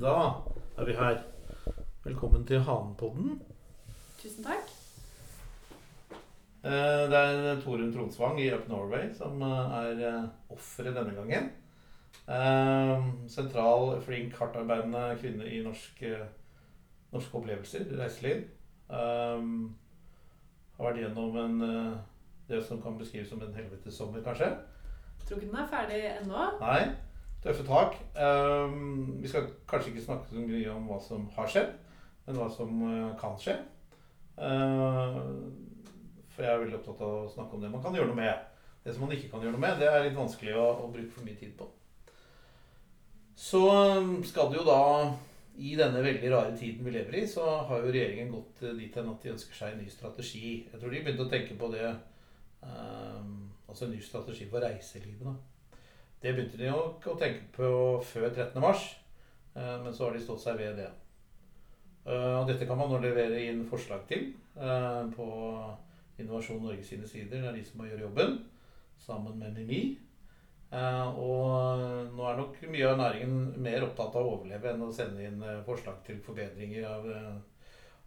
Da 0.00 0.14
er 0.78 0.84
vi 0.88 0.94
her. 0.98 1.20
Velkommen 2.04 2.44
til 2.46 2.60
Hanepodden. 2.66 3.40
Tusen 4.20 4.44
takk. 4.44 4.70
Eh, 6.64 7.04
Det 7.10 7.20
er 7.20 7.60
Torunn 7.62 7.92
Tronsvang 7.94 8.40
i 8.40 8.48
Up 8.54 8.68
Norway 8.68 9.12
som 9.14 9.42
eh, 9.42 9.76
er 9.78 10.02
eh, 10.08 10.24
offeret 10.50 10.96
denne 10.96 11.14
gangen. 11.14 11.50
Sentral, 13.28 14.00
flink, 14.02 14.34
hardtarbeidende 14.38 15.04
kvinne 15.20 15.46
i 15.46 15.62
norsk, 15.64 16.02
eh, 16.02 16.26
norske 17.12 17.36
opplevelser, 17.38 17.84
reiseliv. 18.00 18.44
Har 18.88 20.86
vært 20.88 21.02
gjennom 21.02 21.36
en, 21.38 21.58
det 22.48 22.62
som 22.66 22.80
kan 22.82 22.96
beskrives 22.98 23.28
som 23.30 23.42
en 23.44 23.54
helvetessommer, 23.54 24.24
kanskje. 24.24 24.50
Tror 25.24 25.38
ikke 25.38 25.50
den 25.52 25.60
er 25.62 25.68
ferdig 25.70 26.00
ennå. 26.16 26.46
Nei. 26.60 26.80
Tøffe 27.44 27.64
tak. 27.68 27.98
Um, 28.16 29.18
vi 29.20 29.28
skal 29.28 29.50
kanskje 29.68 29.90
ikke 29.92 30.04
snakke 30.06 30.30
så 30.30 30.40
mye 30.40 30.70
om 30.72 30.86
hva 30.88 30.96
som 31.04 31.26
har 31.34 31.50
skjedd, 31.52 31.74
men 32.24 32.38
hva 32.40 32.46
som 32.48 32.78
uh, 32.80 33.10
kan 33.20 33.36
skje. 33.40 33.58
Uh, 34.38 35.20
for 36.32 36.40
jeg 36.40 36.54
er 36.54 36.62
veldig 36.62 36.78
opptatt 36.78 37.04
av 37.04 37.18
å 37.18 37.28
snakke 37.34 37.58
om 37.58 37.66
det 37.66 37.70
man 37.74 37.84
kan 37.84 37.98
gjøre 37.98 38.08
noe 38.14 38.22
med. 38.22 38.48
Det 38.84 38.94
som 38.94 39.04
man 39.04 39.12
ikke 39.12 39.28
kan 39.34 39.44
gjøre 39.44 39.58
noe 39.58 39.64
med, 39.66 39.76
det 39.76 39.90
er 39.90 40.06
litt 40.06 40.16
vanskelig 40.16 40.56
å, 40.56 40.64
å 40.86 40.90
bruke 40.94 41.12
for 41.12 41.28
mye 41.28 41.36
tid 41.36 41.52
på. 41.60 41.68
Så 43.36 43.60
um, 44.00 44.16
skal 44.24 44.48
det 44.48 44.62
jo 44.62 44.66
da, 44.70 44.80
i 45.60 45.76
denne 45.76 46.00
veldig 46.00 46.32
rare 46.32 46.56
tiden 46.56 46.88
vi 46.88 46.96
lever 46.96 47.20
i, 47.20 47.26
så 47.28 47.44
har 47.68 47.84
jo 47.84 47.92
regjeringen 47.92 48.32
gått 48.32 48.64
dit 48.80 48.96
hen 48.96 49.12
at 49.12 49.20
de 49.20 49.36
ønsker 49.36 49.60
seg 49.60 49.74
en 49.74 49.84
ny 49.84 49.92
strategi. 49.92 50.62
Jeg 50.72 50.80
tror 50.80 50.96
de 50.96 51.04
begynte 51.04 51.28
å 51.28 51.34
tenke 51.36 51.60
på 51.60 51.74
det 51.76 51.90
um, 52.64 53.50
Altså 53.68 53.84
en 53.84 53.92
ny 53.92 54.00
strategi 54.04 54.46
for 54.48 54.62
reiselivet. 54.62 55.26
da. 55.26 55.53
Det 56.24 56.32
begynte 56.32 56.56
de 56.56 56.70
nok 56.72 57.04
å 57.12 57.18
tenke 57.20 57.50
på 57.52 57.66
før 58.08 58.30
13. 58.30 58.54
mars, 58.64 58.84
eh, 59.52 59.74
men 59.82 59.92
så 59.92 60.06
har 60.06 60.14
de 60.14 60.22
stått 60.24 60.40
seg 60.40 60.56
ved 60.56 60.78
det. 60.80 60.86
Eh, 62.06 62.36
Og 62.40 62.48
dette 62.48 62.64
kan 62.64 62.78
man 62.80 62.88
nå 62.88 63.00
levere 63.02 63.42
inn 63.44 63.66
forslag 63.68 64.06
til 64.08 64.30
eh, 64.56 65.02
på 65.12 65.26
Innovasjon 66.16 66.64
Norge 66.64 66.80
sine 66.88 67.04
sider. 67.04 67.42
Det 67.42 67.50
er 67.50 67.58
de 67.58 67.66
som 67.68 67.76
må 67.76 67.90
gjøre 67.90 68.06
jobben, 68.06 68.34
sammen 69.04 69.36
med 69.36 69.52
Mimi. 69.52 69.82
Eh, 70.72 71.04
Og 71.12 72.08
nå 72.16 72.24
er 72.30 72.40
nok 72.40 72.60
mye 72.72 72.88
av 72.88 72.98
næringen 73.04 73.60
mer 73.60 73.84
opptatt 73.84 74.16
av 74.16 74.24
å 74.24 74.38
overleve 74.38 74.72
enn 74.72 74.88
å 74.88 74.92
sende 74.96 75.28
inn 75.28 75.44
forslag 75.68 76.00
til 76.08 76.24
forbedringer 76.24 76.88
av, 76.88 77.08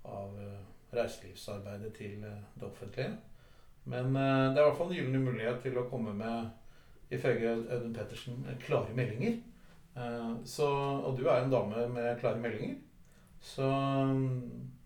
av 0.09 0.46
reiselivsarbeidet 0.90 1.94
til 1.94 2.22
det 2.26 2.66
offentlige. 2.66 3.14
Men 3.86 4.09
det 4.09 4.58
er 4.58 4.64
i 4.64 4.70
hvert 4.72 4.78
fall 4.81 4.90
en 4.90 4.98
gyllen 5.04 5.22
mulighet 5.30 5.62
til 5.62 5.78
å 5.78 5.86
komme 5.94 6.18
med 6.18 6.50
ifølge 7.11 7.53
Audun 7.72 7.94
Pettersen, 7.95 8.44
klare 8.66 8.95
meldinger. 8.95 9.39
Eh, 9.95 10.33
Så, 10.45 10.67
og 10.67 11.17
du 11.17 11.27
er 11.27 11.44
en 11.44 11.52
dame 11.52 11.88
med 11.94 12.19
klare 12.19 12.39
meldinger. 12.39 12.75
Så, 13.41 13.67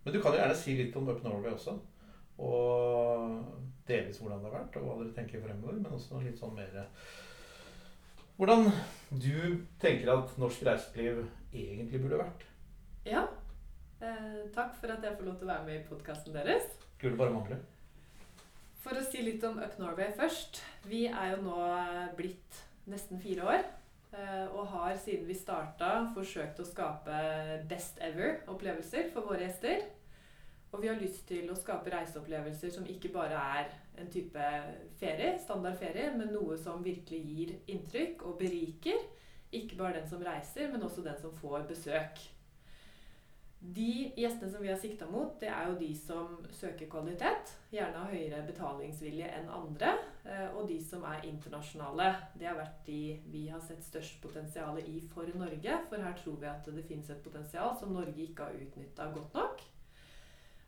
men 0.03 0.13
du 0.13 0.19
kan 0.21 0.33
jo 0.33 0.39
gjerne 0.39 0.55
si 0.59 0.75
litt 0.77 0.95
om 0.99 1.09
Up 1.09 1.23
Norway 1.23 1.53
også. 1.53 1.77
Og 2.41 3.43
delvis 3.87 4.17
hvordan 4.21 4.41
det 4.41 4.49
har 4.51 4.59
vært, 4.59 4.77
og 4.79 4.87
hva 4.87 4.95
dere 5.01 5.13
tenker 5.15 5.43
fremover. 5.43 5.77
Men 5.81 5.97
også 5.97 6.21
litt 6.23 6.39
sånn 6.39 6.55
mer 6.57 6.87
Hvordan 8.41 8.71
du 9.21 9.59
tenker 9.79 10.09
at 10.09 10.31
norsk 10.41 10.63
reiseliv 10.65 11.19
egentlig 11.53 11.99
burde 12.01 12.17
vært. 12.23 12.45
Ja. 13.05 13.27
Eh, 14.01 14.39
takk 14.55 14.73
for 14.79 14.89
at 14.89 15.03
jeg 15.05 15.13
får 15.19 15.27
lov 15.27 15.35
til 15.37 15.45
å 15.45 15.51
være 15.51 15.67
med 15.67 15.75
i 15.77 15.83
podkasten 15.85 16.33
deres. 16.33 16.65
Skulle 16.97 17.19
bare 17.19 17.35
mangle. 17.35 17.59
For 18.81 18.97
å 18.97 19.03
si 19.05 19.21
litt 19.21 19.43
om 19.45 19.59
Up 19.61 19.77
Norway 19.77 20.09
først. 20.17 20.63
Vi 20.89 21.03
er 21.05 21.35
jo 21.35 21.43
nå 21.45 21.57
blitt 22.17 22.61
nesten 22.89 23.21
fire 23.21 23.45
år. 23.45 23.63
eh, 24.13 24.47
Og 24.51 24.67
har 24.67 24.97
siden 24.97 25.27
vi 25.27 25.35
starta 25.37 26.11
forsøkt 26.15 26.59
å 26.59 26.65
skape 26.65 27.65
best 27.69 27.99
ever 28.01 28.41
opplevelser 28.47 29.11
for 29.13 29.21
våre 29.21 29.45
gjester. 29.45 29.85
Og 30.73 30.81
vi 30.81 30.87
har 30.87 30.95
lyst 30.99 31.27
til 31.27 31.49
å 31.51 31.55
skape 31.55 31.91
reiseopplevelser 31.91 32.71
som 32.71 32.85
ikke 32.85 33.11
bare 33.13 33.37
er 33.59 33.71
en 33.99 34.09
type 34.09 34.49
ferie, 34.99 35.37
standard 35.39 35.77
ferie, 35.77 36.11
men 36.17 36.31
noe 36.33 36.57
som 36.57 36.83
virkelig 36.83 37.21
gir 37.21 37.55
inntrykk 37.67 38.23
og 38.25 38.39
beriker. 38.39 38.97
Ikke 39.51 39.77
bare 39.77 39.99
den 39.99 40.07
som 40.09 40.23
reiser, 40.23 40.71
men 40.71 40.83
også 40.83 41.03
den 41.03 41.19
som 41.19 41.33
får 41.35 41.67
besøk. 41.67 42.21
De 43.61 44.11
gjestene 44.17 44.49
som 44.49 44.61
vi 44.63 44.71
har 44.71 44.77
sikta 44.81 45.05
mot, 45.05 45.35
det 45.39 45.51
er 45.53 45.67
jo 45.69 45.75
de 45.77 45.91
som 45.93 46.39
søker 46.57 46.87
kvalitet. 46.89 47.51
Gjerne 47.69 47.99
har 48.01 48.09
høyere 48.09 48.45
betalingsvilje 48.47 49.27
enn 49.37 49.51
andre. 49.53 49.91
eh, 50.25 50.47
Og 50.57 50.67
de 50.67 50.79
som 50.83 51.03
er 51.03 51.27
internasjonale. 51.29 52.15
Det 52.33 52.47
har 52.47 52.57
vært 52.57 52.85
de 52.85 53.21
vi 53.29 53.47
har 53.49 53.61
sett 53.61 53.83
størst 53.83 54.19
potensial 54.21 54.79
i 54.79 54.99
for 55.13 55.29
Norge. 55.37 55.77
For 55.89 56.01
her 56.01 56.17
tror 56.17 56.39
vi 56.41 56.47
at 56.47 56.65
det 56.65 56.87
finnes 56.87 57.09
et 57.09 57.23
potensial 57.23 57.77
som 57.77 57.93
Norge 57.93 58.17
ikke 58.17 58.43
har 58.43 58.57
utnytta 58.57 59.11
godt 59.13 59.33
nok. 59.33 59.61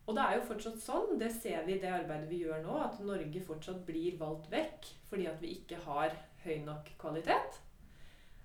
Og 0.06 0.16
det 0.16 0.24
er 0.24 0.36
jo 0.38 0.48
fortsatt 0.48 0.80
sånn, 0.84 1.18
det 1.18 1.32
ser 1.32 1.64
vi 1.66 1.78
i 1.78 1.80
det 1.82 1.90
arbeidet 1.90 2.30
vi 2.30 2.44
gjør 2.44 2.62
nå, 2.62 2.78
at 2.84 3.00
Norge 3.00 3.42
fortsatt 3.42 3.86
blir 3.88 4.18
valgt 4.20 4.52
vekk 4.52 4.90
fordi 5.10 5.28
at 5.28 5.42
vi 5.42 5.54
ikke 5.58 5.80
har 5.86 6.12
høy 6.44 6.58
nok 6.66 6.90
kvalitet. 7.00 7.62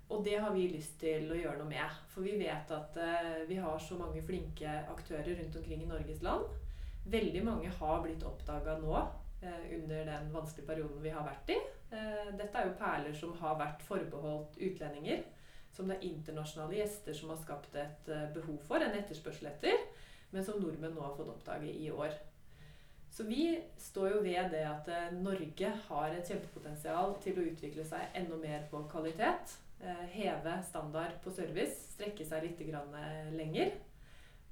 Og 0.09 0.25
det 0.25 0.39
har 0.41 0.55
vi 0.55 0.69
lyst 0.73 0.97
til 1.03 1.29
å 1.29 1.37
gjøre 1.37 1.59
noe 1.61 1.69
med. 1.69 1.97
For 2.13 2.25
vi 2.25 2.39
vet 2.41 2.71
at 2.73 2.97
eh, 3.03 3.43
vi 3.49 3.59
har 3.61 3.81
så 3.83 3.99
mange 3.99 4.23
flinke 4.25 4.79
aktører 4.89 5.35
rundt 5.37 5.59
omkring 5.61 5.85
i 5.85 5.89
Norges 5.91 6.23
land. 6.25 6.47
Veldig 7.09 7.43
mange 7.45 7.73
har 7.81 8.01
blitt 8.05 8.25
oppdaga 8.25 8.79
nå 8.81 8.95
eh, 8.99 9.67
under 9.77 10.09
den 10.09 10.31
vanskelige 10.33 10.69
perioden 10.71 11.03
vi 11.05 11.13
har 11.13 11.27
vært 11.29 11.53
i. 11.53 11.59
Eh, 11.91 12.31
dette 12.37 12.57
er 12.57 12.71
jo 12.71 12.79
perler 12.81 13.15
som 13.17 13.37
har 13.41 13.61
vært 13.61 13.85
forbeholdt 13.89 14.57
utlendinger. 14.61 15.27
Som 15.73 15.91
det 15.93 15.99
er 15.99 16.09
internasjonale 16.09 16.81
gjester 16.81 17.15
som 17.15 17.35
har 17.35 17.41
skapt 17.43 17.77
et 17.77 18.09
eh, 18.13 18.29
behov 18.35 18.59
for, 18.67 18.81
en 18.81 18.97
etterspørsel 18.97 19.53
etter. 19.53 19.85
Men 20.33 20.45
som 20.45 20.61
nordmenn 20.61 20.97
nå 20.97 21.05
har 21.05 21.17
fått 21.17 21.31
oppdage 21.33 21.71
i 21.73 21.93
år. 21.93 22.17
Så 23.13 23.25
vi 23.25 23.61
står 23.81 24.13
jo 24.13 24.19
ved 24.25 24.53
det 24.53 24.65
at 24.69 24.89
eh, 24.93 25.15
Norge 25.17 25.73
har 25.89 26.13
et 26.13 26.29
kjempepotensial 26.29 27.17
til 27.25 27.41
å 27.41 27.49
utvikle 27.53 27.87
seg 27.89 28.19
enda 28.19 28.37
mer 28.41 28.69
på 28.71 28.83
kvalitet. 28.93 29.57
Eh, 29.81 30.07
heve 30.11 30.63
standard 30.63 31.21
på 31.23 31.31
service, 31.31 31.93
strekke 31.95 32.25
seg 32.27 32.43
litt 32.49 32.63
eh, 32.67 33.31
lenger. 33.31 33.77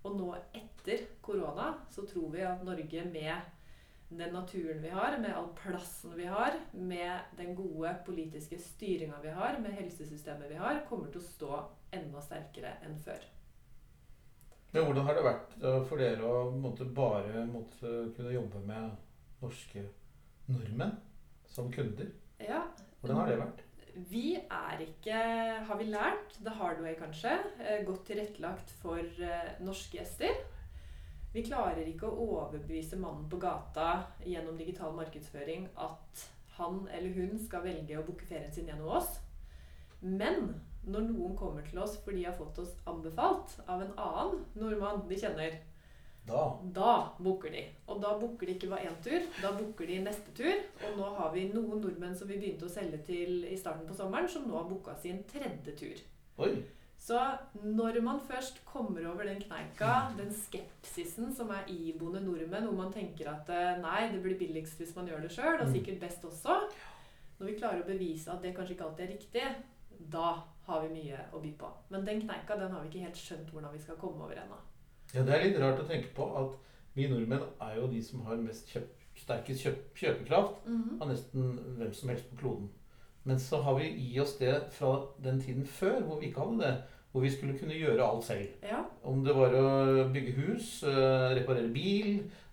Og 0.06 0.14
nå 0.14 0.28
etter 0.54 1.02
korona 1.20 1.72
så 1.90 2.04
tror 2.06 2.30
vi 2.36 2.44
at 2.46 2.62
Norge 2.62 3.02
med 3.10 3.52
den 4.08 4.30
naturen 4.30 4.78
vi 4.84 4.92
har, 4.94 5.16
med 5.18 5.34
all 5.34 5.48
plassen 5.58 6.14
vi 6.14 6.28
har, 6.30 6.54
med 6.72 7.34
den 7.40 7.56
gode 7.58 7.90
politiske 8.06 8.58
styringa 8.62 9.18
vi 9.24 9.34
har, 9.34 9.58
med 9.58 9.74
helsesystemet 9.74 10.52
vi 10.52 10.60
har, 10.62 10.84
kommer 10.86 11.10
til 11.10 11.18
å 11.18 11.26
stå 11.26 11.58
enda 11.98 12.22
sterkere 12.22 12.76
enn 12.86 12.94
før. 13.02 13.26
Men 14.70 14.86
hvordan 14.86 15.08
har 15.08 15.18
det 15.18 15.26
vært 15.26 15.58
eh, 15.58 15.82
for 15.90 16.06
dere 16.06 16.30
å 16.30 16.48
måtte 16.54 16.86
bare 16.86 17.42
måtte 17.50 18.12
kunne 18.14 18.38
jobbe 18.38 18.62
med 18.68 18.94
norske 19.42 19.88
nordmenn 20.46 21.00
som 21.50 21.74
kunder? 21.74 22.14
Ja, 22.38 22.62
Hvordan 23.00 23.24
har 23.24 23.32
det 23.32 23.42
vært? 23.42 23.65
Vi 23.96 24.34
er 24.36 24.80
ikke, 24.84 25.16
har 25.64 25.78
vi 25.80 25.86
lært, 25.88 26.34
the 26.44 26.52
hard 26.52 26.82
way 26.84 26.92
kanskje, 26.98 27.32
eh, 27.64 27.84
godt 27.86 28.04
tilrettelagt 28.04 28.70
for 28.82 29.00
eh, 29.00 29.54
norske 29.64 29.96
gjester. 29.96 30.34
Vi 31.32 31.44
klarer 31.46 31.88
ikke 31.88 32.10
å 32.10 32.26
overbevise 32.26 32.98
mannen 33.00 33.24
på 33.32 33.40
gata 33.40 34.04
gjennom 34.24 34.58
digital 34.60 34.92
markedsføring 34.96 35.70
at 35.80 36.26
han 36.58 36.82
eller 36.92 37.16
hun 37.16 37.40
skal 37.40 37.64
velge 37.64 37.96
å 37.96 38.04
booke 38.04 38.28
ferien 38.28 38.52
sin 38.52 38.68
gjennom 38.68 38.92
oss. 38.98 39.18
Men 40.00 40.52
når 40.84 41.08
noen 41.08 41.36
kommer 41.36 41.64
til 41.64 41.80
oss 41.80 41.96
fordi 42.04 42.20
de 42.20 42.28
har 42.28 42.36
fått 42.36 42.60
oss 42.62 42.76
anbefalt 42.88 43.56
av 43.66 43.80
en 43.84 43.96
annen 43.96 44.44
nordmann 44.60 45.06
de 45.08 45.18
kjenner, 45.24 45.56
Da 46.26 46.44
da 46.74 46.92
booker 47.22 47.50
de. 47.54 47.60
Og 47.88 48.00
da 48.02 48.14
booker 48.18 48.46
de 48.46 48.54
ikke 48.56 48.68
bare 48.72 48.88
én 48.90 48.96
tur, 49.04 49.26
da 49.42 49.52
booker 49.54 49.86
de 49.86 49.98
neste 50.02 50.32
tur. 50.34 50.56
Og 50.88 50.96
nå 50.98 51.10
har 51.18 51.30
vi 51.34 51.44
noen 51.52 51.80
nordmenn 51.84 52.16
som 52.18 52.28
vi 52.28 52.38
begynte 52.40 52.66
å 52.66 52.72
selge 52.72 52.98
til 53.06 53.44
i 53.46 53.56
starten 53.56 53.86
på 53.86 53.94
sommeren, 53.94 54.26
som 54.28 54.48
nå 54.48 54.56
har 54.58 54.66
booka 54.70 54.96
sin 54.98 55.22
tredje 55.30 55.76
tur. 55.78 56.00
Oi! 56.42 56.56
Så 56.98 57.14
når 57.62 58.00
man 58.02 58.18
først 58.26 58.58
kommer 58.66 59.04
over 59.06 59.28
den 59.28 59.38
kneika, 59.38 60.08
den 60.16 60.32
skepsisen 60.34 61.28
som 61.36 61.50
er 61.54 61.68
iboende 61.70 62.22
nordmenn, 62.24 62.64
hvor 62.66 62.74
man 62.80 62.92
tenker 62.92 63.28
at 63.30 63.48
eh, 63.52 63.76
nei, 63.84 64.08
det 64.10 64.22
blir 64.24 64.38
billigst 64.40 64.80
hvis 64.80 64.94
man 64.96 65.06
gjør 65.06 65.22
det 65.26 65.30
sjøl, 65.36 65.60
og 65.60 65.68
Mm. 65.68 65.74
sikkert 65.76 66.00
best 66.00 66.24
også 66.24 66.56
Når 67.38 67.46
vi 67.50 67.58
klarer 67.60 67.82
å 67.82 67.86
bevise 67.86 68.32
at 68.32 68.40
det 68.42 68.54
kanskje 68.56 68.74
ikke 68.74 68.84
alltid 68.88 69.04
er 69.04 69.12
riktig, 69.12 69.42
da 70.10 70.42
har 70.66 70.80
vi 70.82 70.88
mye 70.94 71.18
å 71.36 71.40
by 71.42 71.52
på. 71.60 71.68
Men 71.90 72.04
den 72.04 72.22
kneika 72.22 72.56
den 72.58 72.72
har 72.72 72.80
vi 72.82 72.88
ikke 72.88 73.04
helt 73.04 73.16
skjønt 73.20 73.50
hvordan 73.52 73.72
vi 73.76 73.78
skal 73.84 73.96
komme 74.00 74.24
over 74.24 74.34
ennå. 74.40 74.56
Ja, 75.16 75.22
det 75.24 75.32
er 75.32 75.44
litt 75.46 75.60
rart 75.62 75.80
å 75.80 75.88
tenke 75.88 76.10
på 76.16 76.26
at 76.36 76.56
vi 76.96 77.06
nordmenn 77.08 77.44
er 77.64 77.78
jo 77.78 77.86
de 77.88 78.02
som 78.04 78.24
har 78.26 78.40
mest 78.40 78.68
kjøp, 78.72 78.90
sterkest 79.16 79.62
kjøp, 79.64 79.78
kjøpekraft 79.96 80.66
av 81.00 81.08
nesten 81.08 81.54
hvem 81.78 81.94
som 81.96 82.12
helst 82.12 82.28
på 82.30 82.40
kloden. 82.42 82.66
Men 83.24 83.40
så 83.40 83.62
har 83.64 83.78
vi 83.78 83.88
i 83.88 84.20
oss 84.20 84.36
det 84.38 84.52
fra 84.76 84.92
den 85.24 85.40
tiden 85.40 85.64
før, 85.66 86.02
hvor 86.04 86.20
vi 86.20 86.28
ikke 86.28 86.44
hadde 86.44 86.60
det. 86.62 86.74
Hvor 87.12 87.24
vi 87.24 87.30
skulle 87.32 87.56
kunne 87.58 87.74
gjøre 87.74 88.04
alt 88.04 88.26
selv. 88.26 88.48
Ja. 88.62 88.82
Om 89.02 89.24
det 89.24 89.34
var 89.34 89.54
å 89.56 90.04
bygge 90.12 90.34
hus, 90.36 90.82
eh, 90.84 91.32
reparere 91.38 91.72
bil, 91.72 92.10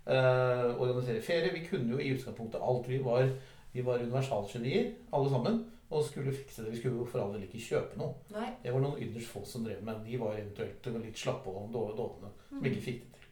eh, 0.07 0.69
organisere 0.79 1.21
ferie. 1.21 1.51
Vi 1.53 1.65
kunne 1.67 1.91
jo 1.91 1.99
i 1.99 2.13
utgangspunktet 2.15 2.63
alt. 2.63 2.87
Vi 2.87 3.03
var, 3.03 3.27
vi 3.73 3.81
var 3.81 3.99
universalgenier, 3.99 4.93
alle 5.11 5.29
sammen. 5.29 5.65
Og 5.91 6.03
skulle 6.05 6.31
fikse 6.33 6.63
det. 6.63 6.71
Vi 6.71 6.77
skulle 6.79 6.97
jo 7.01 7.05
for 7.05 7.19
all 7.21 7.33
del 7.33 7.43
ikke 7.47 7.59
kjøpe 7.67 7.97
noe. 7.99 8.13
Nei. 8.33 8.49
Det 8.63 8.71
var 8.73 8.81
noen 8.81 8.99
ytterst 9.03 9.27
få 9.33 9.43
som 9.45 9.63
drev 9.65 9.83
med 9.83 10.03
De 10.05 10.17
var 10.17 10.33
eventuelt 10.39 10.85
litt 11.03 11.17
slappe 11.17 11.47
og 11.49 11.71
dov- 11.73 11.95
dovne, 11.97 12.31
som 12.49 12.57
Mm. 12.59 12.65
ikke 12.65 12.81
fikk 12.81 13.01
det 13.01 13.11
til. 13.13 13.27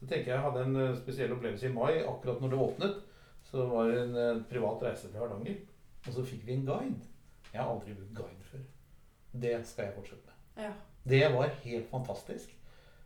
Så 0.00 0.06
tenker 0.08 0.26
jeg 0.26 0.34
jeg 0.34 0.40
hadde 0.42 0.64
en 0.64 0.76
eh, 0.76 0.96
spesiell 0.96 1.32
opplevelse 1.32 1.66
i 1.66 1.72
mai, 1.72 2.02
akkurat 2.02 2.40
når 2.40 2.50
det 2.50 2.58
åpnet. 2.58 3.02
Så 3.50 3.66
var 3.70 3.88
det 3.90 3.98
en 4.02 4.16
eh, 4.16 4.42
privat 4.50 4.82
reise 4.82 5.08
til 5.08 5.20
Hardanger, 5.20 5.56
og 6.06 6.12
så 6.12 6.24
fikk 6.26 6.44
vi 6.46 6.52
en 6.52 6.66
guide. 6.66 7.06
Jeg 7.52 7.60
har 7.62 7.70
aldri 7.70 7.94
brukt 7.94 8.14
guide 8.14 8.42
før. 8.50 8.64
Det 9.40 9.66
skal 9.66 9.84
jeg 9.86 9.94
fortsette 9.94 10.26
med. 10.26 10.64
Ja. 10.64 10.72
Det 11.06 11.32
var 11.32 11.48
helt 11.62 11.88
fantastisk. 11.90 12.50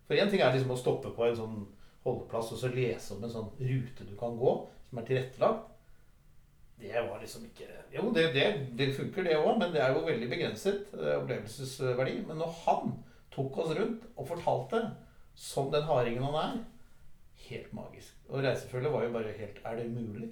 For 0.07 0.15
én 0.15 0.31
ting 0.31 0.41
er 0.41 0.53
liksom 0.53 0.71
å 0.73 0.79
stoppe 0.79 1.11
på 1.15 1.25
en 1.29 1.37
sånn 1.37 1.67
holdeplass 2.05 2.53
og 2.53 2.59
så 2.59 2.69
lese 2.75 3.15
om 3.15 3.25
en 3.25 3.31
sånn 3.31 3.51
rute 3.61 4.07
du 4.09 4.17
kan 4.17 4.39
gå, 4.39 4.67
som 4.89 4.99
er 4.99 5.03
tilrettelagt. 5.05 5.67
Det 6.81 7.05
var 7.07 7.21
liksom 7.21 7.45
ikke 7.45 7.69
Jo, 7.93 8.09
det, 8.15 8.27
det, 8.35 8.47
det 8.79 8.91
funker, 8.97 9.27
det 9.27 9.37
òg, 9.37 9.53
men 9.61 9.73
det 9.75 9.83
er 9.85 9.95
jo 9.95 10.05
veldig 10.07 10.29
begrenset 10.31 10.93
eh, 10.97 11.17
opplevelsesverdi. 11.19 12.21
Men 12.29 12.41
når 12.41 12.55
han 12.65 12.93
tok 13.35 13.59
oss 13.63 13.75
rundt 13.79 14.07
og 14.17 14.29
fortalte, 14.29 14.85
som 15.35 15.71
den 15.73 15.89
hardingen 15.89 16.27
han 16.29 16.39
er 16.45 16.61
Helt 17.41 17.73
magisk. 17.73 18.17
Og 18.29 18.45
reisefølget 18.45 18.93
var 18.93 19.05
jo 19.05 19.13
bare 19.15 19.33
helt 19.33 19.61
Er 19.65 19.77
det 19.77 19.91
mulig? 19.91 20.27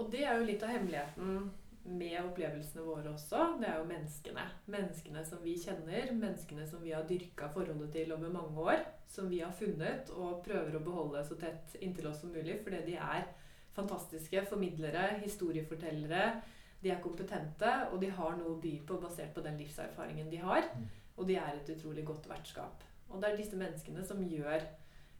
Og 0.00 0.08
det 0.12 0.22
er 0.24 0.38
jo 0.38 0.46
litt 0.48 0.62
av 0.64 0.72
hemmeligheten 0.72 1.50
med 1.84 2.16
opplevelsene 2.20 2.84
våre 2.84 3.12
også. 3.12 3.42
Det 3.60 3.68
er 3.68 3.76
jo 3.80 3.88
menneskene. 3.88 4.46
Menneskene 4.72 5.24
som 5.26 5.42
vi 5.44 5.56
kjenner, 5.60 6.12
menneskene 6.16 6.64
som 6.68 6.82
vi 6.84 6.94
har 6.94 7.04
dyrka 7.08 7.50
forholdet 7.52 7.92
til 7.92 8.12
over 8.16 8.32
mange 8.32 8.64
år. 8.64 8.84
Som 9.10 9.28
vi 9.30 9.42
har 9.44 9.52
funnet 9.56 10.10
og 10.14 10.40
prøver 10.46 10.76
å 10.78 10.82
beholde 10.84 11.24
så 11.26 11.36
tett 11.40 11.76
inntil 11.80 12.08
oss 12.10 12.22
som 12.22 12.32
mulig. 12.32 12.60
Fordi 12.64 12.82
de 12.88 12.96
er 12.96 13.28
fantastiske 13.76 14.44
formidlere, 14.48 15.20
historiefortellere. 15.24 16.40
De 16.80 16.90
er 16.90 17.02
kompetente, 17.04 17.72
og 17.92 18.00
de 18.02 18.10
har 18.16 18.36
noe 18.38 18.54
å 18.54 18.60
by 18.60 18.74
på 18.88 18.98
basert 19.02 19.34
på 19.36 19.44
den 19.44 19.58
livserfaringen 19.60 20.30
de 20.32 20.40
har. 20.42 20.68
Mm. 20.74 20.86
Og 21.20 21.26
de 21.28 21.36
er 21.36 21.56
et 21.56 21.72
utrolig 21.74 22.04
godt 22.08 22.28
vertskap. 22.30 22.84
Og 23.10 23.20
det 23.20 23.30
er 23.30 23.40
disse 23.40 23.58
menneskene 23.58 24.04
som 24.06 24.22
gjør 24.24 24.64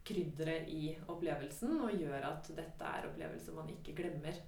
krydderet 0.07 0.69
i 0.73 0.95
opplevelsen, 1.11 1.75
og 1.85 1.93
gjør 1.93 2.23
at 2.31 2.47
dette 2.57 2.93
er 2.95 3.09
opplevelser 3.09 3.57
man 3.57 3.69
ikke 3.69 3.95
glemmer. 3.99 4.39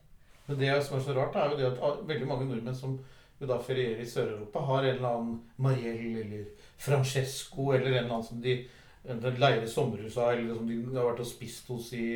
Men 0.47 0.59
det 0.59 0.71
som 0.83 0.97
er 0.97 1.03
så 1.05 1.13
rart, 1.15 1.35
er 1.37 1.51
jo 1.51 1.59
det 1.59 1.69
at 1.71 2.07
veldig 2.07 2.27
mange 2.27 2.47
nordmenn 2.49 2.75
som 2.75 2.97
jo 3.39 3.49
da 3.49 3.59
ferierer 3.61 4.01
i 4.01 4.07
Sør-Europa, 4.07 4.63
har 4.69 4.85
en 4.87 4.95
eller 4.95 5.09
annen 5.09 5.37
Marielle 5.61 6.23
eller 6.23 6.69
Francesco 6.79 7.71
eller 7.71 7.91
en 7.91 7.97
eller 8.03 8.15
annen 8.15 8.27
som 8.27 8.41
de 8.43 8.57
enten 9.03 9.39
leier 9.39 9.63
i 9.63 9.69
sommerhus 9.69 10.17
av, 10.17 10.33
eller 10.33 10.55
som 10.55 10.67
de 10.67 10.79
har 10.95 11.09
vært 11.09 11.23
og 11.23 11.27
spist 11.27 11.67
hos 11.73 11.91
i, 11.97 12.07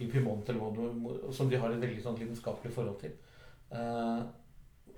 i 0.00 0.08
Pymont, 0.10 0.48
noe, 0.56 1.16
som 1.36 1.50
de 1.50 1.58
har 1.60 1.72
et 1.72 1.82
veldig 1.82 2.04
sånn 2.04 2.18
lidenskapelig 2.20 2.72
forhold 2.74 3.00
til. 3.02 3.16
Eh, 3.70 4.22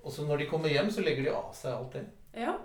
og 0.03 0.11
så 0.11 0.27
når 0.27 0.43
de 0.43 0.51
kommer 0.51 0.73
hjem, 0.73 0.91
så 0.91 1.05
legger 1.05 1.27
de 1.27 1.35
av 1.35 1.51
seg 1.57 1.75
alt 1.75 1.99
det. 1.99 2.05
Ja, 2.43 2.57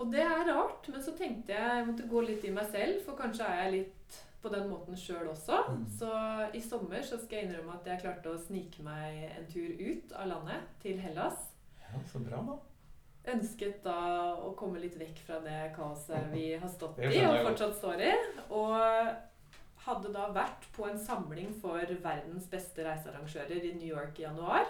og 0.00 0.08
det 0.12 0.22
er 0.24 0.48
rart, 0.48 0.88
men 0.88 1.02
så 1.04 1.12
tenkte 1.16 1.52
jeg 1.52 1.76
jeg 1.76 1.86
måtte 1.90 2.08
gå 2.08 2.24
litt 2.24 2.44
i 2.48 2.52
meg 2.56 2.68
selv, 2.72 3.02
for 3.04 3.18
kanskje 3.18 3.44
er 3.44 3.58
jeg 3.64 3.72
litt 3.74 4.20
på 4.40 4.48
den 4.48 4.70
måten 4.70 4.96
sjøl 4.96 5.28
også. 5.28 5.58
Mm. 5.68 5.82
Så 5.98 6.10
i 6.56 6.62
sommer 6.64 7.04
så 7.04 7.18
skal 7.20 7.36
jeg 7.36 7.48
innrømme 7.50 7.76
at 7.76 7.90
jeg 7.90 8.00
klarte 8.06 8.32
å 8.32 8.40
snike 8.40 8.84
meg 8.86 9.26
en 9.28 9.48
tur 9.50 9.68
ut 9.76 10.14
av 10.16 10.30
landet, 10.32 10.70
til 10.80 10.96
Hellas. 11.04 11.50
Ja, 11.82 12.00
Så 12.08 12.22
bra, 12.24 12.40
da. 12.48 12.56
Ønsket 13.30 13.82
da 13.84 13.96
å 14.42 14.52
komme 14.58 14.80
litt 14.82 14.96
vekk 14.98 15.20
fra 15.26 15.38
det 15.44 15.72
kaoset 15.76 16.30
vi 16.32 16.52
har 16.58 16.70
stått 16.72 16.98
i 17.04 17.24
og 17.24 17.42
fortsatt 17.46 17.76
står 17.78 18.04
i. 18.06 18.12
Og 18.50 18.76
hadde 19.86 20.12
da 20.12 20.28
vært 20.34 20.66
på 20.76 20.86
en 20.88 20.98
samling 21.00 21.54
for 21.62 21.80
verdens 22.04 22.48
beste 22.50 22.84
reisearrangører 22.84 23.68
i 23.70 23.74
New 23.78 23.88
York 23.88 24.18
i 24.20 24.26
januar. 24.26 24.68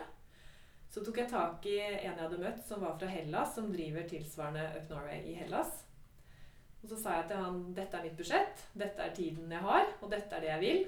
Så 0.91 1.05
tok 1.07 1.21
jeg 1.23 1.31
tak 1.31 1.67
i 1.71 1.77
en 1.79 2.01
jeg 2.03 2.17
hadde 2.19 2.41
møtt 2.43 2.63
som 2.67 2.83
var 2.83 2.97
fra 2.99 3.11
Hellas, 3.11 3.55
som 3.55 3.71
driver 3.71 4.07
tilsvarende 4.11 4.65
Up 4.79 4.89
Norway 4.91 5.23
i 5.31 5.37
Hellas. 5.39 5.85
Og 6.81 6.89
så 6.91 6.97
sa 6.99 7.19
jeg 7.19 7.29
til 7.31 7.43
han 7.45 7.61
dette 7.77 7.99
er 7.99 8.07
mitt 8.07 8.17
budsjett, 8.19 8.65
dette 8.79 9.05
er 9.05 9.15
tiden 9.15 9.53
jeg 9.53 9.63
har, 9.67 9.87
og 10.01 10.11
dette 10.11 10.35
er 10.37 10.45
det 10.45 10.51
jeg 10.51 10.65
vil. 10.65 10.83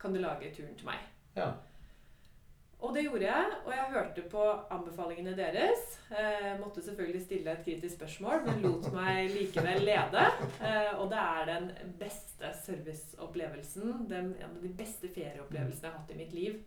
Kan 0.00 0.12
du 0.12 0.20
lage 0.20 0.50
turen 0.52 0.74
til 0.76 0.88
meg? 0.90 1.04
Ja. 1.36 1.52
Og 2.86 2.94
det 2.94 3.02
gjorde 3.02 3.26
jeg, 3.26 3.46
og 3.64 3.72
jeg 3.74 3.86
hørte 3.90 4.22
på 4.30 4.42
anbefalingene 4.70 5.32
deres. 5.34 5.96
Eh, 6.06 6.52
måtte 6.60 6.84
selvfølgelig 6.84 7.22
stille 7.24 7.50
et 7.50 7.64
kritisk 7.64 7.96
spørsmål, 7.96 8.44
men 8.46 8.62
lot 8.62 8.86
meg 8.94 9.32
likevel 9.32 9.82
lede. 9.88 10.22
Eh, 10.62 10.92
og 11.00 11.10
det 11.10 11.18
er 11.18 11.50
den 11.50 11.66
beste 11.98 12.52
serviceopplevelsen, 12.62 14.06
den, 14.12 14.30
en 14.38 14.54
de 14.62 14.70
beste 14.78 15.10
ferieopplevelsene 15.10 15.88
jeg 15.88 15.96
har 15.96 15.98
hatt 15.98 16.14
i 16.14 16.20
mitt 16.20 16.38
liv. 16.38 16.62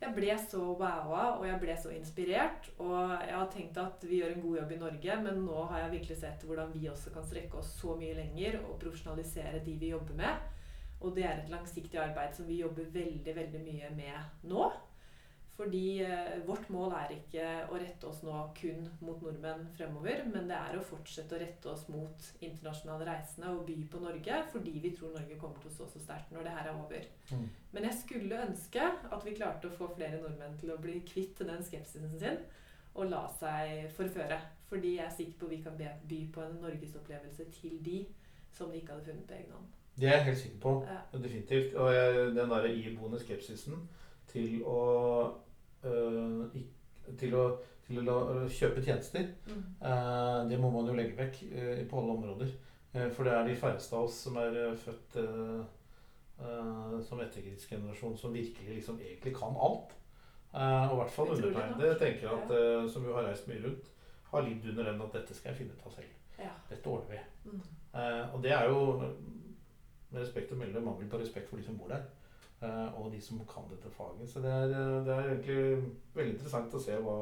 Jeg 0.00 0.14
ble 0.16 0.38
så 0.40 0.62
wowa, 0.62 1.22
og 1.36 1.44
jeg 1.50 1.60
ble 1.60 1.76
så 1.84 1.92
inspirert. 1.92 2.72
Og 2.80 3.12
jeg 3.28 3.36
har 3.36 3.52
tenkt 3.52 3.84
at 3.84 4.08
vi 4.08 4.22
gjør 4.22 4.38
en 4.38 4.44
god 4.46 4.60
jobb 4.62 4.72
i 4.72 4.82
Norge, 4.86 5.20
men 5.28 5.44
nå 5.44 5.68
har 5.68 5.84
jeg 5.84 5.96
virkelig 5.98 6.20
sett 6.24 6.48
hvordan 6.48 6.72
vi 6.72 6.88
også 6.88 7.12
kan 7.12 7.28
strekke 7.28 7.60
oss 7.60 7.76
så 7.76 7.98
mye 7.98 8.16
lenger 8.16 8.62
og 8.62 8.78
profesjonalisere 8.80 9.60
de 9.68 9.76
vi 9.84 9.92
jobber 9.92 10.16
med. 10.24 10.52
Og 11.04 11.12
det 11.14 11.28
er 11.28 11.42
et 11.42 11.50
langsiktig 11.52 12.00
arbeid 12.00 12.32
som 12.34 12.48
vi 12.48 12.62
jobber 12.62 12.88
veldig, 12.94 13.34
veldig 13.36 13.66
mye 13.68 13.96
med 14.00 14.48
nå. 14.48 14.70
Fordi 15.58 16.00
eh, 16.06 16.36
vårt 16.46 16.68
mål 16.70 16.92
er 16.94 17.12
ikke 17.16 17.46
å 17.74 17.78
rette 17.82 18.06
oss 18.06 18.20
nå 18.22 18.34
kun 18.54 18.84
mot 19.02 19.18
nordmenn 19.24 19.64
fremover, 19.74 20.20
men 20.30 20.46
det 20.46 20.54
er 20.54 20.76
å 20.78 20.84
fortsette 20.86 21.34
å 21.34 21.40
rette 21.40 21.72
oss 21.72 21.88
mot 21.90 22.28
internasjonale 22.38 23.08
reisende 23.08 23.50
og 23.56 23.64
by 23.66 23.74
på 23.90 23.98
Norge, 24.04 24.36
fordi 24.52 24.76
vi 24.84 24.92
tror 24.94 25.16
Norge 25.16 25.38
kommer 25.40 25.58
til 25.58 25.72
å 25.72 25.74
stå 25.74 25.88
så 25.90 26.02
sterkt 26.04 26.30
når 26.30 26.46
det 26.46 26.52
her 26.54 26.68
er 26.70 26.78
over. 26.78 27.08
Mm. 27.32 27.48
Men 27.74 27.88
jeg 27.88 27.98
skulle 28.04 28.44
ønske 28.44 28.84
at 28.86 29.26
vi 29.26 29.34
klarte 29.40 29.66
å 29.66 29.74
få 29.80 29.90
flere 29.96 30.22
nordmenn 30.22 30.54
til 30.62 30.70
å 30.70 30.78
bli 30.78 31.00
kvitt 31.08 31.42
den 31.42 31.66
skepsisen 31.66 32.14
sin 32.22 32.38
og 32.94 33.10
la 33.10 33.24
seg 33.40 33.90
forføre. 33.98 34.38
Fordi 34.70 34.94
jeg 34.94 35.06
er 35.08 35.16
sikker 35.16 35.40
på 35.40 35.50
at 35.50 35.56
vi 35.56 35.60
kan 35.64 35.82
by 36.12 36.20
på 36.38 36.46
en 36.46 36.56
norgesopplevelse 36.62 37.48
til 37.58 37.82
de 37.82 37.98
som 38.54 38.70
de 38.70 38.78
ikke 38.78 38.94
hadde 38.94 39.10
funnet 39.10 39.26
på 39.26 39.34
egen 39.40 39.52
hånd. 39.58 39.66
Det 39.98 40.06
er 40.06 40.20
jeg 40.20 40.24
helt 40.30 40.40
sikker 40.44 40.62
på. 40.62 40.72
Ja. 40.86 41.18
Definitivt. 41.18 41.74
Og 41.74 41.94
jeg, 41.94 42.24
den 42.38 42.54
derre 42.54 42.72
iboende 42.74 43.18
skepsisen 43.18 43.88
til 44.30 44.62
å 44.62 44.80
øh, 45.84 46.62
til 47.18 47.34
å, 47.34 47.44
til 47.86 48.08
å 48.08 48.18
kjøpe 48.48 48.82
tjenester, 48.84 49.28
Mm. 49.48 49.62
eh, 49.82 50.48
det 50.50 50.58
må 50.60 50.70
man 50.70 50.86
jo 50.86 50.94
legge 50.98 51.16
vekk 51.16 51.42
eh, 51.52 51.84
på 51.88 51.98
alle 52.00 52.12
områder. 52.18 52.50
Eh, 52.94 53.10
for 53.10 53.24
det 53.24 53.32
er 53.32 53.46
de 53.48 53.56
færreste 53.56 53.92
av 53.96 54.04
oss 54.08 54.14
som 54.24 54.36
er 54.36 54.56
eh, 54.56 54.74
født 54.76 55.16
eh, 55.16 55.62
eh, 56.40 57.00
som 57.08 57.20
etterkrigsgenerasjon 57.20 58.16
som 58.18 58.32
virkelig 58.34 58.74
liksom 58.80 59.00
egentlig 59.00 59.34
kan 59.36 59.56
alt. 59.56 59.94
Eh, 60.54 60.84
og 60.88 60.94
i 60.94 61.00
hvert 61.02 61.10
fall 61.16 61.32
undertegnede 61.34 61.98
tenker 62.00 62.28
at, 62.36 62.50
eh, 62.56 62.88
som 62.92 63.04
jo 63.04 63.14
har 63.16 63.24
reist 63.28 63.48
mye 63.48 63.62
rundt, 63.64 63.88
har 64.30 64.42
lidd 64.44 64.64
under 64.70 64.84
den 64.90 65.00
at 65.02 65.12
dette 65.12 65.34
skal 65.34 65.52
jeg 65.52 65.58
finne 65.62 65.72
ut 65.76 65.86
av 65.86 65.92
selv. 65.96 66.14
Ja. 66.38 66.50
Dette 66.70 66.86
ordner 66.92 67.16
vi. 67.16 67.50
Mm. 67.50 67.60
Eh, 67.94 68.34
og 68.34 68.42
det 68.44 68.52
er 68.52 68.68
jo 68.68 68.80
med 70.10 70.20
respekt 70.22 70.52
å 70.52 70.56
melde 70.56 70.80
mangel 70.80 71.08
på 71.08 71.18
respekt 71.20 71.48
for 71.50 71.56
de 71.60 71.64
som 71.64 71.76
bor 71.80 71.88
der. 71.88 72.04
Eh, 72.62 72.88
og 72.98 73.10
de 73.12 73.20
som 73.22 73.40
kan 73.48 73.68
dette 73.70 73.90
faget. 73.94 74.28
Så 74.30 74.42
det 74.44 74.52
er, 74.52 74.72
det 75.06 75.14
er 75.14 75.30
egentlig 75.32 75.94
veldig 76.14 76.34
interessant 76.36 76.74
å 76.74 76.82
se 76.82 76.98
hva, 77.04 77.18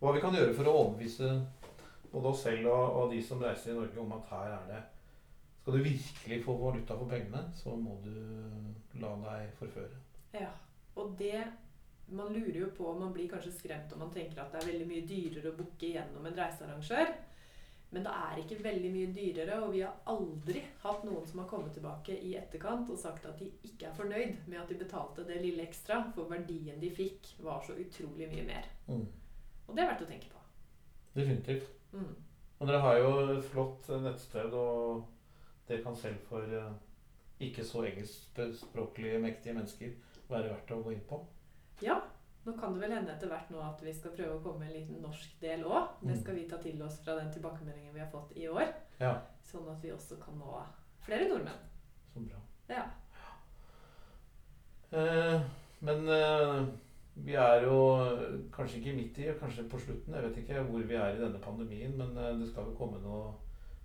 hva 0.00 0.14
vi 0.14 0.22
kan 0.24 0.36
gjøre 0.36 0.54
for 0.56 0.70
å 0.70 0.76
overbevise 0.82 1.32
både 2.12 2.32
oss 2.32 2.42
selv 2.46 2.70
og, 2.72 2.84
og 2.98 3.12
de 3.12 3.20
som 3.24 3.42
reiser 3.42 3.74
i 3.74 3.78
Norge 3.78 4.00
om 4.00 4.14
at 4.16 4.30
her 4.32 4.54
er 4.56 4.68
det 4.70 4.82
Skal 5.60 5.76
du 5.76 5.84
virkelig 5.84 6.38
få 6.44 6.54
valuta 6.56 6.96
for 6.96 7.10
pengene, 7.10 7.42
så 7.54 7.74
må 7.76 7.98
du 8.00 8.14
la 9.02 9.10
deg 9.26 9.50
forføre. 9.58 9.98
Ja, 10.32 10.52
og 10.96 11.16
det 11.18 11.44
Man 12.08 12.32
lurer 12.32 12.62
jo 12.62 12.68
på 12.72 12.92
man 12.96 13.12
blir 13.12 13.28
kanskje 13.28 13.52
skremt 13.52 13.90
om 13.92 14.00
man 14.00 14.12
tenker 14.14 14.40
at 14.40 14.54
det 14.54 14.62
er 14.62 14.70
veldig 14.70 14.86
mye 14.88 15.04
dyrere 15.04 15.50
å 15.50 15.58
booke 15.58 15.90
gjennom 15.92 16.24
en 16.24 16.38
reisearrangør. 16.38 17.10
Men 17.90 18.04
det 18.04 18.12
er 18.12 18.40
ikke 18.42 18.58
veldig 18.64 18.88
mye 18.92 19.12
dyrere, 19.16 19.60
og 19.64 19.70
vi 19.72 19.80
har 19.80 19.94
aldri 20.12 20.60
hatt 20.82 21.04
noen 21.08 21.24
som 21.26 21.40
har 21.40 21.48
kommet 21.48 21.72
tilbake 21.72 22.18
i 22.20 22.34
etterkant 22.36 22.90
og 22.92 23.00
sagt 23.00 23.24
at 23.30 23.40
de 23.40 23.48
ikke 23.64 23.88
er 23.88 23.96
fornøyd 23.96 24.42
med 24.44 24.60
at 24.60 24.68
de 24.68 24.76
betalte 24.82 25.24
det 25.28 25.38
lille 25.40 25.64
ekstra, 25.64 26.02
for 26.12 26.28
verdien 26.28 26.80
de 26.82 26.90
fikk, 26.92 27.30
var 27.40 27.62
så 27.64 27.78
utrolig 27.80 28.28
mye 28.28 28.44
mer. 28.50 28.68
Mm. 28.90 29.06
Og 29.68 29.72
det 29.72 29.84
er 29.84 29.88
verdt 29.92 30.04
å 30.04 30.10
tenke 30.10 30.28
på. 30.34 30.42
Definitivt. 31.16 31.72
Mm. 31.94 32.12
Og 32.58 32.68
dere 32.68 32.82
har 32.84 33.00
jo 33.00 33.14
et 33.38 33.48
flott 33.48 33.88
eh, 33.88 34.04
nettsted, 34.04 34.52
og 34.52 35.08
det 35.70 35.80
kan 35.84 35.96
selv 35.96 36.20
for 36.28 36.44
eh, 36.60 36.70
ikke 37.48 37.64
så 37.64 37.86
engelskspråklige 37.88 39.22
mektige 39.22 39.56
mennesker 39.56 39.96
være 40.28 40.52
verdt 40.52 40.76
å 40.76 40.82
gå 40.84 40.92
inn 40.92 41.04
på. 41.08 41.22
Ja, 41.84 42.02
nå 42.48 42.54
kan 42.60 42.74
det 42.74 42.80
vel 42.86 42.92
hende 42.96 43.12
etter 43.14 43.28
hvert 43.30 43.50
nå 43.52 43.60
at 43.62 43.82
vi 43.84 43.92
skal 43.92 44.14
prøve 44.16 44.36
å 44.38 44.42
komme 44.42 44.58
med 44.64 44.68
en 44.70 44.76
liten 44.80 45.02
norsk 45.04 45.38
del 45.40 45.64
òg. 45.68 45.88
Det 46.02 46.14
Mm. 46.16 46.20
skal 46.22 46.34
vi 46.34 46.48
ta 46.48 46.56
til 46.62 46.82
oss 46.82 46.98
fra 47.04 47.14
den 47.20 47.30
tilbakemeldingen 47.32 47.94
vi 47.94 48.00
har 48.00 48.10
fått 48.12 48.32
i 48.36 48.48
år. 48.48 48.72
Ja, 49.00 49.14
Sånn 49.48 49.68
at 49.72 49.82
vi 49.82 49.90
også 49.92 50.18
kan 50.20 50.34
nå 50.38 50.62
flere 51.00 51.28
nordmenn. 51.28 51.62
så 52.14 52.20
bra. 52.20 52.40
Ja. 52.68 52.84
Eh, 54.92 55.40
men 55.84 56.08
eh, 56.08 56.66
vi 57.24 57.34
er 57.34 57.64
jo 57.66 57.78
kanskje 58.54 58.78
ikke 58.80 58.94
midt 58.96 59.18
i, 59.18 59.26
kanskje 59.40 59.66
på 59.70 59.80
slutten. 59.82 60.14
Jeg 60.14 60.24
vet 60.28 60.38
ikke 60.42 60.62
hvor 60.68 60.84
vi 60.88 60.94
er 60.96 61.14
i 61.16 61.20
denne 61.20 61.40
pandemien, 61.42 61.96
men 61.98 62.16
eh, 62.16 62.36
det 62.40 62.48
skal 62.52 62.70
jo 62.70 62.76
komme 62.78 63.00
noen 63.02 63.34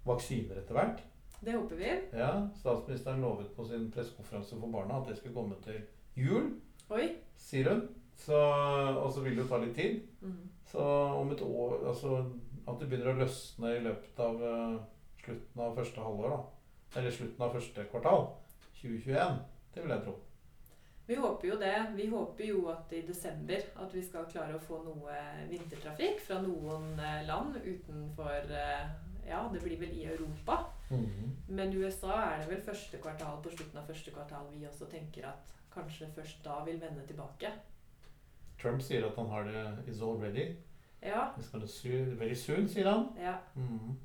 vaksiner 0.08 0.62
etter 0.62 0.78
hvert. 0.78 1.02
Det 1.44 1.56
håper 1.58 1.76
vi. 1.76 1.90
Ja, 2.16 2.30
Statsministeren 2.56 3.22
lovet 3.22 3.50
på 3.56 3.66
sin 3.68 3.90
pressekonferanse 3.92 4.56
for 4.60 4.72
barna 4.72 5.02
at 5.02 5.10
det 5.10 5.18
skulle 5.20 5.36
komme 5.36 5.58
til 5.66 5.82
jul, 6.16 6.54
Oi. 6.90 7.10
sier 7.36 7.70
hun. 7.74 7.82
Så, 8.24 8.40
og 8.40 9.10
så 9.12 9.24
vil 9.24 9.36
det 9.36 9.44
jo 9.44 9.50
ta 9.50 9.60
litt 9.60 9.76
tid. 9.76 10.02
Mm. 10.24 10.42
Så 10.72 10.84
om 11.20 11.32
et 11.34 11.42
år 11.44 11.88
Altså 11.92 12.18
at 12.64 12.80
det 12.80 12.88
begynner 12.88 13.12
å 13.12 13.20
løsne 13.20 13.72
i 13.76 13.82
løpet 13.84 14.20
av 14.24 14.44
eh, 14.48 14.76
slutten 15.24 15.64
av 15.66 15.74
første 15.76 16.04
halvår, 16.04 16.36
da. 16.36 17.00
Eller 17.00 17.12
slutten 17.12 17.44
av 17.44 17.58
første 17.58 17.84
kvartal 17.92 18.30
2021. 18.80 19.42
Det 19.74 19.84
vil 19.84 19.92
jeg 19.92 20.06
tro. 20.06 20.14
Vi 21.04 21.18
håper 21.20 21.50
jo 21.50 21.58
det. 21.60 21.76
Vi 21.98 22.06
håper 22.08 22.48
jo 22.48 22.62
at 22.72 22.94
i 22.96 23.02
desember 23.04 23.66
at 23.84 23.96
vi 23.96 24.04
skal 24.06 24.30
klare 24.32 24.56
å 24.56 24.64
få 24.64 24.80
noe 24.86 25.18
vintertrafikk 25.50 26.24
fra 26.24 26.40
noen 26.46 26.94
eh, 26.96 27.26
land 27.28 27.60
utenfor 27.60 28.56
eh, 28.56 28.86
Ja, 29.28 29.44
det 29.52 29.62
blir 29.64 29.80
vel 29.80 29.92
i 29.96 30.08
Europa. 30.12 30.62
Men 31.48 31.72
USA 31.74 32.18
er 32.22 32.42
det 32.42 32.50
vel 32.50 32.64
første 32.64 33.00
kvartal 33.02 33.40
på 33.44 33.52
slutten 33.54 33.80
av 33.80 33.88
første 33.88 34.12
kvartal 34.12 34.50
vi 34.52 34.66
også 34.68 34.90
tenker 34.92 35.30
at 35.30 35.54
kanskje 35.74 36.10
først 36.16 36.44
da 36.46 36.60
vil 36.68 36.82
vende 36.82 37.06
tilbake. 37.08 37.50
Trump 38.64 38.82
sier 38.82 39.04
at 39.06 39.16
han 39.20 39.28
har 39.30 39.44
det 39.50 39.64
is 39.92 40.02
all 40.02 40.16
ready. 40.22 40.48
Ja. 41.04 41.26
It's 41.38 41.52
gonna 41.52 41.68
soon, 41.68 42.14
very 42.20 42.36
soon, 42.36 42.68
sier 42.72 42.88
han. 42.90 43.10
ja. 43.20 43.36
Mhm. 43.60 43.98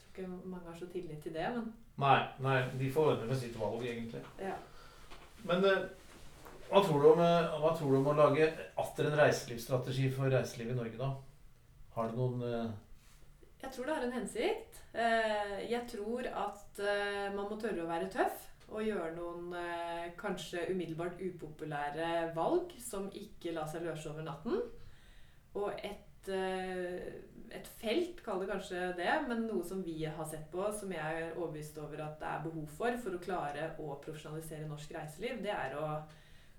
Tror 0.00 0.08
ikke 0.24 0.28
mange 0.48 0.70
har 0.70 0.78
så 0.80 0.86
tillit 0.92 1.20
til 1.22 1.34
det, 1.36 1.50
men 1.54 1.72
Nei, 2.00 2.18
nei, 2.44 2.56
de 2.78 2.90
får 2.92 3.12
ordne 3.14 3.26
med 3.30 3.36
sitt 3.40 3.54
valg, 3.60 3.84
egentlig. 3.84 4.20
ja. 4.40 4.54
Men 5.46 5.64
eh, 5.64 5.84
hva, 6.70 6.80
tror 6.84 7.00
du 7.02 7.06
om, 7.12 7.20
eh, 7.24 7.54
hva 7.62 7.70
tror 7.78 7.92
du 7.92 7.96
om 8.00 8.08
å 8.10 8.16
lage 8.18 8.48
atter 8.82 9.06
en 9.10 9.16
reiselivsstrategi 9.20 10.10
for 10.12 10.32
reiseliv 10.32 10.72
i 10.72 10.76
Norge, 10.76 10.96
da? 10.98 11.10
Har 11.94 12.08
du 12.10 12.16
noen 12.18 12.42
eh, 12.42 12.72
Jeg 13.62 13.72
tror 13.72 13.86
det 13.86 13.94
har 13.96 14.04
en 14.08 14.16
hensikt. 14.18 14.80
Eh, 14.92 15.70
Jeg 15.70 15.84
tror 15.92 16.26
at 16.32 16.80
eh, 16.80 17.28
man 17.36 17.46
må 17.50 17.56
tørre 17.60 17.84
å 17.84 17.88
være 17.92 18.08
tøff 18.12 18.44
og 18.72 18.82
gjøre 18.82 19.12
noen 19.14 19.54
eh, 19.56 20.10
kanskje 20.18 20.66
umiddelbart 20.72 21.20
upopulære 21.22 22.32
valg 22.36 22.74
som 22.82 23.06
ikke 23.14 23.54
lar 23.54 23.70
seg 23.70 23.86
løse 23.86 24.10
over 24.10 24.26
natten. 24.26 24.60
Og 25.56 25.70
et, 25.86 26.30
eh, 26.34 27.22
et 27.54 27.70
felt, 27.80 28.20
kall 28.26 28.42
det 28.42 28.50
kanskje 28.50 28.90
det, 28.98 29.12
men 29.28 29.46
noe 29.46 29.64
som 29.64 29.84
vi 29.86 30.00
har 30.04 30.28
sett 30.28 30.48
på, 30.52 30.66
som 30.74 30.92
jeg 30.92 31.22
er 31.22 31.36
overbevist 31.36 31.78
over 31.82 32.02
at 32.08 32.18
det 32.20 32.30
er 32.32 32.46
behov 32.48 32.70
for 32.78 33.02
for 33.04 33.16
å 33.16 33.22
klare 33.22 33.70
å 33.78 33.98
profesjonalisere 34.02 34.68
norsk 34.68 34.96
reiseliv, 34.98 35.42
det 35.46 35.54
er 35.54 35.78
å 35.78 35.90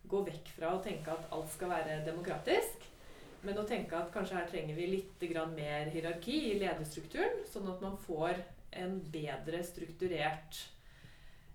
gå 0.08 0.24
vekk 0.30 0.54
fra 0.56 0.72
å 0.74 0.84
tenke 0.84 1.12
at 1.12 1.28
alt 1.36 1.52
skal 1.52 1.74
være 1.76 2.06
demokratisk. 2.08 2.88
Men 3.44 3.60
å 3.60 3.68
tenke 3.68 3.96
at 4.00 4.10
kanskje 4.12 4.40
her 4.40 4.48
trenger 4.50 4.76
vi 4.76 4.88
litt 4.96 5.26
mer 5.54 5.92
hierarki 5.94 6.38
i 6.52 6.60
lederstrukturen, 6.60 7.44
sånn 7.46 7.68
at 7.70 7.84
man 7.84 8.00
får 8.08 8.40
en 8.72 8.98
bedre 9.12 9.62
strukturert 9.64 10.58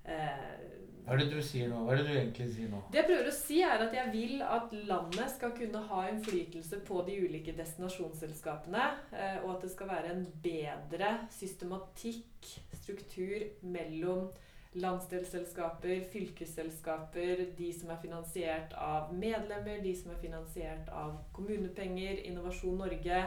Hva 0.04 1.16
er 1.16 1.18
det 1.18 1.32
du 1.32 1.40
sier 1.42 1.66
nå? 1.70 1.80
Hva 1.82 1.94
er 1.96 1.98
det 2.00 2.06
du 2.06 2.12
egentlig 2.14 2.46
sier 2.54 2.70
nå? 2.70 2.78
Det 2.92 3.00
jeg 3.00 3.08
prøver 3.08 3.28
å 3.28 3.34
si, 3.34 3.58
er 3.66 3.82
at 3.86 3.96
jeg 3.96 4.12
vil 4.12 4.44
at 4.46 4.74
landet 4.86 5.32
skal 5.34 5.54
kunne 5.56 5.82
ha 5.88 6.04
innflytelse 6.12 6.78
på 6.86 7.02
de 7.08 7.16
ulike 7.24 7.54
destinasjonsselskapene, 7.58 8.84
eh, 9.10 9.40
og 9.42 9.56
at 9.56 9.66
det 9.66 9.72
skal 9.74 9.90
være 9.90 10.14
en 10.14 10.24
bedre 10.44 11.10
systematikk, 11.34 12.52
struktur, 12.78 13.48
mellom 13.66 14.30
landsdelsselskaper, 14.78 16.06
fylkesselskaper, 16.12 17.48
de 17.58 17.72
som 17.76 17.90
er 17.92 17.98
finansiert 18.00 18.72
av 18.78 19.10
medlemmer, 19.12 19.82
de 19.84 19.92
som 19.98 20.14
er 20.14 20.22
finansiert 20.22 20.88
av 20.96 21.18
kommunepenger, 21.36 22.22
Innovasjon 22.30 22.78
Norge. 22.80 23.24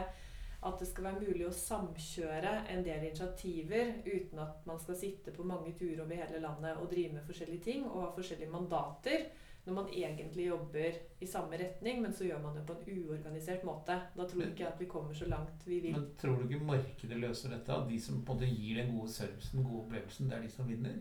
At 0.64 0.78
det 0.80 0.88
skal 0.88 1.10
være 1.10 1.24
mulig 1.26 1.44
å 1.46 1.54
samkjøre 1.54 2.52
en 2.72 2.84
del 2.86 3.04
initiativer 3.04 3.98
uten 4.06 4.40
at 4.42 4.64
man 4.68 4.80
skal 4.80 4.96
sitte 4.98 5.34
på 5.34 5.44
mange 5.46 5.74
turer 5.76 6.00
over 6.04 6.22
hele 6.22 6.40
landet 6.42 6.80
og 6.80 6.88
drive 6.90 7.18
med 7.18 7.26
forskjellige 7.28 7.66
ting 7.68 7.84
og 7.90 8.00
ha 8.00 8.14
forskjellige 8.16 8.54
mandater 8.54 9.28
når 9.66 9.74
man 9.74 9.88
egentlig 9.90 10.44
jobber 10.46 10.98
i 11.20 11.26
samme 11.26 11.58
retning, 11.58 11.98
men 12.02 12.12
så 12.14 12.28
gjør 12.28 12.38
man 12.44 12.54
det 12.54 12.62
på 12.68 12.76
en 12.76 13.00
uorganisert 13.00 13.64
måte. 13.66 13.96
Da 14.14 14.26
tror 14.30 14.44
jeg 14.44 14.52
ikke 14.54 14.68
at 14.68 14.78
vi 14.78 14.86
kommer 14.86 15.16
så 15.18 15.26
langt 15.26 15.66
vi 15.66 15.80
vil. 15.82 15.96
Men 15.96 16.06
tror 16.20 16.38
du 16.38 16.46
ikke 16.46 16.68
markedet 16.68 17.18
løser 17.18 17.50
dette? 17.56 17.74
At 17.74 17.88
de 17.90 17.98
som 18.00 18.20
på 18.22 18.36
en 18.36 18.38
måte 18.38 18.50
gir 18.52 18.78
den 18.78 18.94
gode 18.94 19.10
servicen, 19.10 19.58
den 19.58 19.66
gode 19.66 19.82
opplevelsen, 19.82 20.30
det 20.30 20.36
er 20.38 20.46
de 20.46 20.52
som 20.54 20.70
vinner? 20.70 21.00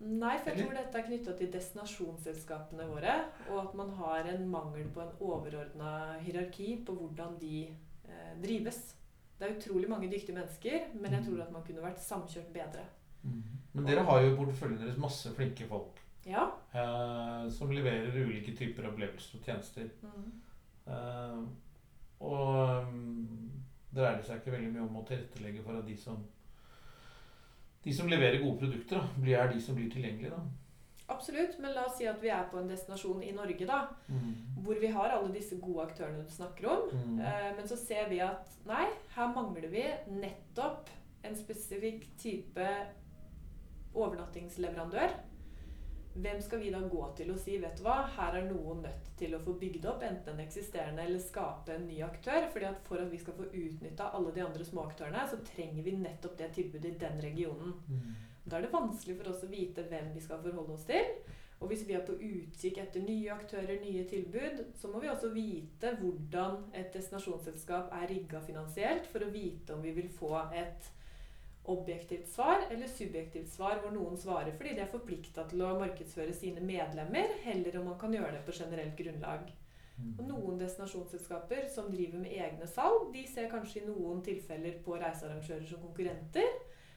Nei, 0.00 0.32
for 0.40 0.48
jeg 0.48 0.64
tror 0.64 0.78
dette 0.78 0.96
er 0.96 1.06
knytta 1.10 1.36
til 1.36 1.52
destinasjonsselskapene 1.52 2.88
våre. 2.88 3.18
Og 3.50 3.60
at 3.66 3.76
man 3.76 3.92
har 3.98 4.32
en 4.32 4.48
mangel 4.48 4.88
på 4.94 5.04
en 5.04 5.12
overordna 5.20 5.92
hierarki 6.24 6.70
på 6.86 6.96
hvordan 6.96 7.36
de 7.42 7.66
drives. 8.42 8.96
Det 9.40 9.48
er 9.48 9.56
utrolig 9.56 9.88
mange 9.88 10.10
dyktige 10.12 10.34
mennesker, 10.36 10.90
men 11.00 11.12
jeg 11.16 11.24
tror 11.24 11.42
at 11.46 11.52
man 11.52 11.62
kunne 11.64 11.82
vært 11.82 12.02
samkjørt 12.04 12.52
bedre. 12.52 12.84
Men 13.72 13.86
dere 13.86 14.04
har 14.04 14.20
jo 14.20 14.32
i 14.32 14.36
porteføljen 14.36 14.78
deres 14.80 14.98
masse 15.00 15.30
flinke 15.36 15.66
folk 15.68 16.00
Ja. 16.26 16.46
eh, 16.74 17.50
som 17.52 17.70
leverer 17.72 18.16
ulike 18.24 18.56
typer 18.56 18.88
opplevelser 18.88 19.38
og 19.38 19.44
tjenester. 19.44 19.88
Mm. 20.02 20.30
Eh, 20.86 21.40
og 22.20 22.84
um, 22.84 23.50
dreier 23.94 24.16
det 24.20 24.26
seg 24.26 24.40
ikke 24.40 24.52
veldig 24.52 24.72
mye 24.74 24.84
om 24.84 24.96
å 25.00 25.04
tilrettelegge 25.08 25.62
for 25.64 25.78
at 25.80 25.86
de 25.88 25.96
som 25.96 26.20
de 27.84 27.94
som 27.96 28.08
leverer 28.12 28.42
gode 28.42 28.58
produkter, 28.60 28.98
da, 29.00 29.20
blir, 29.22 29.38
er 29.40 29.52
de 29.52 29.60
som 29.64 29.74
blir 29.74 29.88
tilgjengelige. 29.90 30.30
da. 30.30 30.42
Absolutt, 31.10 31.58
men 31.58 31.74
la 31.74 31.88
oss 31.88 31.96
si 31.98 32.06
at 32.06 32.20
vi 32.22 32.30
er 32.30 32.46
på 32.52 32.60
en 32.60 32.70
destinasjon 32.70 33.22
i 33.26 33.32
Norge, 33.34 33.66
da. 33.66 33.80
Hvor 34.62 34.78
vi 34.78 34.92
har 34.94 35.16
alle 35.16 35.32
disse 35.34 35.58
gode 35.58 35.88
aktørene 35.88 36.22
du 36.22 36.30
snakker 36.30 36.68
om. 36.70 36.86
Mm. 36.94 37.18
Eh, 37.26 37.50
men 37.56 37.68
så 37.68 37.78
ser 37.80 38.08
vi 38.12 38.20
at 38.22 38.60
nei, 38.68 38.86
her 39.16 39.32
mangler 39.34 39.68
vi 39.72 39.84
nettopp 40.14 40.92
en 41.26 41.36
spesifikk 41.36 42.06
type 42.20 42.68
overnattingsleverandør. 43.94 45.18
Hvem 46.14 46.40
skal 46.42 46.58
vi 46.58 46.70
da 46.74 46.80
gå 46.90 47.02
til 47.16 47.28
og 47.30 47.38
si 47.38 47.56
vet 47.62 47.78
du 47.78 47.84
hva, 47.86 48.00
her 48.16 48.40
er 48.40 48.48
noen 48.48 48.80
nødt 48.82 49.10
til 49.18 49.34
å 49.36 49.42
få 49.44 49.54
bygd 49.60 49.84
opp 49.92 50.02
enten 50.02 50.34
en 50.34 50.42
eksisterende 50.42 51.04
eller 51.06 51.22
skape 51.22 51.76
en 51.76 51.86
ny 51.86 52.00
aktør? 52.02 52.48
fordi 52.52 52.66
at 52.66 52.80
For 52.86 53.02
at 53.02 53.12
vi 53.12 53.20
skal 53.20 53.36
få 53.38 53.46
utnytta 53.46 54.10
alle 54.18 54.32
de 54.34 54.42
andre 54.42 54.66
småaktørene, 54.66 55.26
så 55.30 55.38
trenger 55.52 55.86
vi 55.86 55.94
nettopp 56.00 56.36
det 56.38 56.50
tilbudet 56.56 56.90
i 56.94 56.98
den 57.04 57.22
regionen. 57.22 57.76
Mm. 57.86 58.10
Da 58.50 58.58
er 58.58 58.66
det 58.66 58.74
vanskelig 58.74 59.14
for 59.20 59.30
oss 59.30 59.44
å 59.46 59.50
vite 59.50 59.86
hvem 59.86 60.10
vi 60.14 60.22
skal 60.24 60.42
forholde 60.42 60.74
oss 60.74 60.88
til. 60.88 61.12
Og 61.60 61.68
hvis 61.68 61.82
vi 61.86 61.94
er 61.94 62.04
på 62.06 62.16
utkikk 62.16 62.78
etter 62.80 63.02
nye 63.04 63.34
aktører, 63.34 63.82
nye 63.82 64.06
tilbud, 64.08 64.62
så 64.80 64.88
må 64.88 65.02
vi 65.02 65.10
også 65.12 65.28
vite 65.34 65.92
hvordan 66.00 66.56
et 66.74 66.88
destinasjonsselskap 66.94 67.92
er 67.98 68.08
rigga 68.08 68.40
finansielt, 68.42 69.06
for 69.12 69.22
å 69.22 69.32
vite 69.34 69.76
om 69.76 69.84
vi 69.84 69.92
vil 69.96 70.08
få 70.08 70.32
et 70.56 70.88
objektivt 71.70 72.30
svar 72.32 72.64
eller 72.70 72.88
subjektivt 72.88 73.50
svar 73.52 73.82
hvor 73.82 73.92
noen 73.92 74.16
svarer 74.18 74.54
fordi 74.56 74.72
de 74.78 74.80
er 74.80 74.88
forplikta 74.90 75.44
til 75.50 75.60
å 75.62 75.74
markedsføre 75.78 76.32
sine 76.34 76.64
medlemmer, 76.64 77.36
heller 77.44 77.76
om 77.78 77.90
man 77.92 77.98
kan 78.00 78.16
gjøre 78.16 78.38
det 78.38 78.46
på 78.46 78.56
generelt 78.56 78.96
grunnlag. 78.98 79.50
Og 80.16 80.24
noen 80.24 80.56
destinasjonsselskaper 80.60 81.66
som 81.68 81.90
driver 81.92 82.22
med 82.22 82.32
egne 82.32 82.66
salg, 82.70 83.10
de 83.12 83.26
ser 83.28 83.50
kanskje 83.52 83.82
i 83.82 83.88
noen 83.90 84.22
tilfeller 84.24 84.80
på 84.84 84.96
reisearrangører 84.96 85.66
som 85.68 85.82
konkurrenter, 85.84 86.48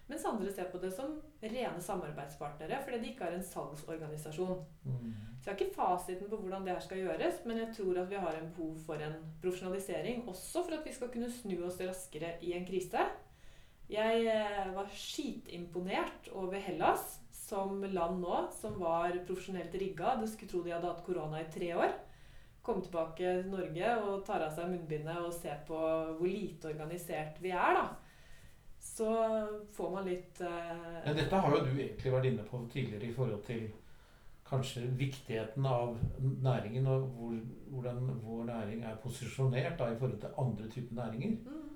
mens 0.07 0.23
andre 0.27 0.51
ser 0.55 0.71
på 0.71 0.79
det 0.79 0.93
som 0.95 1.17
rene 1.43 1.81
samarbeidspartnere 1.83 2.79
fordi 2.83 2.99
de 3.01 3.11
ikke 3.11 3.27
har 3.27 3.35
en 3.35 3.45
salgsorganisasjon. 3.45 4.63
Mm. 4.85 5.11
Så 5.41 5.49
jeg 5.49 5.53
har 5.53 5.59
ikke 5.59 5.75
fasiten 5.75 6.29
på 6.31 6.39
hvordan 6.39 6.63
det 6.63 6.71
her 6.71 6.85
skal 6.85 7.01
gjøres, 7.01 7.41
men 7.45 7.59
jeg 7.59 7.73
tror 7.75 7.99
at 7.99 8.09
vi 8.09 8.21
har 8.23 8.37
en 8.39 8.53
behov 8.55 8.77
for 8.85 9.03
en 9.03 9.17
profesjonalisering, 9.41 10.23
også 10.29 10.63
for 10.63 10.77
at 10.77 10.87
vi 10.87 10.93
skal 10.95 11.11
kunne 11.11 11.31
snu 11.31 11.57
oss 11.67 11.81
raskere 11.83 12.37
i 12.41 12.53
en 12.55 12.67
krise. 12.67 13.03
Jeg 13.91 14.23
eh, 14.31 14.69
var 14.75 14.87
skitimponert 14.95 16.31
over 16.31 16.55
Hellas 16.63 17.19
som 17.35 17.83
land 17.83 18.21
nå, 18.23 18.37
som 18.55 18.79
var 18.79 19.17
profesjonelt 19.27 19.75
rigga. 19.75 20.15
Du 20.21 20.27
skulle 20.31 20.51
tro 20.51 20.63
de 20.63 20.71
hadde 20.73 20.89
hatt 20.89 21.03
korona 21.05 21.43
i 21.43 21.49
tre 21.51 21.73
år. 21.75 21.91
Komme 22.63 22.85
tilbake 22.85 23.19
til 23.19 23.51
Norge 23.51 23.91
og 24.07 24.23
tar 24.23 24.45
av 24.45 24.55
seg 24.55 24.71
munnbindet 24.71 25.19
og 25.19 25.35
se 25.35 25.51
på 25.67 25.77
hvor 26.15 26.29
lite 26.29 26.71
organisert 26.71 27.41
vi 27.43 27.51
er, 27.51 27.81
da. 27.81 27.83
Så 28.93 29.07
får 29.73 29.89
man 29.89 30.05
litt 30.05 30.41
eh, 30.45 30.99
Men 31.05 31.15
dette 31.17 31.39
har 31.41 31.55
jo 31.55 31.63
du 31.65 31.71
egentlig 31.73 32.11
vært 32.13 32.27
inne 32.29 32.43
på 32.45 32.59
tidligere 32.69 33.07
i 33.07 33.15
forhold 33.15 33.41
til 33.47 33.63
kanskje 34.45 34.83
viktigheten 34.99 35.65
av 35.65 35.95
næringen, 36.21 36.85
og 36.87 37.07
hvor, 37.17 37.37
hvordan 37.73 38.11
vår 38.21 38.43
næring 38.51 38.83
er 38.85 38.99
posisjonert 39.01 39.79
da, 39.79 39.87
i 39.89 39.97
forhold 39.97 40.19
til 40.21 40.35
andre 40.37 40.69
typer 40.69 40.99
næringer. 40.99 41.37
mm, 41.41 41.69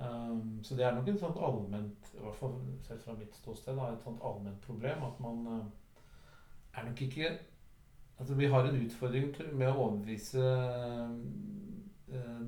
Um, 0.00 0.60
så 0.62 0.76
det 0.76 0.84
er 0.84 0.94
nok 0.94 1.08
et 1.08 1.20
sånt 1.20 1.36
allment, 1.36 2.06
i 2.14 2.20
hvert 2.22 2.36
fall 2.38 2.54
sett 2.86 3.02
fra 3.04 3.12
mitt 3.18 3.34
ståsted, 3.36 3.76
da, 3.76 3.90
et 3.92 4.04
sånt 4.04 4.22
allment 4.24 4.62
problem 4.64 5.02
at 5.04 5.18
man 5.20 5.42
uh, 5.46 5.66
er 6.72 6.86
nok 6.88 7.02
ikke 7.02 7.38
Altså 8.20 8.34
vi 8.34 8.46
har 8.52 8.64
en 8.64 8.78
utfordring 8.84 9.30
med 9.56 9.68
å 9.68 9.76
overbevise 9.80 10.40
uh, 10.44 11.12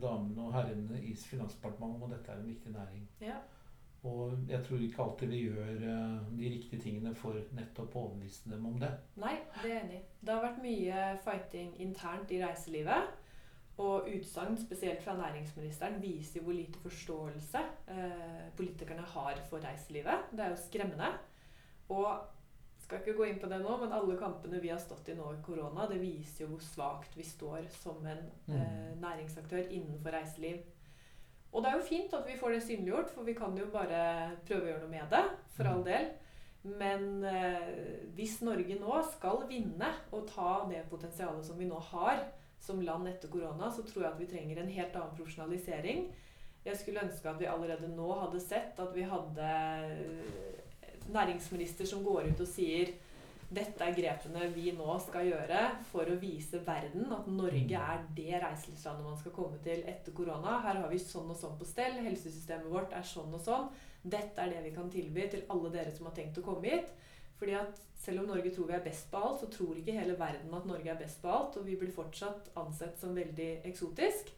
damene 0.03 0.43
og 0.45 0.53
herrene 0.53 0.99
i 1.01 1.15
Finansdepartementet 1.17 1.97
om 1.97 2.11
at 2.11 2.19
dette 2.19 2.33
er 2.33 2.41
en 2.41 2.49
viktig 2.49 2.73
næring. 2.73 3.07
ja. 3.21 3.39
Og 4.05 4.33
jeg 4.51 4.65
tror 4.67 4.81
ikke 4.83 5.03
alltid 5.03 5.29
vi 5.31 5.41
gjør 5.45 5.77
uh, 5.87 6.37
de 6.39 6.49
riktige 6.51 6.81
tingene 6.83 7.15
for 7.15 7.39
nettopp 7.55 7.95
å 7.95 8.01
overbevise 8.09 8.51
dem 8.51 8.65
om 8.67 8.81
det. 8.83 8.91
Nei, 9.23 9.37
det 9.63 9.69
er 9.71 9.75
jeg 9.77 9.85
enig 9.85 9.99
i. 10.01 10.05
Det 10.21 10.35
har 10.35 10.43
vært 10.43 10.63
mye 10.65 11.05
fighting 11.23 11.77
internt 11.85 12.35
i 12.35 12.41
reiselivet. 12.43 13.13
Og 13.83 14.09
utsagn, 14.11 14.59
spesielt 14.61 15.01
fra 15.03 15.15
næringsministeren, 15.17 16.01
viser 16.03 16.41
jo 16.41 16.45
hvor 16.49 16.59
lite 16.59 16.79
forståelse 16.83 17.63
eh, 17.95 18.43
politikerne 18.59 19.07
har 19.15 19.39
for 19.49 19.63
reiselivet. 19.65 20.29
Det 20.33 20.45
er 20.45 20.51
jo 20.53 20.59
skremmende. 20.67 21.09
Og 21.89 22.11
skal 22.83 22.99
ikke 23.01 23.15
gå 23.17 23.25
inn 23.31 23.39
på 23.41 23.49
det 23.49 23.63
nå, 23.63 23.77
men 23.81 23.95
alle 23.95 24.19
kampene 24.21 24.61
vi 24.61 24.69
har 24.75 24.83
stått 24.83 25.09
i 25.09 25.17
nå 25.17 25.31
i 25.33 25.41
korona, 25.47 25.87
det 25.89 26.03
viser 26.03 26.45
jo 26.45 26.51
hvor 26.53 26.67
svakt 26.67 27.17
vi 27.17 27.25
står 27.25 27.71
som 27.79 28.03
en 28.07 28.27
Mm. 28.49 28.55
eh, 28.59 28.93
næringsaktør 29.01 29.71
innenfor 29.71 30.11
reiseliv. 30.19 30.61
Og 31.53 31.63
det 31.63 31.71
er 31.71 31.77
jo 31.77 31.85
fint 31.87 32.15
at 32.17 32.25
vi 32.29 32.37
får 32.41 32.55
det 32.55 32.63
synliggjort, 32.65 33.11
for 33.13 33.29
vi 33.29 33.37
kan 33.37 33.57
jo 33.59 33.69
bare 33.73 34.03
prøve 34.49 34.65
å 34.65 34.71
gjøre 34.71 34.85
noe 34.85 34.93
med 34.93 35.11
det. 35.13 35.23
For 35.57 35.69
all 35.69 35.83
del. 35.85 36.09
Men 36.63 37.25
eh, 37.27 38.05
hvis 38.17 38.39
Norge 38.47 38.77
nå 38.79 39.01
skal 39.11 39.43
vinne 39.51 39.89
og 40.15 40.29
ta 40.31 40.63
det 40.71 40.85
potensialet 40.91 41.45
som 41.45 41.59
vi 41.59 41.67
nå 41.69 41.81
har 41.91 42.23
som 42.63 42.81
land 42.81 43.09
etter 43.11 43.31
korona, 43.31 43.69
så 43.75 43.83
tror 43.83 44.05
jeg 44.05 44.13
at 44.13 44.21
vi 44.21 44.29
trenger 44.31 44.61
en 44.63 44.71
helt 44.71 44.97
annen 44.97 45.17
profesjonalisering. 45.19 46.05
Jeg 46.63 46.79
skulle 46.79 47.03
ønske 47.03 47.27
at 47.27 47.41
vi 47.41 47.51
allerede 47.51 47.91
nå 47.91 48.13
hadde 48.21 48.41
sett 48.41 48.79
at 48.79 48.93
vi 48.95 49.03
hadde 49.11 49.49
eh, 49.91 51.01
næringsminister 51.11 51.89
som 51.91 52.05
går 52.07 52.31
ut 52.31 52.45
og 52.45 52.49
sier 52.49 52.95
dette 53.53 53.85
er 53.85 53.97
grepene 53.97 54.49
vi 54.55 54.71
nå 54.77 54.95
skal 55.05 55.29
gjøre 55.29 55.63
for 55.91 56.09
å 56.09 56.19
vise 56.21 56.61
verden 56.65 57.13
at 57.13 57.29
Norge 57.29 57.79
er 57.79 58.05
det 58.17 58.41
reiselivslandet 58.41 59.05
man 59.05 59.19
skal 59.21 59.35
komme 59.37 59.61
til 59.65 59.83
etter 59.89 60.15
korona. 60.17 60.59
Her 60.65 60.81
har 60.81 60.91
vi 60.93 61.01
sånn 61.03 61.31
og 61.33 61.39
sånn 61.39 61.59
på 61.61 61.69
stell. 61.69 61.99
Helsesystemet 62.07 62.73
vårt 62.73 62.97
er 62.97 63.05
sånn 63.07 63.33
og 63.35 63.43
sånn. 63.45 63.69
Dette 64.03 64.41
er 64.41 64.55
det 64.55 64.63
vi 64.65 64.75
kan 64.75 64.89
tilby 64.91 65.29
til 65.31 65.45
alle 65.53 65.73
dere 65.75 65.93
som 65.95 66.09
har 66.09 66.17
tenkt 66.17 66.41
å 66.41 66.47
komme 66.47 66.65
hit. 66.71 66.95
Fordi 67.41 67.59
at 67.59 67.83
selv 68.03 68.23
om 68.23 68.33
Norge 68.33 68.55
tror 68.55 68.71
vi 68.71 68.79
er 68.79 68.87
best 68.87 69.11
på 69.13 69.21
alt, 69.21 69.43
så 69.43 69.51
tror 69.53 69.79
ikke 69.79 69.99
hele 69.99 70.17
verden 70.19 70.55
at 70.57 70.67
Norge 70.67 70.91
er 70.95 70.99
best 71.03 71.21
på 71.23 71.31
alt. 71.31 71.59
Og 71.61 71.69
vi 71.69 71.77
blir 71.79 71.93
fortsatt 71.95 72.53
ansett 72.63 72.99
som 73.03 73.15
veldig 73.19 73.51
eksotisk. 73.69 74.33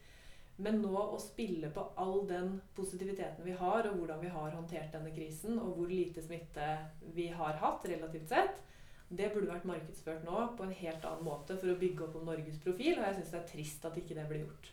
Men 0.65 0.83
nå 0.83 0.95
å 0.95 1.19
spille 1.19 1.71
på 1.75 1.83
all 1.99 2.21
den 2.29 2.53
positiviteten 2.77 3.47
vi 3.47 3.55
har, 3.59 3.89
og 3.89 3.99
hvordan 3.99 4.21
vi 4.23 4.31
har 4.35 4.55
håndtert 4.55 4.93
denne 4.95 5.11
krisen, 5.15 5.59
og 5.59 5.79
hvor 5.79 5.91
lite 5.91 6.23
smitte 6.23 6.69
vi 7.17 7.27
har 7.35 7.59
hatt 7.63 7.87
relativt 7.91 8.31
sett, 8.31 8.61
det 9.11 9.33
burde 9.35 9.51
vært 9.51 9.67
markedsført 9.69 10.25
nå 10.27 10.47
på 10.57 10.65
en 10.65 10.79
helt 10.79 11.05
annen 11.05 11.27
måte 11.27 11.59
for 11.59 11.71
å 11.71 11.77
bygge 11.81 12.07
opp 12.07 12.17
om 12.21 12.31
Norges 12.31 12.57
profil. 12.63 12.97
Og 12.99 13.05
jeg 13.07 13.19
syns 13.19 13.35
det 13.35 13.41
er 13.41 13.53
trist 13.53 13.87
at 13.89 14.01
ikke 14.01 14.17
det 14.17 14.27
blir 14.31 14.45
gjort. 14.47 14.73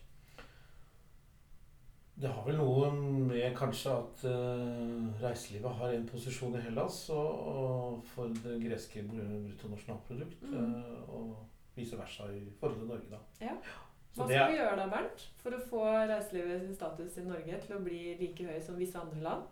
Det 2.21 2.29
har 2.29 2.43
vel 2.45 2.59
noe 2.59 2.89
med 2.93 3.55
kanskje 3.57 3.93
at 3.97 4.25
uh, 4.29 5.21
reiselivet 5.23 5.77
har 5.79 5.93
en 5.95 6.03
posisjon 6.09 6.57
i 6.59 6.61
Hellas 6.61 6.97
og, 7.15 7.29
og 7.51 8.03
for 8.11 8.33
det 8.43 8.59
greske 8.61 9.01
bruttonasjonalprodukt. 9.07 10.43
Mm. 10.45 10.75
Uh, 10.75 11.15
og 11.17 11.31
vice 11.75 11.97
versa 11.97 12.27
i 12.35 12.43
forhold 12.59 12.81
til 12.81 12.91
Norge, 12.91 13.09
da. 13.09 13.21
Ja. 13.41 13.55
Hva 14.11 14.27
skal 14.27 14.51
vi 14.51 14.59
gjøre 14.59 14.75
da, 14.75 14.85
Bernt, 14.91 15.25
for 15.39 15.55
å 15.55 15.63
få 15.71 15.81
reiselivet 16.11 16.65
sin 16.65 16.75
status 16.75 17.17
i 17.17 17.25
Norge 17.25 17.61
til 17.63 17.77
å 17.77 17.83
bli 17.85 18.01
like 18.19 18.47
høy 18.49 18.59
som 18.61 18.79
visse 18.79 18.99
andre 18.99 19.23
land? 19.23 19.49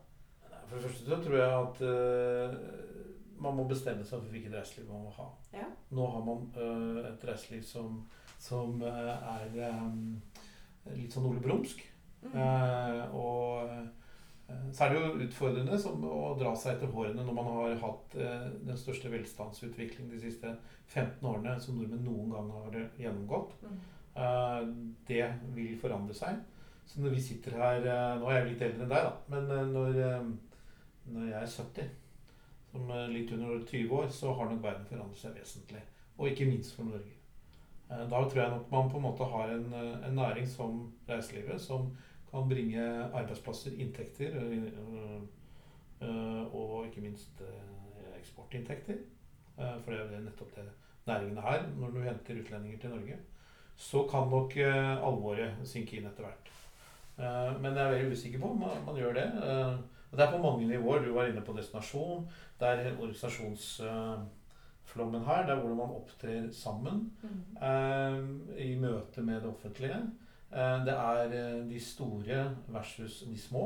For 0.70 0.78
det 0.78 0.84
første 0.84 1.22
tror 1.26 1.38
jeg 1.40 1.54
at 1.64 1.80
uh, 1.82 2.99
man 3.44 3.56
må 3.56 3.66
bestemme 3.70 4.06
seg 4.06 4.22
for 4.22 4.34
hvilket 4.34 4.56
reiseliv 4.56 4.90
man 4.92 5.06
må 5.08 5.14
ha. 5.16 5.28
Ja. 5.56 5.68
Nå 5.96 6.08
har 6.14 6.26
man 6.26 6.48
uh, 6.58 7.06
et 7.10 7.24
reiseliv 7.28 7.64
som, 7.68 8.02
som 8.42 8.82
uh, 8.84 9.14
er 9.36 9.56
um, 9.78 10.20
litt 10.96 11.16
sånn 11.16 11.30
Ole 11.30 11.44
Brumsk. 11.44 11.86
Mm. 12.20 12.36
Uh, 12.36 13.16
og 13.16 13.72
så 14.74 14.86
er 14.86 14.92
det 14.92 15.00
jo 15.00 15.26
utfordrende 15.28 15.78
som, 15.80 16.02
å 16.04 16.34
dra 16.40 16.56
seg 16.58 16.76
etter 16.76 16.90
hårene 16.90 17.22
når 17.22 17.36
man 17.38 17.50
har 17.54 17.76
hatt 17.84 18.16
den 18.18 18.80
største 18.82 19.12
velstandsutvikling 19.14 20.08
de 20.10 20.18
siste 20.24 20.56
15 20.88 21.22
årene 21.30 21.54
som 21.62 21.78
nordmenn 21.78 22.02
noen 22.02 22.34
gang 22.34 22.50
har 22.56 22.80
gjennomgått. 22.98 23.54
Mm. 23.62 24.96
det 25.06 25.22
vil 25.54 25.78
forandre 25.78 26.18
seg. 26.18 26.42
Så 26.90 27.04
når 27.04 27.14
vi 27.14 27.22
sitter 27.22 27.60
her 27.62 27.86
Nå 28.18 28.26
er 28.32 28.40
jeg 28.40 28.48
litt 28.56 28.66
eldre 28.66 28.88
enn 28.88 28.96
deg, 28.96 29.06
da. 29.06 29.14
Men 29.30 29.72
når, 29.76 30.02
når 31.14 31.30
jeg 31.30 31.44
er 31.44 31.54
70 31.54 31.94
som 32.72 32.92
litt 33.10 33.32
under 33.32 33.66
20 33.66 33.96
år, 33.98 34.12
så 34.14 34.34
har 34.34 34.50
nok 34.50 34.64
verden 34.64 34.86
forandret 34.90 35.18
seg 35.18 35.38
vesentlig. 35.38 35.82
Og 36.18 36.30
ikke 36.30 36.50
minst 36.50 36.76
for 36.76 36.90
Norge. 36.90 37.20
Eh, 37.90 38.06
da 38.10 38.22
tror 38.30 38.42
jeg 38.42 38.50
nok 38.54 38.72
man 38.72 38.90
på 38.90 38.98
en 38.98 39.04
måte 39.04 39.24
har 39.24 39.50
en, 39.50 39.74
eh, 39.74 40.08
en 40.08 40.16
næring 40.16 40.48
som 40.48 40.92
reiselivet, 41.10 41.62
som 41.62 41.98
kan 42.32 42.50
bringe 42.50 42.82
arbeidsplasser, 43.14 43.72
inntekter 43.72 44.36
øh, 44.38 45.22
og 46.56 46.86
ikke 46.86 47.02
minst 47.02 47.42
eksportinntekter. 48.20 48.96
For 49.56 49.92
det 49.92 50.00
er 50.00 50.18
jo 50.18 50.24
nettopp 50.24 50.56
det 50.56 50.64
næringene 51.08 51.42
er 51.42 51.64
når 51.78 51.90
du 51.90 52.02
henter 52.02 52.42
utlendinger 52.42 52.80
til 52.80 52.90
Norge. 52.90 53.18
Så 53.76 54.08
kan 54.12 54.30
nok 54.30 54.58
alvoret 54.58 55.56
synke 55.64 55.98
inn 55.98 56.06
etter 56.06 56.24
hvert. 56.24 56.52
Men 57.62 57.76
jeg 57.76 57.86
er 57.86 57.92
veldig 57.92 58.12
usikker 58.12 58.40
på 58.40 58.52
om 58.52 58.60
man 58.86 58.96
gjør 58.96 59.14
det. 59.14 59.28
Og 60.12 60.18
det 60.18 60.26
er 60.26 60.32
på 60.32 60.44
mange 60.44 60.68
nivåer. 60.68 61.00
Du 61.06 61.14
var 61.14 61.26
inne 61.30 61.46
på 61.46 61.58
destinasjon. 61.58 62.30
Det 62.60 62.68
er 62.68 62.96
organisasjonsflommen 62.96 65.26
her. 65.28 65.42
Det 65.46 65.54
er 65.54 65.62
hvordan 65.62 65.78
man 65.78 65.98
opptrer 66.00 66.44
sammen 66.56 66.96
mm. 67.22 67.40
eh, 67.68 68.18
i 68.66 68.68
møte 68.80 69.22
med 69.22 69.38
det 69.44 69.50
offentlige. 69.52 70.00
Eh, 70.50 70.86
det 70.86 70.96
er 70.96 71.24
eh, 71.30 71.68
de 71.70 71.80
store 71.84 72.56
versus 72.74 73.14
de 73.30 73.38
små. 73.38 73.66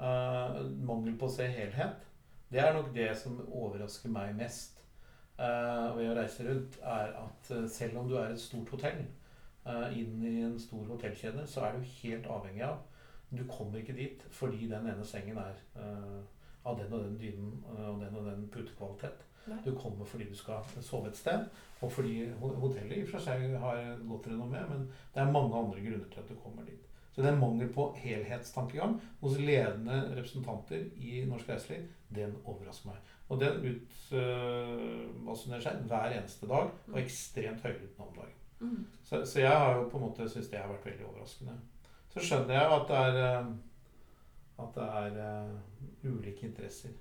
Eh, 0.00 0.56
mangel 0.82 1.14
på 1.18 1.28
å 1.28 1.32
se 1.32 1.46
helhet. 1.48 2.06
Det 2.50 2.62
er 2.62 2.74
nok 2.74 2.90
det 2.94 3.10
som 3.18 3.38
overrasker 3.46 4.10
meg 4.12 4.34
mest 4.38 4.80
eh, 5.38 5.90
ved 5.94 6.10
å 6.10 6.16
reise 6.18 6.46
rundt, 6.48 6.80
er 6.82 7.14
at 7.20 7.52
eh, 7.54 7.68
selv 7.70 8.02
om 8.02 8.10
du 8.10 8.16
er 8.18 8.32
et 8.32 8.42
stort 8.42 8.74
hotell 8.74 9.04
inn 9.96 10.18
i 10.28 10.42
en 10.44 10.58
stor 10.60 10.82
hotellkjede, 10.90 11.46
så 11.48 11.62
er 11.64 11.78
du 11.78 11.86
helt 12.02 12.26
avhengig 12.28 12.66
av 12.66 12.82
du 13.36 13.44
kommer 13.50 13.78
ikke 13.80 13.96
dit 13.96 14.24
fordi 14.30 14.68
den 14.70 14.88
ene 14.90 15.04
sengen 15.06 15.38
er 15.40 15.60
uh, 15.76 16.20
av 16.64 16.78
den 16.78 16.92
og 16.92 17.04
den 17.04 17.18
dynen 17.20 17.52
uh, 17.68 17.88
og 17.94 18.00
den 18.00 18.16
og 18.16 18.26
den 18.30 18.48
putekvalitet. 18.52 19.24
Du 19.64 19.74
kommer 19.76 20.04
fordi 20.08 20.24
du 20.24 20.36
skal 20.36 20.64
sove 20.80 21.08
et 21.08 21.16
sted, 21.16 21.44
og 21.80 21.92
fordi 21.92 22.30
hotellet 22.40 22.96
i 22.96 23.02
og 23.02 23.08
for 23.10 23.20
seg 23.20 23.42
har 23.60 23.98
godt 24.08 24.26
renommé, 24.30 24.62
men 24.70 24.86
det 25.14 25.20
er 25.20 25.32
mange 25.32 25.58
andre 25.58 25.82
grunner 25.84 26.08
til 26.12 26.20
at 26.22 26.28
du 26.30 26.34
kommer 26.40 26.64
dit. 26.64 26.84
Så 27.14 27.22
det 27.22 27.30
er 27.30 27.38
mangel 27.38 27.68
på 27.72 27.94
helhetstankegang 27.98 29.02
hos 29.20 29.38
ledende 29.38 30.16
representanter 30.16 30.80
i 30.96 31.24
norsk 31.28 31.48
reiseliv. 31.48 31.84
Den 32.14 32.32
overrasker 32.44 32.88
meg. 32.88 32.96
Og 33.28 33.40
den 33.40 33.54
utbasunerer 33.70 35.60
uh, 35.60 35.62
seg 35.62 35.84
hver 35.92 36.16
eneste 36.16 36.46
dag, 36.50 36.66
og 36.88 36.96
mm. 36.96 36.98
ekstremt 37.04 37.62
høylytt 37.62 37.98
nå 37.98 38.04
om 38.08 38.16
dagen. 38.16 38.40
Mm. 38.64 38.86
Så, 39.04 39.24
så, 39.24 39.40
jeg 39.40 39.50
har 39.50 39.76
jo 39.76 39.88
på 39.92 39.96
en 40.00 40.04
måte 40.08 40.28
syntes 40.28 40.50
det 40.50 40.58
har 40.58 40.72
vært 40.72 40.86
veldig 40.88 41.06
overraskende 41.06 41.54
så 42.14 42.22
skjønner 42.22 42.54
jeg 42.54 42.74
at 42.76 42.90
det 42.90 42.98
er, 42.98 43.16
eh, 43.22 43.48
at 44.64 44.76
det 44.76 44.84
er 45.00 45.16
uh, 45.18 46.12
ulike 46.12 46.46
interesser. 46.46 46.92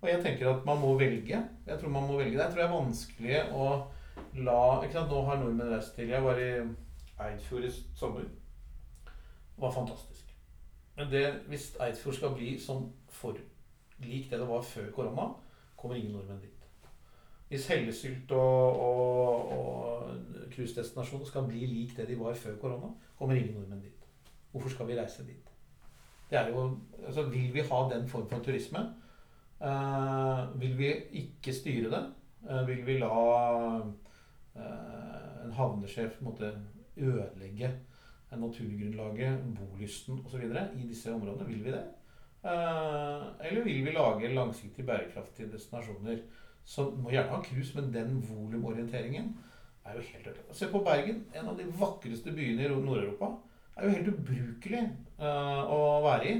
Og 0.00 0.08
jeg 0.08 0.22
tenker 0.24 0.50
at 0.50 0.64
man 0.64 0.80
må 0.80 0.94
velge. 0.98 1.42
Jeg 1.66 1.78
tror 1.80 1.92
man 1.92 2.06
må 2.08 2.16
velge. 2.16 2.38
Det 2.38 2.44
jeg 2.44 2.52
tror 2.52 2.62
det 2.62 2.64
er 2.64 2.72
vanskelig 2.72 3.42
å 3.52 3.66
la 4.46 4.62
ikke 4.84 4.96
sant? 4.96 5.12
Nå 5.12 5.20
har 5.28 5.40
nordmenn 5.40 5.72
reist 5.72 5.94
til 5.96 6.12
Jeg 6.12 6.24
var 6.24 6.40
i 6.40 6.50
Eidfjord 7.26 7.64
i 7.68 7.70
sommer. 7.96 8.24
Det 9.04 9.62
var 9.64 9.72
fantastisk. 9.72 10.32
Men 10.96 11.10
det, 11.10 11.24
hvis 11.48 11.70
Eidfjord 11.80 12.18
skal 12.18 12.34
bli 12.36 12.54
sånn 12.60 12.88
for 13.12 13.38
lik 14.04 14.30
det 14.30 14.40
det 14.40 14.48
var 14.48 14.64
før 14.66 14.90
korona, 14.92 15.28
kommer 15.76 15.96
ingen 15.96 16.16
nordmenn 16.16 16.40
dit. 16.42 16.50
Hvis 17.48 17.66
Hellesylt 17.68 18.32
og, 18.32 18.80
og, 18.80 19.52
og 19.52 20.48
cruisedestinasjonen 20.54 21.26
skal 21.28 21.44
bli 21.48 21.66
lik 21.68 21.96
det 21.96 22.08
de 22.08 22.16
var 22.18 22.34
før 22.38 22.56
korona, 22.60 22.92
kommer 23.18 23.36
ingen 23.36 23.54
nordmenn 23.58 23.84
dit. 23.84 24.03
Hvorfor 24.54 24.70
skal 24.70 24.86
vi 24.86 24.98
reise 24.98 25.24
dit? 25.26 25.48
Det 26.30 26.38
er 26.38 26.52
jo, 26.54 26.78
altså, 27.06 27.24
vil 27.26 27.54
vi 27.54 27.62
ha 27.66 27.78
den 27.90 28.06
form 28.08 28.28
for 28.30 28.38
turisme? 28.38 28.84
Uh, 29.60 30.60
vil 30.60 30.78
vi 30.78 30.92
ikke 31.24 31.52
styre 31.52 31.90
det? 31.90 32.02
Uh, 32.46 32.60
vil 32.68 32.84
vi 32.86 32.98
la 33.00 33.08
uh, 33.10 33.86
en 35.44 35.52
havnesjef 35.58 36.20
måtte 36.22 36.52
ødelegge 36.96 37.72
naturgrunnlaget, 38.34 39.42
bolysten 39.58 40.22
osv. 40.26 40.42
i 40.76 40.86
disse 40.88 41.12
områdene? 41.14 41.46
Vil 41.46 41.64
vi 41.64 41.70
det? 41.70 41.84
eller 42.44 43.64
vil 43.64 43.84
vi 43.84 43.90
lage 43.90 44.34
langsiktig 44.34 44.86
bærekraftige 44.86 45.52
destinasjoner 45.52 46.18
som 46.64 46.98
må 47.00 47.12
gjerne 47.12 47.30
ha 47.32 47.38
cruise, 47.42 47.72
men 47.76 47.92
den 47.94 48.18
volumorienteringen 48.28 49.30
er 49.84 49.94
jo 49.96 50.00
helt 50.00 50.26
ødelagt. 50.26 50.56
Se 50.56 50.68
på 50.72 50.82
Bergen, 50.84 51.24
en 51.34 51.48
av 51.48 51.56
de 51.56 51.64
vakreste 51.80 52.32
byene 52.36 52.66
i 52.66 52.68
Nord-Europa 52.68 53.30
er 53.76 53.86
jo 53.86 53.94
helt 53.96 54.12
ubrukelig 54.14 54.82
uh, 55.20 55.62
å 55.70 55.80
være 56.04 56.30
i 56.30 56.36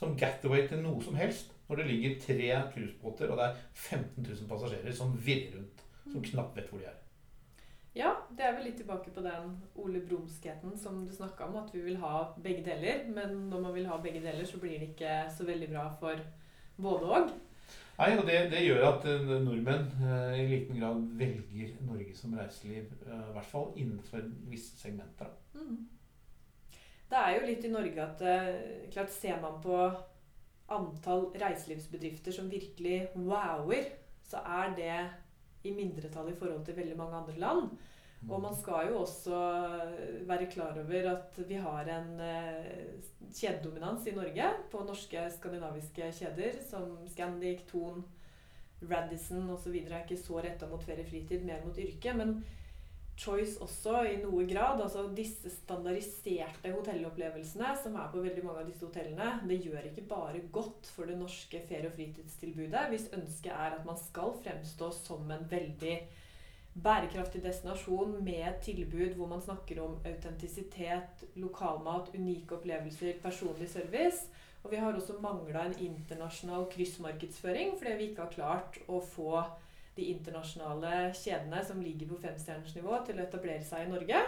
som 0.00 0.16
gateway 0.16 0.66
til 0.68 0.80
noe 0.84 1.02
som 1.04 1.18
helst. 1.18 1.52
Når 1.68 1.82
det 1.82 1.86
ligger 1.86 2.16
tre 2.24 2.46
cruisebåter 2.72 3.30
og 3.30 3.38
det 3.38 3.44
er 3.46 3.58
15 3.74 4.24
000 4.24 4.48
passasjerer 4.50 4.96
som 4.96 5.12
virrer 5.26 5.58
rundt. 5.58 5.84
Som 6.08 6.18
mm. 6.18 6.26
knapt 6.32 6.56
vet 6.56 6.72
hvor 6.72 6.82
de 6.82 6.88
er. 6.90 6.96
Ja, 7.94 8.10
det 8.38 8.46
er 8.46 8.56
vel 8.56 8.68
litt 8.68 8.78
tilbake 8.78 9.10
på 9.14 9.22
den 9.22 9.54
Ole 9.82 10.00
Brumskheten 10.06 10.76
som 10.78 11.04
du 11.06 11.12
snakka 11.14 11.46
om. 11.46 11.60
At 11.62 11.70
vi 11.74 11.84
vil 11.84 12.00
ha 12.02 12.24
begge 12.42 12.64
deler. 12.66 13.04
Men 13.10 13.48
når 13.50 13.62
man 13.66 13.76
vil 13.76 13.86
ha 13.90 14.00
begge 14.02 14.22
deler, 14.24 14.46
så 14.46 14.58
blir 14.62 14.78
det 14.78 14.92
ikke 14.92 15.14
så 15.36 15.46
veldig 15.46 15.70
bra 15.70 15.86
for 16.00 16.26
både 16.80 17.14
og. 17.14 17.32
Nei, 18.00 18.14
og 18.16 18.24
det, 18.24 18.36
det, 18.48 18.62
gjør 18.64 18.86
at 18.86 19.04
uh, 19.04 19.32
nordmenn 19.44 19.90
eh, 20.00 20.38
i 20.40 20.44
liten 20.48 20.78
grad 20.80 21.02
velger 21.20 21.74
Norge 21.84 22.14
som 22.16 22.32
reiseliv. 22.38 22.86
Eh, 23.04 23.24
I 23.28 23.34
hvert 23.34 23.50
fall 23.50 23.66
innenfor 23.76 24.22
visse 24.48 24.78
segmenter. 24.80 25.28
Mm. 25.52 25.82
Det 27.10 27.18
er 27.18 27.34
jo 27.34 27.46
litt 27.48 27.64
i 27.66 27.72
Norge 27.72 28.04
at 28.04 28.20
eh, 28.22 28.50
klart 28.94 29.10
Ser 29.14 29.40
man 29.42 29.58
på 29.62 29.76
antall 30.70 31.32
reiselivsbedrifter 31.34 32.34
som 32.34 32.50
virkelig 32.50 33.08
wower, 33.16 33.88
så 34.22 34.44
er 34.46 34.76
det 34.76 34.98
i 35.66 35.72
mindretall 35.74 36.30
i 36.30 36.36
forhold 36.38 36.62
til 36.64 36.76
veldig 36.78 36.94
mange 36.96 37.18
andre 37.18 37.40
land. 37.42 37.72
Og 38.28 38.36
man 38.42 38.54
skal 38.56 38.90
jo 38.90 39.00
også 39.00 39.36
være 40.28 40.46
klar 40.52 40.76
over 40.78 41.10
at 41.14 41.38
vi 41.48 41.56
har 41.56 41.88
en 41.88 42.20
eh, 42.20 43.00
kjededominans 43.32 44.06
i 44.06 44.14
Norge 44.14 44.50
på 44.70 44.82
norske 44.84 45.24
skandinaviske 45.38 46.10
kjeder 46.18 46.58
som 46.68 46.98
Scandic, 47.08 47.64
Thon, 47.70 48.04
Radisson 48.90 49.48
osv. 49.50 49.74
er 49.82 50.02
ikke 50.02 50.20
så 50.20 50.40
retta 50.40 50.68
mot 50.68 50.84
ferie-fritid, 50.84 51.44
mer 51.44 51.64
mot 51.64 51.78
yrke. 51.80 52.14
Men 52.16 52.36
Choice 53.20 53.58
også 53.60 53.98
i 54.08 54.14
noe 54.22 54.46
grad. 54.48 54.80
altså 54.80 55.04
Disse 55.16 55.50
standardiserte 55.52 56.72
hotellopplevelsene 56.72 57.74
som 57.82 57.98
er 58.00 58.08
på 58.12 58.22
veldig 58.24 58.44
mange 58.46 58.62
av 58.62 58.70
disse 58.70 58.86
hotellene, 58.86 59.34
det 59.50 59.60
gjør 59.66 59.90
ikke 59.90 60.06
bare 60.08 60.40
godt 60.54 60.88
for 60.94 61.10
det 61.10 61.18
norske 61.20 61.60
ferie- 61.68 61.90
og 61.90 61.98
fritidstilbudet 61.98 62.88
hvis 62.92 63.10
ønsket 63.16 63.52
er 63.52 63.76
at 63.76 63.86
man 63.88 64.00
skal 64.00 64.32
fremstå 64.40 64.90
som 65.02 65.30
en 65.34 65.46
veldig 65.50 65.98
bærekraftig 66.80 67.42
destinasjon 67.44 68.20
med 68.24 68.44
et 68.46 68.60
tilbud 68.64 69.16
hvor 69.18 69.28
man 69.28 69.42
snakker 69.42 69.82
om 69.82 69.98
autentisitet, 70.06 71.24
lokalmat, 71.34 72.12
unike 72.14 72.56
opplevelser, 72.56 73.18
personlig 73.22 73.68
service. 73.68 74.30
Og 74.62 74.70
vi 74.70 74.76
har 74.76 74.92
også 74.96 75.16
mangla 75.20 75.66
en 75.66 75.78
internasjonal 75.80 76.68
kryssmarkedsføring 76.72 77.76
fordi 77.78 77.96
vi 77.98 78.10
ikke 78.10 78.26
har 78.26 78.34
klart 78.34 78.80
å 78.88 79.00
få 79.04 79.42
de 79.96 80.06
internasjonale 80.12 81.10
kjedene 81.16 81.64
som 81.66 81.82
ligger 81.82 82.12
på 82.12 82.20
femstjernersnivå, 82.22 83.02
til 83.06 83.18
å 83.18 83.26
etablere 83.26 83.64
seg 83.66 83.86
i 83.86 83.90
Norge. 83.90 84.22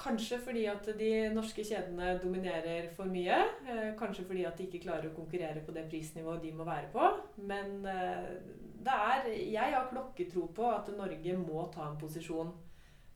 Kanskje 0.00 0.38
fordi 0.40 0.64
at 0.70 0.86
de 0.96 1.10
norske 1.34 1.64
kjedene 1.66 2.14
dominerer 2.22 2.88
for 2.96 3.10
mye. 3.10 3.36
Eh, 3.68 3.90
kanskje 3.98 4.24
fordi 4.28 4.46
at 4.48 4.56
de 4.56 4.68
ikke 4.68 4.84
klarer 4.86 5.10
å 5.10 5.16
konkurrere 5.16 5.60
på 5.66 5.74
det 5.76 5.84
prisnivået 5.90 6.42
de 6.44 6.54
må 6.56 6.64
være 6.68 6.88
på. 6.94 7.10
Men 7.50 7.84
eh, 7.84 8.32
det 8.80 8.96
er 8.96 9.28
Jeg 9.28 9.74
har 9.74 9.90
klokketro 9.90 10.46
på 10.56 10.70
at 10.70 10.88
Norge 10.96 11.36
må 11.36 11.66
ta 11.74 11.90
en 11.90 12.00
posisjon 12.00 12.54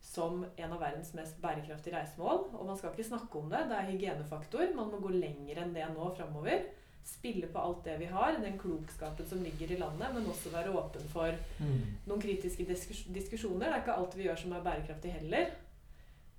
som 0.05 0.43
en 0.45 0.73
av 0.75 0.77
verdens 0.77 1.15
mest 1.17 1.39
bærekraftige 1.41 1.97
reisemål. 1.97 2.51
Og 2.53 2.65
man 2.67 2.77
skal 2.77 2.93
ikke 2.93 3.09
snakke 3.09 3.39
om 3.39 3.49
det. 3.49 3.65
Det 3.69 3.79
er 3.79 3.89
hygienefaktor. 3.89 4.67
Man 4.77 4.91
må 4.93 5.01
gå 5.01 5.15
lenger 5.15 5.63
enn 5.63 5.73
det 5.73 5.87
nå 5.95 6.11
framover 6.13 6.67
spille 7.05 7.47
på 7.47 7.59
alt 7.61 7.83
det 7.85 7.97
vi 8.01 8.07
har, 8.09 8.37
den 8.41 8.57
klokskapen 8.59 9.27
som 9.29 9.43
ligger 9.43 9.71
i 9.71 9.77
landet, 9.77 10.13
men 10.13 10.25
også 10.29 10.49
være 10.53 10.73
åpen 10.73 11.05
for 11.13 11.35
mm. 11.59 11.83
noen 12.09 12.21
kritiske 12.21 12.65
diskusjoner. 12.65 13.67
Det 13.67 13.73
er 13.73 13.83
ikke 13.83 13.97
alt 13.99 14.17
vi 14.17 14.25
gjør 14.25 14.41
som 14.41 14.55
er 14.57 14.65
bærekraftig 14.65 15.13
heller. 15.19 15.51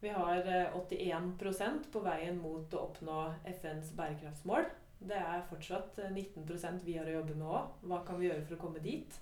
Vi 0.02 0.10
har 0.12 0.42
81 0.74 1.60
eh, 1.60 1.78
på 1.92 2.02
veien 2.04 2.40
mot 2.42 2.74
å 2.74 2.82
oppnå 2.88 3.20
FNs 3.52 3.94
bærekraftsmål. 3.96 4.66
Det 5.06 5.16
er 5.20 5.46
fortsatt 5.50 6.00
19 6.10 6.42
eh, 6.42 6.82
vi 6.84 6.98
har 6.98 7.06
å 7.06 7.16
jobbe 7.20 7.38
med 7.38 7.46
òg. 7.46 7.78
Hva 7.86 8.02
kan 8.08 8.20
vi 8.20 8.28
gjøre 8.28 8.44
for 8.48 8.58
å 8.58 8.60
komme 8.66 8.82
dit? 8.82 9.20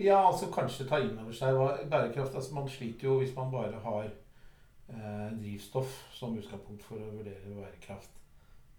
Ja, 0.00 0.18
altså 0.26 0.50
kanskje 0.50 0.88
ta 0.90 0.98
inn 0.98 1.14
over 1.22 1.34
seg 1.36 1.54
hva 1.54 1.68
bærekraft 1.86 2.34
altså 2.34 2.56
Man 2.56 2.66
sliter 2.66 3.06
jo 3.06 3.20
hvis 3.20 3.34
man 3.36 3.52
bare 3.52 3.78
har 3.84 4.08
eh, 4.10 5.28
drivstoff 5.38 6.00
som 6.16 6.34
utgangspunkt 6.34 6.82
for 6.82 6.98
å 6.98 7.12
vurdere 7.14 7.54
bærekraft 7.60 8.23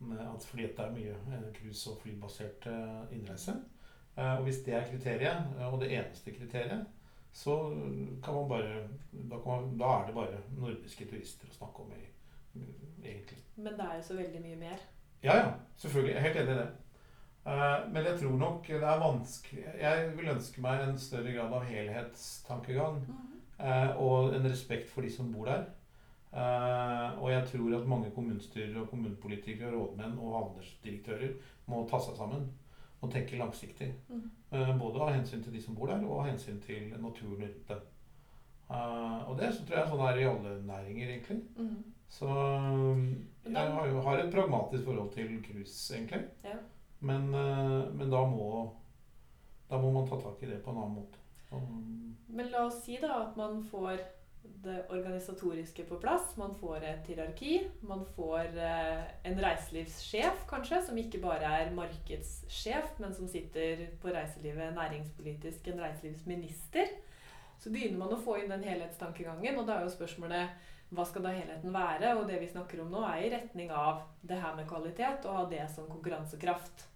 at 0.02 0.44
fordi 0.44 0.62
det 0.62 0.80
er 0.80 0.92
mye 0.92 1.12
eh, 1.12 1.54
cruise- 1.54 1.92
og 1.92 2.02
flybasert 2.02 2.68
eh, 2.68 3.18
innreise. 3.18 3.52
Eh, 4.18 4.34
og 4.38 4.44
hvis 4.44 4.62
det 4.66 4.74
er 4.74 4.90
kriteriet, 4.92 5.44
og 5.72 5.82
det 5.82 5.92
eneste 5.92 6.32
kriteriet, 6.32 6.86
så 7.34 7.70
kan 8.24 8.34
man 8.34 8.50
bare 8.50 8.88
da, 9.12 9.38
kan 9.40 9.52
man, 9.52 9.78
da 9.80 9.86
er 9.86 10.06
det 10.06 10.16
bare 10.16 10.40
nordiske 10.58 11.06
turister 11.06 11.50
å 11.52 11.58
snakke 11.58 11.84
om, 11.84 11.92
egentlig. 13.04 13.42
Men 13.56 13.74
det 13.74 13.88
er 13.88 13.96
jo 13.96 14.04
så 14.08 14.16
veldig 14.16 14.42
mye 14.42 14.56
mer. 14.56 14.84
Ja, 15.24 15.36
ja. 15.38 15.50
Selvfølgelig. 15.78 16.14
Jeg 16.14 16.20
er 16.20 16.28
helt 16.28 16.40
enig 16.40 16.54
i 16.54 16.60
det. 16.62 16.70
Men 17.92 18.06
jeg 18.06 18.20
tror 18.20 18.38
nok 18.38 18.68
det 18.68 18.88
er 18.90 19.00
vanskelig 19.00 19.64
Jeg 19.82 20.06
vil 20.18 20.30
ønske 20.32 20.62
meg 20.62 20.82
en 20.82 20.98
større 20.98 21.34
grad 21.36 21.54
av 21.54 21.66
helhetstankegang. 21.66 22.96
Mm 23.08 23.16
-hmm. 23.16 23.98
Og 23.98 24.36
en 24.36 24.50
respekt 24.52 24.90
for 24.90 25.02
de 25.02 25.12
som 25.12 25.34
bor 25.34 25.46
der. 25.46 25.66
Uh, 26.36 27.24
og 27.24 27.30
jeg 27.32 27.48
tror 27.48 27.78
at 27.78 27.88
mange 27.88 28.10
kommunestyrer 28.12 28.82
og 28.82 28.90
kommunepolitikere, 28.90 29.72
rådmenn 29.72 30.18
og 30.20 30.34
havnedirektører 30.36 31.30
må 31.72 31.86
ta 31.88 32.00
seg 32.04 32.18
sammen 32.18 32.50
og 33.00 33.12
tenke 33.14 33.40
langsiktig. 33.40 33.94
Mm. 34.10 34.26
Uh, 34.52 34.74
både 34.80 35.00
av 35.06 35.14
hensyn 35.16 35.44
til 35.46 35.56
de 35.56 35.62
som 35.64 35.78
bor 35.78 35.88
der, 35.88 36.04
og 36.04 36.20
av 36.20 36.28
hensyn 36.34 36.60
til 36.66 36.90
naturen 37.00 37.40
rundt 37.40 37.70
dem. 37.70 37.86
Uh, 38.68 39.30
og 39.30 39.38
det 39.40 39.54
så 39.54 39.64
tror 39.64 39.80
jeg 39.80 39.92
sånn 39.94 40.04
er 40.10 40.20
i 40.20 40.28
alle 40.28 40.56
næringer, 40.68 41.14
egentlig. 41.14 41.40
Mm. 41.56 41.78
Så 42.18 42.28
jeg 42.28 43.72
har, 43.78 43.88
jo, 43.88 44.02
har 44.04 44.20
et 44.20 44.34
pragmatisk 44.34 44.84
forhold 44.90 45.14
til 45.16 45.38
cruise, 45.46 45.96
egentlig. 45.96 46.26
Ja. 46.44 46.58
Men, 47.00 47.30
men 47.96 48.12
da, 48.12 48.22
må, 48.28 48.74
da 49.70 49.80
må 49.82 49.92
man 49.94 50.08
ta 50.10 50.20
tak 50.20 50.44
i 50.44 50.50
det 50.50 50.62
på 50.66 50.74
en 50.74 50.84
annen 50.84 51.00
måte. 51.00 51.22
Um, 51.52 52.16
men 52.28 52.52
la 52.52 52.66
oss 52.68 52.84
si 52.84 52.98
da 53.02 53.22
at 53.22 53.36
man 53.38 53.62
får 53.64 54.00
det 54.66 54.78
organisatoriske 54.90 55.86
på 55.90 55.98
plass. 56.02 56.34
Man 56.38 56.56
får 56.58 56.84
et 56.84 57.10
hierarki. 57.10 57.58
Man 57.86 58.06
får 58.16 58.58
eh, 58.58 59.02
en 59.30 59.42
reiselivssjef, 59.46 60.46
kanskje, 60.50 60.82
som 60.88 60.98
ikke 60.98 61.22
bare 61.24 61.52
er 61.62 61.74
markedssjef, 61.76 62.96
men 63.04 63.14
som 63.16 63.30
sitter 63.30 63.88
på 64.02 64.14
reiselivet 64.14 64.74
næringspolitisk, 64.78 65.68
en 65.72 65.84
reiselivsminister. 65.86 66.96
Så 67.62 67.72
begynner 67.74 68.02
man 68.02 68.16
å 68.16 68.22
få 68.22 68.40
inn 68.42 68.52
den 68.52 68.66
helhetstankegangen, 68.68 69.60
og 69.60 69.68
da 69.68 69.80
er 69.80 69.86
jo 69.86 69.94
spørsmålet 69.94 70.72
hva 70.96 71.06
skal 71.08 71.26
da 71.26 71.34
helheten 71.34 71.74
være? 71.74 72.16
Og 72.20 72.28
det 72.30 72.40
vi 72.42 72.50
snakker 72.50 72.84
om 72.84 72.92
nå, 72.94 73.04
er 73.10 73.26
i 73.26 73.32
retning 73.34 73.72
av 73.74 74.04
det 74.22 74.38
her 74.42 74.58
med 74.58 74.68
kvalitet, 74.70 75.26
og 75.26 75.40
ha 75.40 75.46
det 75.52 75.64
som 75.74 75.90
konkurransekraft. 75.90 76.90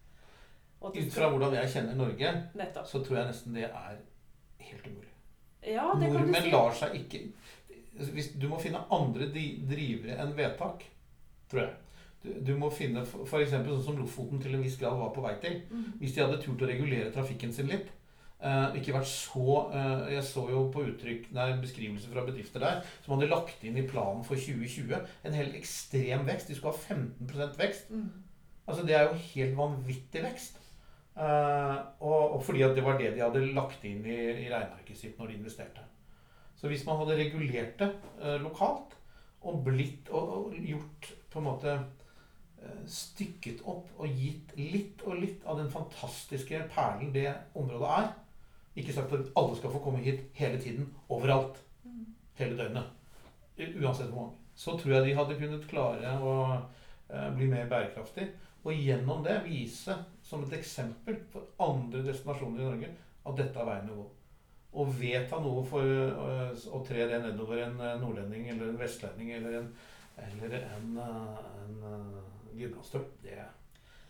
Ut 0.80 1.00
fra 1.12 1.28
hvordan 1.32 1.58
jeg 1.58 1.72
kjenner 1.74 1.98
Norge, 2.00 2.36
Nettopp. 2.56 2.88
så 2.88 3.02
tror 3.04 3.20
jeg 3.20 3.32
nesten 3.34 3.58
det 3.58 3.68
er 3.68 3.98
helt 4.70 4.88
umulig. 4.88 5.19
Ja, 5.66 5.92
det 6.00 6.08
Nordmenn 6.08 6.34
kan 6.34 6.44
du 6.44 6.48
si. 6.48 6.52
lar 6.54 6.76
seg 6.78 6.96
ikke 7.02 7.24
hvis, 8.00 8.32
Du 8.40 8.48
må 8.48 8.60
finne 8.62 8.80
andre 8.96 9.28
drivere 9.34 10.16
enn 10.24 10.36
vedtak, 10.38 10.86
tror 11.52 11.66
jeg. 11.66 11.74
Du, 12.24 12.30
du 12.48 12.52
må 12.60 12.70
finne 12.72 13.04
f.eks. 13.04 13.52
sånn 13.52 13.84
som 13.84 14.00
Lofoten 14.00 14.42
til 14.44 14.56
en 14.56 14.64
viss 14.64 14.78
grad 14.80 14.98
var 15.00 15.12
på 15.16 15.24
vei 15.24 15.34
til. 15.44 15.62
Mm. 15.72 15.98
Hvis 16.02 16.16
de 16.16 16.24
hadde 16.24 16.40
turt 16.44 16.64
å 16.64 16.70
regulere 16.70 17.12
trafikken 17.16 17.52
sin 17.56 17.72
litt. 17.72 17.92
Uh, 18.40 18.72
ikke 18.80 18.94
vært 18.96 19.10
så 19.12 19.66
uh, 19.68 20.06
Jeg 20.08 20.22
så 20.24 20.46
jo 20.48 20.62
på 20.72 20.86
uttrykk 20.88 21.26
nei, 21.36 21.50
beskrivelser 21.60 22.14
fra 22.14 22.22
bedrifter 22.24 22.64
der 22.64 22.78
som 23.04 23.18
hadde 23.18 23.28
lagt 23.28 23.66
inn 23.68 23.76
i 23.76 23.84
planen 23.84 24.22
for 24.24 24.40
2020 24.40 24.94
en 24.96 25.36
helt 25.36 25.58
ekstrem 25.60 26.24
vekst. 26.28 26.48
De 26.48 26.56
skulle 26.56 26.72
ha 26.72 26.96
15 26.96 27.60
vekst. 27.60 27.92
Mm. 27.92 28.08
Altså 28.64 28.86
Det 28.88 28.96
er 28.96 29.10
jo 29.10 29.20
helt 29.34 29.60
vanvittig 29.60 30.24
vekst. 30.24 30.62
Uh, 31.20 31.76
og, 32.00 32.36
og, 32.36 32.44
fordi 32.48 32.62
at 32.64 32.78
det 32.78 32.84
var 32.86 32.96
det 32.96 33.10
de 33.12 33.20
hadde 33.20 33.42
lagt 33.52 33.84
inn 33.84 34.06
i, 34.08 34.16
i 34.16 34.46
regnearket 34.48 34.96
sitt 34.96 35.18
når 35.20 35.28
de 35.28 35.36
investerte. 35.36 35.84
Så 36.56 36.72
hvis 36.72 36.86
man 36.88 36.96
hadde 37.02 37.18
regulert 37.20 37.74
det 37.82 37.90
uh, 38.22 38.38
lokalt 38.40 38.96
og 39.44 39.60
blitt 39.66 40.08
og, 40.16 40.32
og, 40.38 40.56
gjort 40.64 41.10
på 41.34 41.42
en 41.42 41.48
måte 41.50 41.76
uh, 41.76 42.80
stykket 42.88 43.66
opp 43.68 43.92
og 44.00 44.16
gitt 44.16 44.56
litt 44.56 45.04
og 45.04 45.20
litt 45.20 45.44
av 45.44 45.60
den 45.60 45.68
fantastiske 45.74 46.64
perlen 46.72 47.12
det 47.12 47.28
området 47.52 47.94
er 47.98 48.10
Ikke 48.80 48.96
sagt 48.96 49.20
at 49.20 49.32
alle 49.36 49.60
skal 49.60 49.76
få 49.76 49.84
komme 49.84 50.00
hit 50.06 50.24
hele 50.40 50.60
tiden, 50.62 50.88
overalt, 51.12 51.58
hele 52.40 52.56
døgnet. 52.56 52.86
Uansett 53.60 54.08
hvor 54.08 54.22
mange. 54.22 54.38
Så 54.56 54.78
tror 54.80 54.94
jeg 54.94 55.10
de 55.10 55.18
hadde 55.18 55.36
kunnet 55.36 55.68
klare 55.68 56.14
å 56.24 56.36
bli 57.36 57.50
mer 57.50 57.68
bærekraftig. 57.68 58.30
Og 58.64 58.74
gjennom 58.76 59.22
det 59.24 59.38
vise 59.46 59.96
som 60.26 60.44
et 60.44 60.56
eksempel 60.60 61.20
for 61.32 61.48
andre 61.64 62.02
destinasjoner 62.06 62.62
i 62.62 62.68
Norge 62.68 62.90
at 63.30 63.38
dette 63.40 63.62
er 63.62 63.70
veien 63.70 63.92
å 63.94 64.00
gå. 64.02 64.08
Å 64.70 64.86
vedta 65.00 65.40
noe 65.42 65.64
for 65.66 65.86
øh, 65.86 66.66
å 66.76 66.82
tre 66.86 67.08
det 67.10 67.22
nedover 67.24 67.64
en 67.64 67.80
øh, 67.82 67.96
nordlending 68.02 68.52
eller 68.54 68.70
en 68.70 68.82
vestlending 68.82 69.32
eller 69.38 69.62
en, 69.62 69.72
eller 70.28 70.58
en, 70.60 70.92
øh, 71.06 71.40
en, 71.64 71.80
en 72.52 73.08
det, 73.24 73.40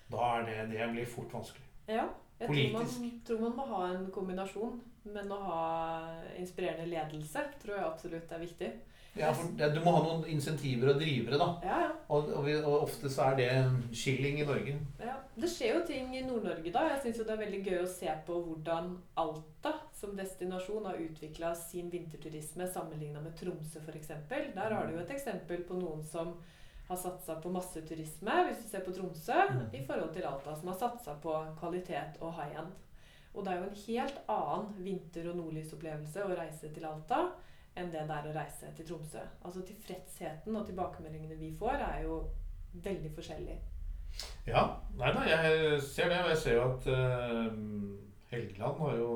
da 0.09 0.31
er 0.33 0.45
det, 0.49 0.57
det 0.73 0.89
blir 0.91 1.07
fort 1.07 1.33
vanskelig. 1.37 1.65
Ja, 1.87 2.07
jeg 2.39 2.49
Politisk. 2.49 2.97
Tror 2.97 3.05
man, 3.05 3.21
tror 3.25 3.41
man 3.45 3.55
må 3.55 3.65
ha 3.75 3.81
en 3.93 4.07
kombinasjon. 4.11 4.79
Men 5.09 5.31
å 5.31 5.39
ha 5.41 5.63
inspirerende 6.37 6.89
ledelse 6.89 7.45
tror 7.61 7.77
jeg 7.77 7.87
absolutt 7.87 8.31
er 8.35 8.43
viktig. 8.43 8.69
Ja, 9.17 9.31
for 9.33 9.49
Du 9.73 9.79
må 9.83 9.93
ha 9.95 10.01
noen 10.03 10.27
insentiver 10.29 10.93
og 10.93 10.99
drivere, 11.01 11.39
da. 11.41 11.47
Ja, 11.65 11.79
ja. 11.85 11.89
Og, 12.09 12.29
og, 12.33 12.45
vi, 12.45 12.55
og, 12.57 12.85
ofte 12.85 13.09
så 13.11 13.29
er 13.29 13.39
det 13.39 13.49
skilling 13.95 14.39
i 14.41 14.45
Norge. 14.47 14.75
Ja, 15.01 15.15
Det 15.35 15.49
skjer 15.51 15.75
jo 15.77 15.81
ting 15.87 16.13
i 16.17 16.23
Nord-Norge, 16.25 16.71
da. 16.73 16.85
Jeg 16.93 17.01
syns 17.03 17.23
det 17.23 17.33
er 17.35 17.41
veldig 17.43 17.59
gøy 17.65 17.81
å 17.83 17.89
se 17.89 18.13
på 18.27 18.39
hvordan 18.45 18.93
Alta 19.21 19.73
som 19.97 20.15
destinasjon 20.17 20.87
har 20.89 21.01
utvikla 21.01 21.53
sin 21.57 21.89
vinterturisme 21.93 22.69
sammenligna 22.69 23.21
med 23.23 23.35
Tromsø 23.39 23.83
f.eks. 23.85 24.13
Der 24.29 24.77
har 24.77 24.87
du 24.87 24.95
jo 24.95 25.03
et 25.03 25.13
eksempel 25.15 25.65
på 25.67 25.77
noen 25.81 26.05
som 26.05 26.37
har 26.89 26.97
satsa 26.97 27.35
på 27.41 27.51
masseturisme, 27.53 28.35
hvis 28.47 28.63
du 28.63 28.69
ser 28.71 28.85
på 28.85 28.93
Tromsø, 28.95 29.35
mm. 29.53 29.65
i 29.77 29.83
forhold 29.85 30.13
til 30.15 30.25
Alta, 30.25 30.55
som 30.57 30.71
har 30.71 30.79
satsa 30.79 31.13
på 31.21 31.35
kvalitet 31.59 32.17
og 32.25 32.33
high 32.39 32.57
end. 32.63 32.71
Og 33.35 33.45
det 33.45 33.51
er 33.53 33.59
jo 33.59 33.67
en 33.67 33.83
helt 33.83 34.23
annen 34.33 34.71
vinter- 34.81 35.29
og 35.29 35.37
nordlysopplevelse 35.37 36.25
å 36.25 36.33
reise 36.33 36.71
til 36.73 36.87
Alta 36.89 37.27
enn 37.77 37.91
det 37.93 38.05
det 38.09 38.15
er 38.15 38.29
å 38.29 38.35
reise 38.35 38.71
til 38.75 38.87
Tromsø. 38.87 39.23
Altså 39.45 39.63
Tilfredsheten 39.67 40.55
og 40.55 40.65
tilbakemeldingene 40.67 41.39
vi 41.39 41.51
får, 41.59 41.83
er 41.85 42.05
jo 42.07 42.21
veldig 42.73 43.11
forskjellig. 43.15 43.57
Ja. 44.47 44.63
Nei 44.97 45.11
da, 45.15 45.25
jeg 45.29 45.81
ser 45.85 46.09
det. 46.11 46.21
Og 46.23 46.31
jeg 46.33 46.41
ser 46.43 46.57
jo 46.57 46.63
at 46.67 46.87
uh, 46.91 47.49
Helgeland 48.31 48.79
har 48.83 48.95
jo 48.97 49.09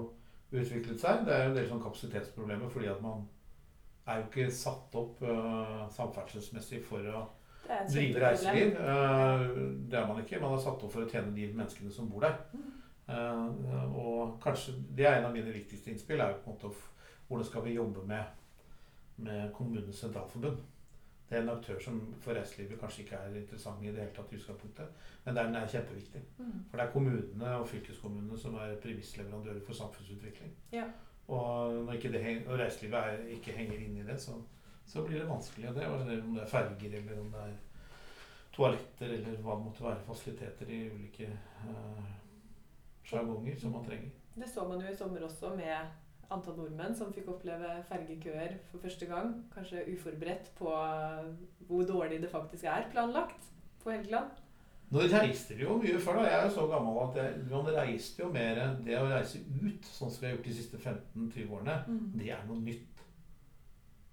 utviklet 0.53 0.99
seg. 1.01 1.23
Det 1.25 1.33
er 1.35 1.45
jo 1.45 1.53
en 1.53 1.57
del 1.57 1.69
sånn 1.69 1.83
kapasitetsproblemer 1.83 2.69
fordi 2.71 2.91
at 2.91 3.01
man 3.03 3.25
er 4.07 4.19
jo 4.19 4.27
ikke 4.27 4.51
satt 4.53 4.95
opp 4.99 5.23
uh, 5.23 5.87
samferdselsmessig 5.93 6.83
for 6.85 7.07
å 7.07 7.23
drive 7.89 8.21
reiseliv. 8.21 8.77
Uh, 8.77 9.47
det 9.89 9.99
er 9.99 10.07
man 10.09 10.21
ikke. 10.23 10.41
Man 10.43 10.55
er 10.55 10.63
satt 10.63 10.83
opp 10.83 10.93
for 10.93 11.05
å 11.05 11.09
tjene 11.09 11.33
de 11.35 11.49
menneskene 11.53 11.91
som 11.93 12.09
bor 12.11 12.25
der. 12.25 12.39
Mm. 12.53 12.69
Uh, 13.03 13.95
og 13.99 14.37
kanskje 14.43 14.77
Det 14.95 15.03
er 15.03 15.17
en 15.17 15.25
av 15.27 15.33
mine 15.35 15.51
viktigste 15.51 15.91
innspill. 15.91 16.21
er 16.23 16.29
jo 16.31 16.43
på 16.45 16.51
en 16.51 16.55
måte 16.55 16.69
Hvordan 17.27 17.45
skal 17.45 17.63
vi 17.65 17.73
jobbe 17.73 18.05
med, 18.07 18.23
med 19.15 19.51
Kommunenes 19.53 19.99
Sentralforbund? 19.99 20.57
Det 21.29 21.37
er 21.37 21.41
en 21.41 21.49
aktør 21.49 21.79
som 21.81 21.99
for 22.21 22.37
reiselivet 22.37 22.79
kanskje 22.79 23.03
ikke 23.03 23.17
er 23.17 23.35
interessant 23.39 23.81
i 23.81 23.89
det 23.89 24.03
hele 24.03 24.13
tatt 24.13 24.33
i 24.33 24.37
utgangspunktet. 24.37 25.07
Men 25.25 25.37
den 25.39 25.55
er 25.55 25.69
kjempeviktig. 25.71 26.21
Mm. 26.37 26.57
For 26.69 26.77
det 26.77 26.85
er 26.85 26.91
kommunene 26.93 27.53
og 27.57 27.67
fylkeskommunene 27.71 28.37
som 28.37 28.57
er 28.61 28.75
premissleverandører 28.83 29.63
for 29.65 29.73
samfunnsutvikling. 29.79 30.51
Ja. 30.75 30.85
Og 31.27 31.73
når 31.85 31.93
ikke 31.97 32.11
det 32.11 32.23
heng- 32.23 32.47
og 32.47 32.59
reiselivet 32.59 32.99
er, 32.99 33.23
ikke 33.37 33.55
henger 33.57 33.79
inn 33.79 33.97
i 33.97 34.07
det, 34.07 34.19
så, 34.21 34.35
så 34.85 35.05
blir 35.07 35.19
det 35.19 35.29
vanskelig. 35.29 35.75
Det, 35.75 35.87
og 35.87 36.05
det, 36.05 36.19
om 36.23 36.35
det 36.35 36.43
er 36.43 36.51
ferger, 36.51 36.97
eller 36.99 37.21
om 37.21 37.31
det 37.31 37.45
er 37.47 37.55
toaletter, 38.53 39.15
eller 39.17 39.41
hva 39.41 39.57
det 39.57 39.65
måtte 39.65 39.87
være, 39.87 40.05
fasiliteter 40.07 40.69
i 40.69 40.83
ulike 40.93 41.29
uh, 41.65 42.11
sjargonger 43.03 43.57
som 43.59 43.73
man 43.73 43.85
trenger. 43.87 44.11
Det 44.35 44.49
så 44.49 44.67
man 44.67 44.81
jo 44.81 44.91
i 44.91 44.95
sommer 44.95 45.25
også 45.25 45.55
med 45.55 46.02
antall 46.31 46.55
nordmenn 46.57 46.95
som 46.95 47.11
fikk 47.13 47.27
oppleve 47.33 47.75
fergekøer 47.89 48.55
for 48.71 48.83
første 48.83 49.09
gang. 49.09 49.35
Kanskje 49.53 49.83
uforberedt 49.93 50.53
på 50.57 50.71
hvor 51.67 51.83
dårlig 51.89 52.21
det 52.23 52.31
faktisk 52.31 52.69
er 52.69 52.87
planlagt 52.93 53.51
på 53.83 53.91
Helgeland. 53.91 54.31
Nå 54.93 55.01
reiste 55.09 55.55
vi 55.57 55.65
jo 55.65 55.77
mye 55.81 55.99
før. 55.99 56.19
da. 56.19 56.25
Jeg 56.29 56.39
er 56.39 56.43
jo 56.47 56.55
så 56.55 56.65
gammel 56.69 56.97
at 57.01 57.15
jeg, 57.17 57.45
man 57.49 57.69
reiste 57.75 58.21
jo 58.21 58.29
mer 58.33 58.59
Det 58.85 58.97
å 58.99 59.07
reise 59.09 59.39
ut, 59.41 59.87
sånn 59.87 60.11
som 60.11 60.21
vi 60.21 60.27
har 60.27 60.35
gjort 60.35 60.49
de 60.49 60.57
siste 60.59 60.77
15-20 60.77 61.55
årene, 61.55 61.77
det 62.13 62.29
er 62.35 62.43
noe 62.49 62.61
nytt. 62.61 62.89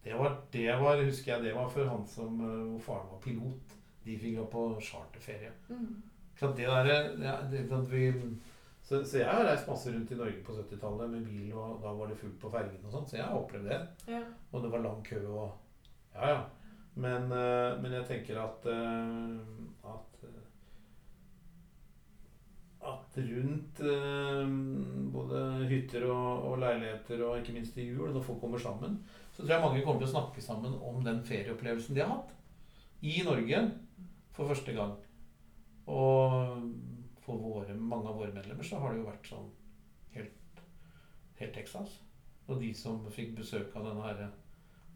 Det 0.04 0.16
var, 0.16 0.38
det 0.52 0.70
var, 0.80 1.02
husker 1.04 1.34
jeg, 1.34 1.44
det 1.44 1.52
var 1.54 1.68
for 1.68 1.84
han 1.84 2.06
som, 2.08 2.38
eh, 2.40 2.62
hvor 2.70 2.80
faren 2.86 3.10
var 3.10 3.20
pilot. 3.20 3.74
De 4.06 4.14
fikk 4.16 4.38
gå 4.38 4.46
på 4.54 4.62
charterferie. 4.80 5.50
Mm. 5.68 5.98
Så 6.40 6.48
det 6.56 6.66
der, 6.66 6.88
det, 7.20 7.34
det, 7.52 7.66
at 7.76 7.90
vi, 7.92 8.06
så, 8.90 9.04
så 9.06 9.20
jeg 9.20 9.30
har 9.30 9.44
reist 9.46 9.68
masse 9.70 9.92
rundt 9.94 10.10
i 10.10 10.16
Norge 10.18 10.40
på 10.42 10.54
70-tallet 10.56 11.12
med 11.12 11.26
bil, 11.28 11.52
og 11.54 11.76
da 11.78 11.92
var 11.94 12.08
det 12.10 12.16
fullt 12.18 12.40
på 12.42 12.48
fergene 12.50 12.88
og 12.88 12.94
sånn, 12.96 13.04
så 13.06 13.20
jeg 13.20 13.22
har 13.28 13.36
opplevd 13.38 13.68
det. 13.70 13.76
Ja. 14.10 14.22
Og 14.50 14.64
det 14.64 14.70
var 14.72 14.82
lang 14.82 15.04
kø 15.06 15.20
og 15.30 15.44
Ja, 16.16 16.32
ja. 16.32 16.40
Men, 16.98 17.30
eh, 17.30 17.76
men 17.78 17.94
jeg 17.94 18.08
tenker 18.08 18.40
at 18.42 18.66
eh, 18.66 19.36
at 19.86 20.24
eh, 20.26 20.40
at 22.90 23.20
rundt 23.30 23.84
eh, 23.92 24.52
både 25.14 25.44
hytter 25.70 26.08
og, 26.10 26.50
og 26.50 26.58
leiligheter 26.64 27.22
og 27.28 27.38
ikke 27.38 27.54
minst 27.60 27.78
i 27.78 27.86
jul, 27.92 28.10
når 28.10 28.26
folk 28.26 28.42
kommer 28.42 28.58
sammen, 28.58 28.98
så 29.30 29.44
tror 29.44 29.54
jeg 29.54 29.66
mange 29.68 29.86
kommer 29.86 30.02
til 30.02 30.10
å 30.10 30.14
snakke 30.16 30.42
sammen 30.42 30.74
om 30.74 30.98
den 31.06 31.22
ferieopplevelsen 31.30 31.94
de 31.94 32.02
har 32.02 32.16
hatt 32.16 32.34
i 33.06 33.20
Norge 33.22 33.62
for 34.34 34.50
første 34.50 34.74
gang. 34.74 34.98
Og 35.86 36.58
for 37.38 37.54
våre, 37.60 37.74
mange 37.74 38.08
av 38.10 38.18
våre 38.18 38.34
medlemmer 38.34 38.66
så 38.66 38.80
har 38.82 38.92
det 38.92 39.00
jo 39.00 39.08
vært 39.08 39.28
sånn 39.30 39.50
helt, 40.16 40.62
helt 41.38 41.54
Texas. 41.54 41.98
Og 42.50 42.58
de 42.62 42.70
som 42.74 43.02
fikk 43.14 43.36
besøk 43.38 43.74
av 43.78 43.86
denne 43.86 44.06
her 44.06 44.22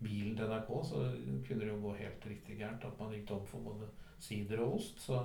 bilen 0.03 0.35
til 0.37 0.51
NRK, 0.51 0.70
så 0.88 1.03
kunne 1.47 1.61
det 1.62 1.70
jo 1.70 1.83
gå 1.85 1.94
helt 2.01 2.27
riktig 2.27 2.59
gærent. 2.59 2.85
At 2.85 2.99
man 2.99 3.12
gikk 3.14 3.29
tom 3.29 3.44
for 3.47 3.62
både 3.64 3.88
sider 4.18 4.62
og 4.64 4.81
ost. 4.81 4.99
Så 5.05 5.20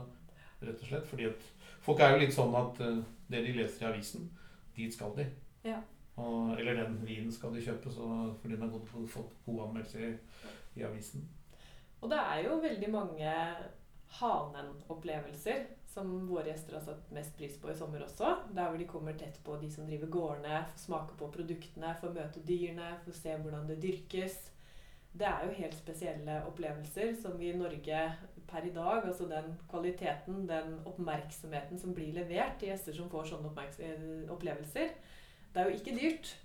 rett 0.61 0.83
og 0.83 0.91
slett 0.91 1.07
fordi 1.09 1.29
at 1.31 1.47
folk 1.81 2.03
er 2.03 2.13
jo 2.13 2.21
litt 2.21 2.35
sånn 2.35 2.53
at 2.59 2.83
uh, 2.83 2.99
det 3.31 3.41
de 3.47 3.55
leser 3.57 3.87
i 3.87 3.89
avisen, 3.89 4.29
dit 4.75 4.93
skal 4.93 5.15
de. 5.17 5.25
Ja. 5.65 5.79
Og, 6.19 6.53
eller 6.59 6.83
den 6.83 6.99
vinen 7.07 7.31
skal 7.31 7.55
de 7.55 7.63
kjøpe, 7.63 7.91
så 7.95 8.05
fordi 8.41 8.59
den 8.59 8.69
har 8.69 8.87
fått 9.09 9.35
god 9.45 9.65
anmeldelse 9.69 10.03
i, 10.03 10.13
i 10.79 10.85
avisen. 10.85 11.25
Og 11.99 12.11
det 12.11 12.19
er 12.19 12.43
jo 12.45 12.61
veldig 12.63 12.89
mange 12.91 13.35
Hanen-opplevelser 14.19 15.65
som 15.89 16.11
våre 16.29 16.51
gjester 16.51 16.77
har 16.77 16.85
satt 16.85 17.09
mest 17.15 17.35
pris 17.37 17.57
på 17.59 17.71
i 17.71 17.75
sommer 17.77 18.03
også. 18.05 18.35
Der 18.53 18.69
hvor 18.69 18.77
de 18.77 18.87
kommer 18.89 19.17
tett 19.17 19.39
på 19.45 19.57
de 19.61 19.71
som 19.73 19.87
driver 19.89 20.11
gårdene, 20.13 20.61
får 20.71 20.83
smake 20.85 21.17
på 21.19 21.31
produktene, 21.33 21.95
får 22.01 22.15
møte 22.15 22.43
dyrene, 22.45 22.93
får 23.05 23.17
se 23.17 23.35
hvordan 23.41 23.67
det 23.69 23.79
dyrkes. 23.83 24.37
Det 25.19 25.25
er 25.25 25.47
jo 25.47 25.55
helt 25.57 25.77
spesielle 25.77 26.35
opplevelser 26.45 27.15
som 27.17 27.39
vi 27.39 27.49
i 27.49 27.57
Norge 27.57 28.03
per 28.49 28.65
i 28.65 28.73
dag, 28.73 29.05
altså 29.05 29.25
den 29.29 29.55
kvaliteten, 29.69 30.43
den 30.49 30.77
oppmerksomheten 30.89 31.81
som 31.81 31.95
blir 31.97 32.13
levert 32.13 32.59
til 32.59 32.69
gjester 32.69 32.95
som 32.97 33.09
får 33.09 33.31
sånne 33.31 33.65
eh, 33.81 34.29
opplevelser, 34.29 34.93
det 35.49 35.61
er 35.61 35.69
jo 35.69 35.79
ikke 35.79 35.97
dyrt. 35.97 36.35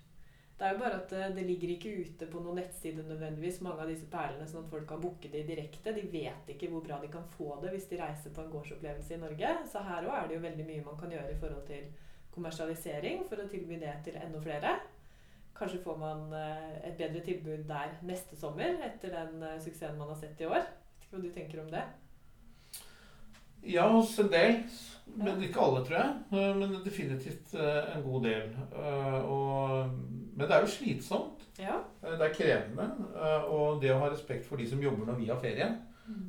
Det 0.54 0.66
er 0.66 0.74
jo 0.76 0.80
bare 0.84 0.98
at 1.00 1.10
det, 1.10 1.24
det 1.34 1.44
ligger 1.48 1.70
ikke 1.74 1.92
ute 2.04 2.26
på 2.30 2.40
noen 2.42 2.60
nettside 2.60 3.02
nødvendigvis, 3.02 3.58
mange 3.66 3.82
av 3.82 3.88
disse 3.90 4.06
perlene, 4.10 4.46
sånn 4.46 4.62
at 4.62 4.70
folk 4.70 4.86
kan 4.86 5.00
booke 5.02 5.30
de 5.32 5.42
direkte. 5.48 5.94
De 5.96 6.04
vet 6.12 6.52
ikke 6.54 6.68
hvor 6.70 6.84
bra 6.84 7.00
de 7.02 7.10
kan 7.10 7.26
få 7.34 7.56
det 7.62 7.72
hvis 7.74 7.88
de 7.90 7.98
reiser 7.98 8.34
på 8.34 8.44
en 8.44 8.52
gårdsopplevelse 8.52 9.16
i 9.16 9.22
Norge. 9.24 9.50
Så 9.70 9.82
her 9.82 10.06
òg 10.06 10.14
er 10.14 10.30
det 10.30 10.38
jo 10.38 10.44
veldig 10.46 10.66
mye 10.68 10.84
man 10.86 11.00
kan 11.00 11.14
gjøre 11.16 11.32
i 11.34 11.40
forhold 11.40 11.66
til 11.70 11.88
kommersialisering 12.34 13.26
for 13.30 13.42
å 13.42 13.48
tilby 13.50 13.80
det 13.82 13.96
til 14.06 14.20
enda 14.20 14.42
flere. 14.42 14.76
Kanskje 15.58 15.82
får 15.82 15.98
man 15.98 16.32
eh, 16.34 16.70
et 16.88 16.96
bedre 16.98 17.22
tilbud 17.26 17.66
der 17.68 17.98
neste 18.06 18.38
sommer 18.38 18.78
etter 18.86 19.14
den 19.14 19.42
eh, 19.42 19.60
suksessen 19.62 19.98
man 19.98 20.10
har 20.10 20.18
sett 20.22 20.40
i 20.42 20.48
år. 20.50 20.62
Vet 20.62 21.06
ikke 21.06 21.16
hva 21.16 21.22
du 21.22 21.30
tenker 21.34 21.62
om 21.62 21.70
det? 21.74 21.82
Ja, 23.66 23.88
hos 23.92 24.18
en 24.18 24.28
del. 24.32 24.58
Men 25.16 25.42
ikke 25.46 25.60
alle, 25.62 25.84
tror 25.86 25.96
jeg. 26.00 26.14
Eh, 26.32 26.56
Men 26.58 26.72
definitivt 26.84 27.54
eh, 27.54 27.96
en 27.96 28.02
god 28.02 28.22
del. 28.24 28.48
Eh, 28.74 29.24
Og, 29.30 29.90
men 30.36 30.46
det 30.48 30.50
er 30.56 30.60
jo 30.64 30.66
slitsomt. 30.72 31.44
Ja. 31.58 31.76
Det 32.02 32.20
er 32.20 32.34
krevende. 32.34 32.88
Og 33.48 33.80
det 33.82 33.92
å 33.94 34.00
ha 34.02 34.08
respekt 34.10 34.46
for 34.48 34.56
de 34.58 34.66
som 34.66 34.80
jobber 34.82 35.06
når 35.06 35.20
vi 35.20 35.28
har 35.30 35.38
ferie, 35.38 35.68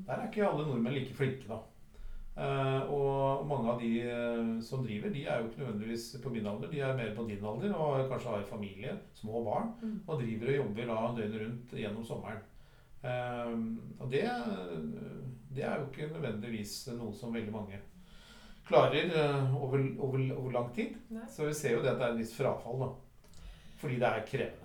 der 0.08 0.14
er 0.20 0.28
ikke 0.30 0.46
alle 0.48 0.68
nordmenn 0.68 0.94
like 0.94 1.14
flinke, 1.18 1.48
da. 1.50 1.58
Og 2.92 3.46
mange 3.48 3.72
av 3.72 3.80
de 3.82 4.62
som 4.64 4.84
driver, 4.86 5.10
de 5.10 5.24
er 5.26 5.40
jo 5.42 5.48
ikke 5.50 5.64
nødvendigvis 5.64 6.06
på 6.24 6.30
min 6.36 6.46
alder. 6.48 6.70
De 6.72 6.80
er 6.84 6.94
mer 6.96 7.14
på 7.18 7.26
din 7.28 7.44
alder 7.44 7.74
og 7.74 8.10
kanskje 8.12 8.30
har 8.36 8.46
familie, 8.50 8.94
små 9.16 9.42
barn, 9.44 9.74
Mm. 9.82 10.00
og 10.08 10.22
driver 10.22 10.48
og 10.52 10.56
jobber 10.62 10.86
da 10.86 11.02
døgnet 11.18 11.42
rundt 11.42 11.74
gjennom 11.82 12.06
sommeren. 12.06 12.44
Og 14.00 14.12
det, 14.12 14.24
det 15.56 15.66
er 15.66 15.80
jo 15.80 15.90
ikke 15.90 16.12
nødvendigvis 16.14 16.78
noe 16.96 17.14
som 17.16 17.34
veldig 17.36 17.54
mange 17.54 17.82
klarer 18.66 19.12
eh, 19.14 19.56
over, 19.64 19.82
over, 20.00 20.22
over 20.38 20.52
lang 20.52 20.70
tid. 20.76 20.96
Nei. 21.14 21.26
Så 21.30 21.46
vi 21.46 21.54
ser 21.54 21.76
jo 21.78 21.82
det 21.84 21.94
at 21.94 22.00
det 22.02 22.08
er 22.08 22.16
en 22.16 22.22
viss 22.22 22.36
frafall, 22.38 22.86
da. 22.86 23.42
Fordi 23.82 24.00
det 24.02 24.10
er 24.10 24.30
krevende. 24.30 24.62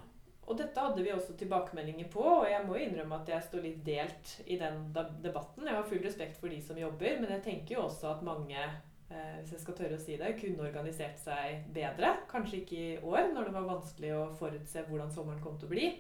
Og 0.51 0.59
dette 0.59 0.83
hadde 0.83 1.03
vi 1.05 1.13
også 1.15 1.37
tilbakemeldinger 1.39 2.09
på, 2.11 2.23
og 2.25 2.47
jeg 2.51 2.63
må 2.67 2.79
innrømme 2.81 3.21
at 3.21 3.29
jeg 3.31 3.47
står 3.47 3.67
litt 3.69 3.83
delt 3.87 4.33
i 4.51 4.57
den 4.59 4.81
debatten. 5.23 5.69
Jeg 5.69 5.77
har 5.77 5.87
full 5.87 6.01
respekt 6.03 6.41
for 6.41 6.51
de 6.51 6.59
som 6.65 6.79
jobber, 6.81 7.21
men 7.21 7.31
jeg 7.37 7.45
tenker 7.45 7.77
jo 7.77 7.85
også 7.85 8.09
at 8.17 8.25
mange, 8.27 8.65
eh, 9.13 9.37
hvis 9.39 9.53
jeg 9.55 9.63
skal 9.63 9.77
tørre 9.79 9.99
å 10.01 10.03
si 10.03 10.17
det, 10.19 10.33
kunne 10.41 10.67
organisert 10.67 11.23
seg 11.23 11.69
bedre. 11.77 12.17
Kanskje 12.33 12.65
ikke 12.65 12.81
i 12.81 12.97
år, 12.99 13.31
når 13.31 13.47
det 13.47 13.57
var 13.61 13.69
vanskelig 13.77 14.15
å 14.17 14.25
forutse 14.41 14.83
hvordan 14.89 15.15
sommeren 15.15 15.45
kom 15.45 15.61
til 15.61 15.71
å 15.71 15.75
bli. 15.77 15.93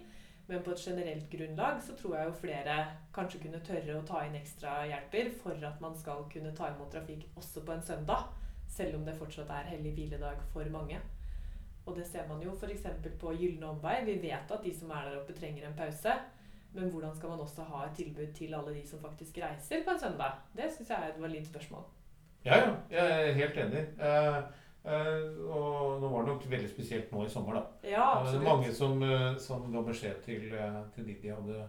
Men 0.51 0.65
på 0.67 0.73
et 0.75 0.83
generelt 0.83 1.31
grunnlag 1.31 1.79
så 1.87 1.95
tror 1.95 2.17
jeg 2.17 2.27
jo 2.27 2.39
flere 2.41 2.77
kanskje 3.15 3.39
kunne 3.45 3.61
tørre 3.63 4.01
å 4.01 4.07
ta 4.07 4.25
inn 4.27 4.35
ekstra 4.35 4.81
hjelper 4.91 5.31
for 5.39 5.67
at 5.69 5.79
man 5.85 5.95
skal 5.95 6.25
kunne 6.33 6.51
ta 6.59 6.73
imot 6.73 6.91
trafikk 6.91 7.29
også 7.39 7.63
på 7.67 7.77
en 7.77 7.85
søndag. 7.87 8.25
Selv 8.71 8.99
om 8.99 9.05
det 9.07 9.15
fortsatt 9.19 9.51
er 9.55 9.71
hellig 9.71 9.93
hviledag 9.95 10.43
for 10.51 10.67
mange. 10.75 10.99
Og 11.87 11.95
det 11.97 12.09
ser 12.09 12.27
man 12.27 12.43
jo 12.43 12.57
f.eks. 12.57 12.83
på 13.21 13.35
Gylne 13.39 13.71
omvei. 13.71 14.01
Vi 14.09 14.19
vet 14.25 14.51
at 14.51 14.67
de 14.67 14.75
som 14.75 14.91
er 14.91 15.07
der 15.07 15.21
oppe, 15.21 15.39
trenger 15.39 15.69
en 15.69 15.79
pause. 15.79 16.17
Men 16.75 16.91
hvordan 16.91 17.15
skal 17.17 17.33
man 17.33 17.45
også 17.47 17.63
ha 17.71 17.85
et 17.87 17.97
tilbud 17.99 18.35
til 18.35 18.55
alle 18.55 18.75
de 18.75 18.83
som 18.87 19.01
faktisk 19.03 19.39
reiser 19.43 19.85
på 19.87 19.95
en 19.95 20.03
søndag? 20.03 20.43
Det 20.57 20.67
syns 20.75 20.91
jeg 20.91 20.99
er 20.99 21.15
et 21.15 21.23
valid 21.23 21.47
spørsmål. 21.47 21.87
Ja, 22.45 22.59
ja. 22.59 22.75
Jeg 22.91 23.29
er 23.29 23.33
helt 23.39 23.63
enig. 23.69 23.87
Eh, 24.03 24.43
og 24.85 26.01
nå 26.01 26.09
var 26.09 26.23
det 26.25 26.33
nok 26.33 26.47
veldig 26.51 26.71
spesielt 26.71 27.11
nå 27.13 27.25
i 27.27 27.29
sommer, 27.29 27.55
da. 27.59 27.63
Ja, 27.91 28.07
Eh, 28.15 28.21
absolutt. 28.23 28.45
mange 28.47 28.73
som, 28.73 29.03
eh, 29.03 29.37
som 29.37 29.73
ga 29.73 29.83
beskjed 29.83 30.23
til, 30.25 30.55
eh, 30.55 30.83
til 30.95 31.05
de 31.05 31.15
de 31.23 31.29
hadde 31.29 31.69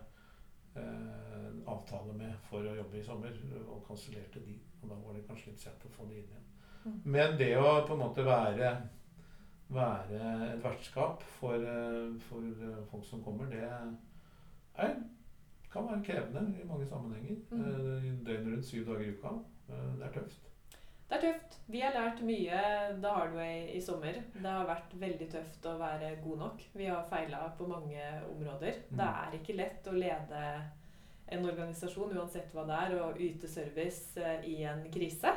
eh, 0.75 1.51
avtale 1.67 2.13
med 2.15 2.33
for 2.49 2.59
å 2.63 2.75
jobbe 2.77 2.97
i 2.99 3.03
sommer, 3.03 3.33
og 3.67 3.83
kansellerte 3.87 4.39
de. 4.45 4.55
Og 4.81 4.89
da 4.89 4.95
var 4.95 5.13
det 5.13 5.27
kanskje 5.27 5.47
litt 5.51 5.59
sent 5.59 5.83
å 5.85 5.89
få 5.91 6.07
de 6.07 6.15
inn 6.21 6.29
igjen. 6.31 6.47
Mm. 6.85 7.01
Men 7.03 7.37
det 7.37 7.57
å 7.57 7.85
på 7.85 7.93
en 7.93 7.99
måte 7.99 8.23
være, 8.25 8.71
være 9.69 10.21
et 10.53 10.63
vertskap 10.63 11.21
for, 11.39 11.55
eh, 11.55 12.13
for 12.29 12.39
eh, 12.47 12.85
folk 12.91 13.03
som 13.05 13.21
kommer, 13.23 13.49
det 13.51 13.61
er, 13.63 14.95
kan 15.71 15.85
være 15.87 16.03
krevende 16.03 16.55
i 16.61 16.65
mange 16.67 16.87
sammenhenger. 16.87 17.37
Mm. 17.51 17.61
Eh, 17.61 18.25
Døgnet 18.25 18.53
rundt 18.55 18.65
syv 18.65 18.85
dager 18.87 19.05
i 19.05 19.11
uka. 19.17 19.35
Eh, 19.69 19.91
Det 19.99 20.07
er 20.07 20.11
tøft. 20.19 20.50
Det 21.11 21.17
er 21.17 21.23
tøft. 21.25 21.55
Vi 21.67 21.81
har 21.83 21.91
lært 21.91 22.21
mye 22.23 22.59
the 23.03 23.09
hard 23.11 23.33
way 23.35 23.65
i 23.75 23.81
sommer. 23.83 24.15
Det 24.31 24.47
har 24.47 24.63
vært 24.69 24.93
veldig 24.95 25.25
tøft 25.33 25.65
å 25.67 25.73
være 25.81 26.13
god 26.23 26.37
nok. 26.39 26.61
Vi 26.71 26.85
har 26.87 27.03
feila 27.09 27.41
på 27.57 27.67
mange 27.67 28.05
områder. 28.29 28.77
Mm. 28.87 29.01
Det 29.01 29.07
er 29.09 29.35
ikke 29.35 29.55
lett 29.59 29.89
å 29.91 29.95
lede 29.97 30.43
en 31.31 31.47
organisasjon, 31.49 32.15
uansett 32.15 32.55
hva 32.55 32.63
det 32.69 32.77
er, 32.85 32.95
og 33.03 33.19
yte 33.23 33.49
service 33.51 34.15
eh, 34.23 34.47
i 34.47 34.61
en 34.71 34.85
krise. 34.93 35.33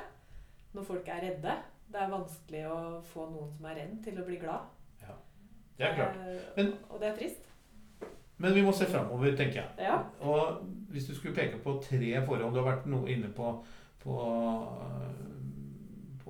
Når 0.74 0.86
folk 0.86 1.10
er 1.10 1.26
redde. 1.26 1.56
Det 1.90 2.00
er 2.00 2.14
vanskelig 2.14 2.62
å 2.70 2.78
få 3.10 3.26
noen 3.32 3.50
som 3.56 3.66
er 3.70 3.80
redd, 3.82 3.98
til 4.06 4.22
å 4.22 4.26
bli 4.30 4.38
glad. 4.42 4.70
Det 5.74 5.88
er 5.88 5.94
klart. 5.98 6.16
Eh, 6.22 6.40
Men- 6.56 6.76
og 6.88 7.00
det 7.00 7.08
er 7.08 7.16
trist. 7.16 7.50
Men 8.38 8.54
vi 8.54 8.62
må 8.62 8.72
se 8.72 8.86
framover, 8.86 9.34
tenker 9.36 9.62
jeg. 9.62 9.70
Ja. 9.78 9.98
Og 10.20 10.62
hvis 10.90 11.06
du 11.10 11.14
skulle 11.14 11.34
peke 11.34 11.58
på 11.58 11.80
tre 11.82 12.26
forhold 12.26 12.54
Du 12.54 12.62
har 12.62 12.76
vært 12.76 12.86
noe 12.86 13.10
inne 13.10 13.28
på, 13.34 13.64
på, 13.98 14.14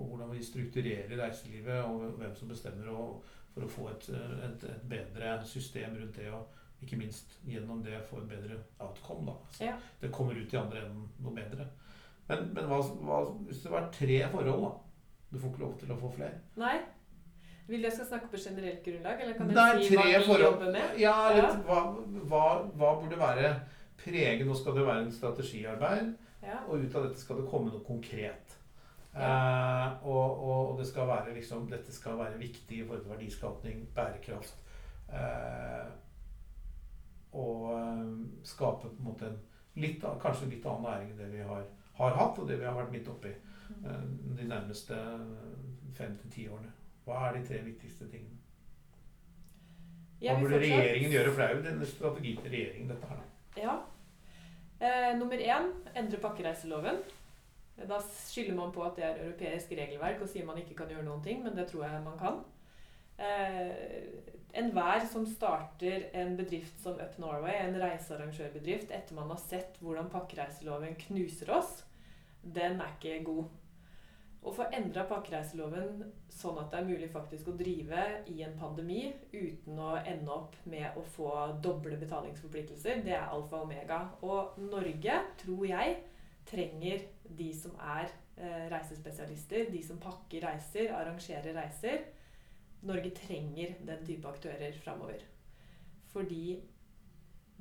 hvordan 0.09 0.33
vi 0.33 0.43
strukturerer 0.45 1.17
reiselivet, 1.21 1.85
og 1.85 2.19
hvem 2.19 2.35
som 2.37 2.49
bestemmer, 2.49 2.91
for 3.55 3.65
å 3.65 3.69
få 3.71 3.89
et, 3.93 4.09
et, 4.49 4.65
et 4.71 4.83
bedre 4.91 5.37
system 5.47 5.97
rundt 6.01 6.17
det. 6.17 6.31
og 6.33 6.47
ikke 6.85 6.97
minst 7.01 7.39
gjennom 7.49 7.79
det 7.85 8.01
få 8.11 8.19
en 8.21 8.29
bedre 8.29 8.59
outcome. 8.79 9.27
da. 9.27 9.33
Så 9.53 9.65
Ja. 9.65 9.75
Det 10.01 10.11
kommer 10.13 10.35
ut 10.35 10.53
i 10.53 10.57
andre 10.57 10.83
enden 10.85 11.07
noe 11.23 11.33
bedre. 11.35 11.67
Men, 12.29 12.51
men 12.55 12.65
hva, 12.69 12.81
hva, 12.83 13.21
hvis 13.47 13.63
det 13.63 13.71
var 13.73 13.87
tre 13.93 14.19
forhold, 14.33 14.63
da? 14.65 14.71
Du 15.33 15.39
får 15.39 15.49
ikke 15.51 15.63
lov 15.63 15.79
til 15.81 15.93
å 15.93 15.97
få 16.01 16.11
flere. 16.17 16.41
Nei. 16.57 16.75
Vil 17.69 17.81
du 17.81 17.87
jeg 17.89 17.93
skal 17.97 18.07
snakke 18.07 18.29
på 18.29 18.37
generelt 18.37 18.83
grunnlag, 18.85 19.21
eller 19.23 19.33
kan 19.39 19.49
jeg 19.51 19.87
si 19.89 19.97
hva 19.97 20.05
vi 20.05 20.25
forhold. 20.27 20.45
jobber 20.45 20.73
med? 20.73 20.99
Ja, 21.01 21.15
Ja. 21.33 21.47
litt, 21.47 21.65
hva, 21.65 21.79
hva, 22.29 22.43
hva 22.77 22.93
burde 23.01 23.19
være 23.19 23.55
preget? 24.05 24.45
Nå 24.47 24.55
skal 24.59 24.75
det 24.77 24.87
være 24.87 25.07
en 25.07 25.13
strategiarbeid, 25.13 26.15
Ja. 26.43 26.59
og 26.69 26.85
ut 26.85 26.95
av 26.95 27.07
dette 27.09 27.21
skal 27.21 27.37
det 27.41 27.49
komme 27.49 27.71
noe 27.73 27.81
konkret. 27.87 28.54
Eh, 29.15 30.07
og, 30.07 30.45
og, 30.45 30.71
og 30.73 30.79
det 30.79 30.87
skal 30.89 31.07
være 31.09 31.35
liksom, 31.37 31.69
dette 31.71 31.93
skal 31.95 32.19
være 32.19 32.39
viktig 32.39 32.81
i 32.81 32.87
forhold 32.87 33.05
til 33.05 33.15
verdiskapning, 33.15 33.89
bærekraft. 33.95 34.57
Eh, 35.13 35.91
og 37.33 37.69
eh, 37.79 38.05
skape 38.47 38.89
på 38.89 38.95
en 38.99 39.09
måte 39.09 39.31
en 39.31 39.41
litt, 39.83 40.05
kanskje 40.23 40.51
litt 40.51 40.67
annen 40.67 40.89
næring 40.89 41.11
enn 41.13 41.23
det 41.23 41.33
vi 41.33 41.43
har, 41.47 41.67
har 41.99 42.17
hatt, 42.19 42.39
og 42.39 42.49
det 42.49 42.59
vi 42.61 42.67
har 42.67 42.77
vært 42.79 42.95
midt 42.95 43.11
oppi 43.11 43.31
eh, 43.31 44.07
de 44.39 44.49
nærmeste 44.51 44.99
fem 45.95 46.17
til 46.23 46.35
ti 46.35 46.49
årene. 46.51 46.73
Hva 47.05 47.29
er 47.29 47.39
de 47.39 47.47
tre 47.47 47.61
viktigste 47.67 48.09
tingene? 48.11 48.41
Hva 50.25 50.39
burde 50.41 50.63
regjeringen 50.63 51.13
gjøre? 51.13 51.33
For 51.33 51.43
det 51.43 51.49
er 51.49 51.59
jo 51.59 51.67
denne 51.67 51.87
strategien 51.89 52.41
til 52.41 52.55
regjeringen, 52.55 52.95
dette 52.95 53.11
her. 53.11 53.27
Ja. 53.61 53.75
Eh, 54.81 55.11
nummer 55.19 55.39
én 55.39 55.69
endre 55.95 56.21
pakkereiseloven. 56.23 57.03
Da 57.75 57.99
skylder 58.07 58.55
man 58.55 58.73
på 58.73 58.85
at 58.87 58.97
det 58.97 59.05
er 59.05 59.23
europeisk 59.25 59.73
regelverk 59.75 60.23
og 60.23 60.31
sier 60.31 60.47
man 60.47 60.61
ikke 60.61 60.77
kan 60.79 60.93
gjøre 60.93 61.07
noen 61.07 61.25
ting, 61.25 61.43
men 61.43 61.57
det 61.59 61.67
tror 61.71 61.89
jeg 61.89 62.05
man 62.05 62.21
kan. 62.21 62.45
Eh, 63.19 64.35
Enhver 64.55 65.03
som 65.11 65.25
starter 65.27 66.05
en 66.15 66.37
bedrift 66.39 66.79
som 66.79 67.01
Up 67.03 67.17
Norway, 67.19 67.57
en 67.59 67.75
reisearrangørbedrift, 67.83 68.93
etter 68.95 69.17
man 69.17 69.33
har 69.33 69.41
sett 69.43 69.81
hvordan 69.83 70.07
pakkereiseloven 70.13 70.95
knuser 71.09 71.51
oss, 71.57 71.81
den 72.45 72.79
er 72.79 72.93
ikke 72.95 73.17
god. 73.27 73.49
Å 74.45 74.53
få 74.55 74.69
endra 74.77 75.07
pakkereiseloven 75.11 76.05
sånn 76.31 76.61
at 76.61 76.71
det 76.71 76.79
er 76.79 76.87
mulig 76.87 77.09
faktisk 77.11 77.49
å 77.51 77.57
drive 77.59 78.05
i 78.31 78.43
en 78.47 78.55
pandemi 78.61 79.09
uten 79.33 79.81
å 79.81 79.97
ende 79.97 80.31
opp 80.31 80.55
med 80.71 81.01
å 81.01 81.03
få 81.17 81.33
doble 81.65 81.99
betalingsforpliktelser, 81.99 83.03
det 83.03 83.17
er 83.17 83.27
alfa 83.27 83.59
og 83.59 83.67
omega. 83.67 84.01
Og 84.23 84.61
Norge, 84.63 85.19
tror 85.41 85.67
jeg, 85.67 85.97
trenger 86.47 87.09
de 87.25 87.49
som 87.57 87.75
er 87.81 88.11
eh, 88.37 88.67
reisespesialister, 88.73 89.71
de 89.73 89.83
som 89.85 90.01
pakker 90.03 90.45
reiser, 90.45 90.93
arrangerer 90.95 91.57
reiser. 91.57 92.05
Norge 92.85 93.15
trenger 93.17 93.77
den 93.87 94.05
type 94.07 94.29
aktører 94.29 94.77
framover. 94.85 95.25
Fordi 96.13 96.61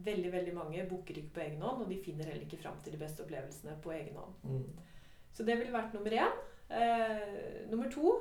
veldig 0.03 0.31
veldig 0.33 0.53
mange 0.55 0.85
booker 0.89 1.17
ikke 1.17 1.35
på 1.35 1.43
egen 1.45 1.61
hånd, 1.61 1.83
og 1.85 1.89
de 1.89 2.01
finner 2.01 2.27
heller 2.27 2.45
ikke 2.45 2.61
fram 2.61 2.79
til 2.83 2.95
de 2.95 3.01
beste 3.01 3.23
opplevelsene 3.23 3.77
på 3.81 3.93
egen 3.95 4.17
hånd. 4.17 4.35
Så 5.33 5.45
det 5.45 5.57
ville 5.57 5.73
vært 5.73 5.93
nummer 5.95 6.13
én. 6.17 6.39
Eh, 6.73 7.69
nummer 7.69 7.89
to 7.91 8.13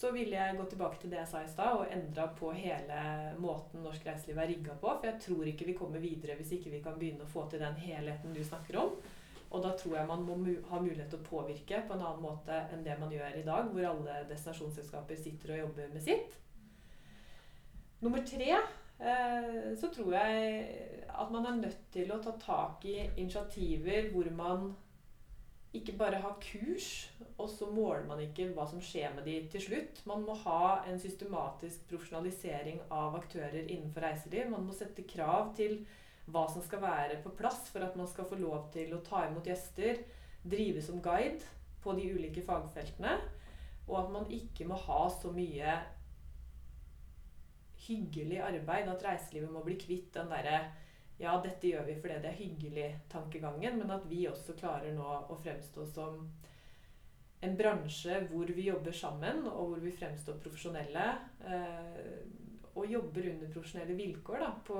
så 0.00 0.10
ville 0.14 0.32
jeg 0.32 0.56
gå 0.56 0.64
tilbake 0.70 1.00
til 1.00 1.10
det 1.12 1.18
jeg 1.18 1.28
sa 1.28 1.42
i 1.44 1.48
stad, 1.50 1.76
og 1.76 1.90
endra 1.92 2.30
på 2.32 2.54
hele 2.56 3.00
måten 3.42 3.82
norsk 3.84 4.06
reiseliv 4.06 4.38
er 4.38 4.48
rigga 4.48 4.76
på. 4.80 4.94
For 4.94 5.08
jeg 5.10 5.20
tror 5.26 5.50
ikke 5.50 5.66
vi 5.68 5.76
kommer 5.76 6.00
videre 6.00 6.38
hvis 6.38 6.54
ikke 6.56 6.72
vi 6.72 6.80
kan 6.84 6.96
begynne 6.96 7.26
å 7.26 7.32
få 7.32 7.44
til 7.50 7.60
den 7.60 7.76
helheten 7.82 8.32
du 8.32 8.40
snakker 8.44 8.80
om. 8.80 8.94
Og 9.60 9.66
da 9.66 9.74
tror 9.76 9.98
jeg 9.98 10.08
man 10.08 10.22
må 10.24 10.38
mu 10.40 10.54
ha 10.70 10.78
mulighet 10.80 11.10
til 11.12 11.20
å 11.20 11.26
påvirke 11.26 11.82
på 11.84 11.92
en 11.92 12.00
annen 12.00 12.22
måte 12.24 12.62
enn 12.72 12.84
det 12.86 12.94
man 12.96 13.10
gjør 13.12 13.34
i 13.36 13.44
dag, 13.44 13.66
hvor 13.68 13.88
alle 13.90 14.14
destinasjonsselskaper 14.30 15.18
sitter 15.20 15.52
og 15.52 15.60
jobber 15.66 15.90
med 15.92 16.04
sitt. 16.06 16.38
Nummer 18.00 18.24
tre 18.24 18.54
eh, 18.56 19.66
så 19.76 19.90
tror 19.92 20.16
jeg 20.16 20.62
at 21.12 21.34
man 21.34 21.50
er 21.50 21.58
nødt 21.58 21.82
til 21.92 22.08
å 22.08 22.22
ta 22.24 22.32
tak 22.40 22.88
i 22.88 23.02
initiativer 23.20 24.08
hvor 24.14 24.32
man 24.32 24.70
ikke 25.76 25.98
bare 26.00 26.24
har 26.24 26.40
kurs, 26.40 27.10
og 27.36 27.52
så 27.52 27.68
måler 27.68 28.08
man 28.08 28.24
ikke 28.24 28.48
hva 28.56 28.64
som 28.66 28.80
skjer 28.80 29.12
med 29.14 29.28
de 29.28 29.36
til 29.52 29.66
slutt. 29.68 30.00
Man 30.08 30.24
må 30.24 30.40
ha 30.46 30.86
en 30.88 30.96
systematisk 30.98 31.84
profesjonalisering 31.92 32.80
av 32.88 33.20
aktører 33.20 33.68
innenfor 33.68 34.08
reiseliv. 34.08 34.48
Man 34.56 34.64
må 34.66 34.74
sette 34.74 35.04
krav 35.04 35.52
til 35.60 35.82
hva 36.30 36.46
som 36.50 36.62
skal 36.64 36.82
være 36.82 37.20
på 37.24 37.32
plass 37.38 37.68
for 37.72 37.84
at 37.84 37.96
man 37.98 38.08
skal 38.10 38.28
få 38.30 38.38
lov 38.40 38.70
til 38.74 38.92
å 38.94 39.02
ta 39.06 39.26
imot 39.28 39.46
gjester, 39.50 40.02
drive 40.42 40.82
som 40.84 41.02
guide 41.04 41.44
på 41.84 41.94
de 41.96 42.10
ulike 42.14 42.44
fagfeltene, 42.46 43.16
og 43.88 43.96
at 44.04 44.12
man 44.14 44.28
ikke 44.32 44.66
må 44.68 44.76
ha 44.78 45.02
så 45.12 45.32
mye 45.34 45.78
hyggelig 47.80 48.38
arbeid 48.44 48.90
at 48.92 49.04
reiselivet 49.06 49.52
må 49.52 49.64
bli 49.64 49.78
kvitt 49.80 50.12
den 50.14 50.30
derre 50.30 50.60
ja, 51.20 51.34
dette 51.44 51.68
gjør 51.68 51.84
vi 51.84 51.96
fordi 52.00 52.20
det 52.22 52.30
er 52.30 52.38
hyggelig-tankegangen, 52.38 53.76
men 53.82 53.90
at 53.92 54.06
vi 54.08 54.22
også 54.30 54.54
klarer 54.56 54.94
nå 54.96 55.08
å 55.28 55.36
fremstå 55.42 55.84
som 55.92 56.22
en 57.44 57.56
bransje 57.56 58.22
hvor 58.30 58.48
vi 58.56 58.68
jobber 58.68 58.94
sammen, 58.96 59.44
og 59.48 59.72
hvor 59.72 59.82
vi 59.84 59.92
fremstår 59.96 60.38
profesjonelle. 60.40 61.06
Eh, 61.44 62.39
og 62.80 62.94
jobber 62.94 63.28
under 63.32 63.52
profesjonelle 63.52 63.96
vilkår 63.98 64.44
da, 64.44 64.52
på, 64.66 64.78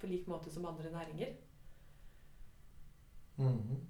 på 0.00 0.10
lik 0.10 0.28
måte 0.30 0.52
som 0.52 0.68
andre 0.68 0.92
næringer. 0.92 1.32
Mhm. 3.40 3.80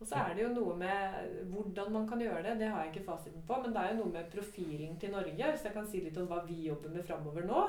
Og 0.00 0.08
så 0.08 0.16
er 0.16 0.32
det 0.32 0.46
jo 0.46 0.52
noe 0.54 0.74
med 0.80 1.48
hvordan 1.52 1.90
man 1.92 2.06
kan 2.08 2.22
gjøre 2.24 2.40
det. 2.46 2.54
Det 2.62 2.68
har 2.72 2.86
jeg 2.86 2.94
ikke 2.94 3.08
fasiten 3.10 3.42
på. 3.44 3.58
Men 3.60 3.74
det 3.74 3.82
er 3.82 3.90
jo 3.90 3.98
noe 3.98 4.12
med 4.14 4.30
profilen 4.32 4.94
til 5.00 5.12
Norge. 5.12 5.50
Hvis 5.50 5.66
jeg 5.66 5.74
kan 5.74 5.88
si 5.90 6.00
litt 6.00 6.16
om 6.16 6.28
hva 6.30 6.38
vi 6.46 6.56
jobber 6.70 6.94
med 6.94 7.04
framover 7.04 7.44
nå, 7.44 7.66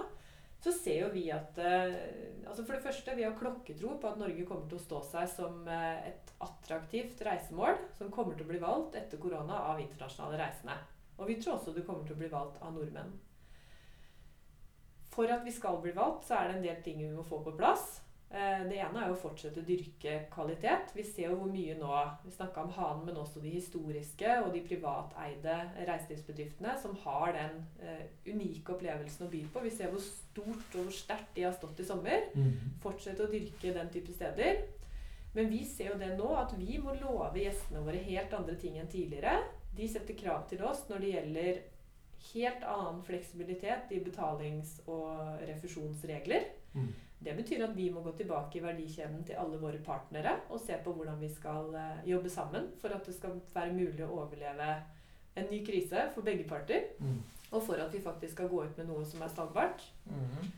så 0.64 0.72
ser 0.72 1.02
jo 1.02 1.10
vi 1.12 1.26
at 1.34 1.58
eh, 1.60 1.96
altså 2.46 2.64
For 2.64 2.78
det 2.78 2.86
første, 2.86 3.16
vi 3.18 3.26
har 3.26 3.36
klokketro 3.38 3.98
på 4.00 4.12
at 4.12 4.20
Norge 4.22 4.46
kommer 4.48 4.70
til 4.70 4.78
å 4.78 4.84
stå 4.84 5.02
seg 5.10 5.28
som 5.34 5.66
eh, 5.68 6.12
et 6.14 6.32
attraktivt 6.46 7.24
reisemål 7.26 7.82
som 7.98 8.14
kommer 8.14 8.38
til 8.38 8.46
å 8.46 8.52
bli 8.54 8.62
valgt 8.62 8.96
etter 9.00 9.20
korona 9.20 9.66
av 9.74 9.82
internasjonale 9.82 10.40
reisende. 10.40 10.78
Og 11.18 11.28
vi 11.28 11.40
tror 11.42 11.58
også 11.58 11.74
det 11.76 11.84
kommer 11.88 12.06
til 12.08 12.16
å 12.16 12.22
bli 12.22 12.32
valgt 12.32 12.62
av 12.62 12.78
nordmenn. 12.78 13.12
For 15.12 15.28
at 15.32 15.44
vi 15.46 15.52
skal 15.52 15.82
bli 15.84 15.92
valgt, 15.96 16.28
så 16.28 16.40
er 16.40 16.48
det 16.48 16.58
en 16.58 16.64
del 16.70 16.80
ting 16.86 17.02
vi 17.04 17.12
må 17.12 17.24
få 17.28 17.42
på 17.44 17.52
plass. 17.58 18.00
Eh, 18.32 18.64
Det 18.70 18.78
ene 18.80 19.02
er 19.02 19.10
jo 19.10 19.16
å 19.18 19.20
fortsette 19.20 19.60
å 19.60 19.68
dyrke 19.68 20.14
kvalitet. 20.32 20.94
Vi 20.96 21.04
ser 21.04 21.30
jo 21.30 21.36
hvor 21.42 21.50
mye 21.52 21.76
nå 21.76 21.92
Vi 22.24 22.32
snakka 22.32 22.64
om 22.64 22.72
hanen, 22.72 23.06
men 23.06 23.18
også 23.20 23.42
de 23.44 23.50
historiske 23.52 24.38
og 24.46 24.54
de 24.54 24.62
privateide 24.64 25.58
reiselivsbedriftene 25.88 26.78
som 26.80 26.96
har 27.04 27.34
den 27.36 27.66
uh, 27.84 28.06
unike 28.26 28.72
opplevelsen 28.72 29.28
å 29.28 29.32
by 29.32 29.42
på. 29.52 29.64
Vi 29.66 29.74
ser 29.76 29.92
hvor 29.92 30.00
stort 30.00 30.78
og 30.78 30.86
hvor 30.86 30.96
sterkt 30.96 31.36
de 31.36 31.44
har 31.44 31.58
stått 31.58 31.80
i 31.84 31.88
sommer. 31.90 32.30
Mhm. 32.34 32.78
Fortsette 32.82 33.26
å 33.26 33.32
dyrke 33.32 33.74
den 33.76 33.90
type 33.92 34.14
steder. 34.16 34.64
Men 35.34 35.50
vi 35.50 35.66
ser 35.66 35.92
jo 35.92 36.00
det 36.00 36.18
nå 36.18 36.32
at 36.36 36.56
vi 36.60 36.78
må 36.78 36.96
love 37.02 37.40
gjestene 37.40 37.84
våre 37.84 38.00
helt 38.04 38.34
andre 38.34 38.56
ting 38.56 38.80
enn 38.80 38.88
tidligere. 38.92 39.44
De 39.76 39.88
setter 39.88 40.16
krav 40.16 40.48
til 40.50 40.64
oss 40.68 40.88
når 40.90 41.00
det 41.00 41.12
gjelder 41.14 41.62
helt 42.34 42.64
annen 42.64 43.02
fleksibilitet 43.04 43.92
i 43.92 44.00
betalings- 44.04 44.80
og 44.88 45.42
refusjonsregler. 45.48 46.46
Mm. 46.74 46.92
Det 47.22 47.36
betyr 47.38 47.64
at 47.68 47.76
vi 47.78 47.90
må 47.94 48.02
gå 48.02 48.12
tilbake 48.18 48.58
i 48.58 48.64
verdikjeden 48.64 49.24
til 49.28 49.38
alle 49.38 49.60
våre 49.62 49.78
partnere 49.86 50.40
og 50.50 50.60
se 50.64 50.78
på 50.84 50.94
hvordan 50.96 51.20
vi 51.22 51.30
skal 51.30 51.76
eh, 51.78 52.00
jobbe 52.10 52.30
sammen 52.34 52.72
for 52.82 52.90
at 52.96 53.06
det 53.06 53.14
skal 53.18 53.36
være 53.54 53.74
mulig 53.78 54.02
å 54.08 54.16
overleve 54.24 54.72
en 55.38 55.46
ny 55.52 55.62
krise 55.66 56.08
for 56.16 56.26
begge 56.28 56.48
parter, 56.50 56.90
Mm. 57.00 57.22
og 57.52 57.64
for 57.64 57.76
at 57.80 57.94
vi 57.94 58.02
faktisk 58.02 58.34
skal 58.34 58.50
gå 58.50 58.64
ut 58.66 58.78
med 58.78 58.88
noe 58.88 59.06
som 59.06 59.22
er 59.22 59.30
standbart. 59.30 59.84
Mm. 60.06 60.50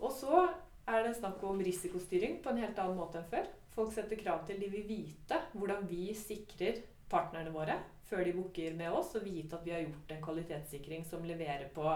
Og 0.00 0.10
så 0.12 0.48
er 0.88 1.02
det 1.02 1.16
snakk 1.16 1.42
om 1.44 1.58
risikostyring 1.62 2.40
på 2.42 2.50
en 2.50 2.58
helt 2.62 2.78
annen 2.78 2.96
måte 2.98 3.18
enn 3.18 3.30
før. 3.30 3.46
Folk 3.74 3.92
setter 3.92 4.16
krav 4.16 4.46
til 4.46 4.60
de 4.60 4.68
vil 4.72 4.86
vite 4.88 5.38
hvordan 5.52 5.86
vi 5.88 6.14
sikrer 6.14 6.80
partnerne 7.10 7.52
våre 7.54 7.78
før 8.06 8.22
de 8.24 8.36
booker 8.36 8.74
med 8.78 8.94
oss, 8.94 9.14
og 9.18 9.26
vite 9.26 9.56
at 9.56 9.66
vi 9.66 9.74
har 9.74 9.82
gjort 9.82 10.12
en 10.14 10.22
kvalitetssikring 10.22 11.04
som 11.06 11.26
leverer 11.26 11.66
på 11.74 11.86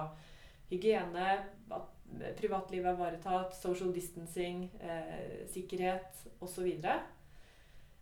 hygiene, 0.70 1.28
at 1.70 1.96
privatlivet 2.38 2.90
er 2.90 2.96
ivaretatt, 2.96 3.54
social 3.54 3.92
distancing, 3.94 4.64
eh, 4.80 5.46
sikkerhet 5.46 6.26
osv. 6.42 6.66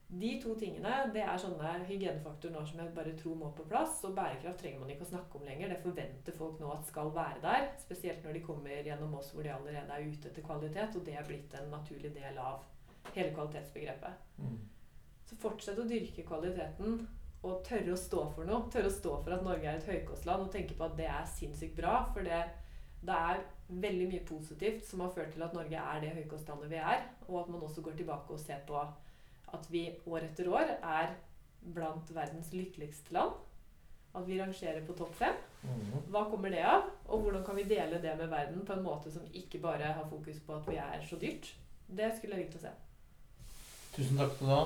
De 0.08 0.30
to 0.40 0.54
tingene 0.56 1.10
det 1.12 1.20
er 1.20 1.40
sånne 1.40 1.74
hygienefaktorer 1.84 2.54
nå 2.54 2.62
som 2.64 2.78
jeg 2.80 2.94
bare 2.96 3.12
tror 3.18 3.34
må 3.36 3.50
på 3.52 3.66
plass. 3.68 3.98
Og 4.08 4.14
bærekraft 4.16 4.62
trenger 4.62 4.80
man 4.80 4.94
ikke 4.94 5.04
å 5.04 5.10
snakke 5.10 5.36
om 5.36 5.44
lenger. 5.44 5.68
Det 5.68 5.82
forventer 5.82 6.38
folk 6.38 6.62
nå 6.62 6.70
at 6.72 6.88
skal 6.88 7.12
være 7.12 7.42
der. 7.42 7.68
Spesielt 7.82 8.24
når 8.24 8.38
de 8.38 8.44
kommer 8.46 8.88
gjennom 8.88 9.18
oss 9.20 9.34
hvor 9.34 9.44
de 9.44 9.52
allerede 9.52 9.92
er 9.92 10.08
ute 10.08 10.30
etter 10.30 10.46
kvalitet. 10.46 10.96
Og 10.96 11.04
det 11.04 11.18
er 11.18 11.28
blitt 11.28 11.58
en 11.60 11.68
naturlig 11.74 12.14
del 12.16 12.40
av 12.40 12.64
hele 13.12 13.34
kvalitetsbegrepet. 13.36 14.24
Mhm. 14.40 14.58
Så 15.28 15.36
fortsett 15.40 15.78
å 15.78 15.86
dyrke 15.88 16.24
kvaliteten 16.26 17.02
og 17.44 17.60
tørre 17.66 17.92
å 17.94 18.00
stå 18.00 18.24
for 18.34 18.48
noe. 18.48 18.64
Tørre 18.72 18.90
å 18.90 18.94
stå 18.94 19.18
for 19.22 19.36
at 19.36 19.44
Norge 19.46 19.68
er 19.68 19.78
et 19.78 19.90
høykostland 19.92 20.46
og 20.46 20.52
tenke 20.54 20.74
på 20.78 20.88
at 20.88 20.96
det 20.98 21.06
er 21.12 21.28
sinnssykt 21.36 21.76
bra. 21.78 22.00
For 22.14 22.26
det 22.26 22.46
det 22.98 23.14
er 23.14 23.42
veldig 23.68 24.06
mye 24.10 24.24
positivt 24.26 24.86
som 24.88 25.04
har 25.04 25.12
ført 25.14 25.34
til 25.34 25.44
at 25.46 25.54
Norge 25.54 25.82
er 25.82 26.00
det 26.02 26.14
høykostlandet 26.16 26.70
vi 26.72 26.80
er, 26.80 27.04
og 27.28 27.42
at 27.42 27.52
man 27.52 27.62
også 27.62 27.84
går 27.84 27.98
tilbake 27.98 28.34
og 28.34 28.40
ser 28.42 28.64
på 28.66 28.78
at 28.78 29.68
vi 29.70 29.84
år 30.06 30.26
etter 30.26 30.48
år 30.50 30.72
er 30.76 31.14
blant 31.74 32.10
verdens 32.14 32.50
lykkeligste 32.52 33.14
land. 33.14 33.36
At 34.16 34.26
vi 34.26 34.38
rangerer 34.40 34.82
på 34.86 34.96
topp 34.98 35.14
fem. 35.14 35.36
Mhm. 35.62 36.08
Hva 36.10 36.24
kommer 36.30 36.50
det 36.50 36.64
av? 36.64 36.88
Og 37.06 37.22
hvordan 37.22 37.44
kan 37.44 37.56
vi 37.56 37.68
dele 37.68 38.02
det 38.02 38.16
med 38.18 38.28
verden 38.28 38.64
på 38.66 38.72
en 38.72 38.82
måte 38.82 39.12
som 39.12 39.22
ikke 39.32 39.60
bare 39.60 39.92
har 39.92 40.08
fokus 40.10 40.40
på 40.46 40.56
at 40.56 40.68
vi 40.68 40.76
er 40.76 41.06
så 41.06 41.16
dyrt? 41.16 41.54
Det 41.88 42.10
skulle 42.16 42.36
jeg 42.36 42.46
likt 42.46 42.56
å 42.56 42.66
se. 42.66 42.72
Tusen 43.94 44.18
takk 44.18 44.34
skal 44.34 44.46
du 44.46 44.52
ha. 44.52 44.64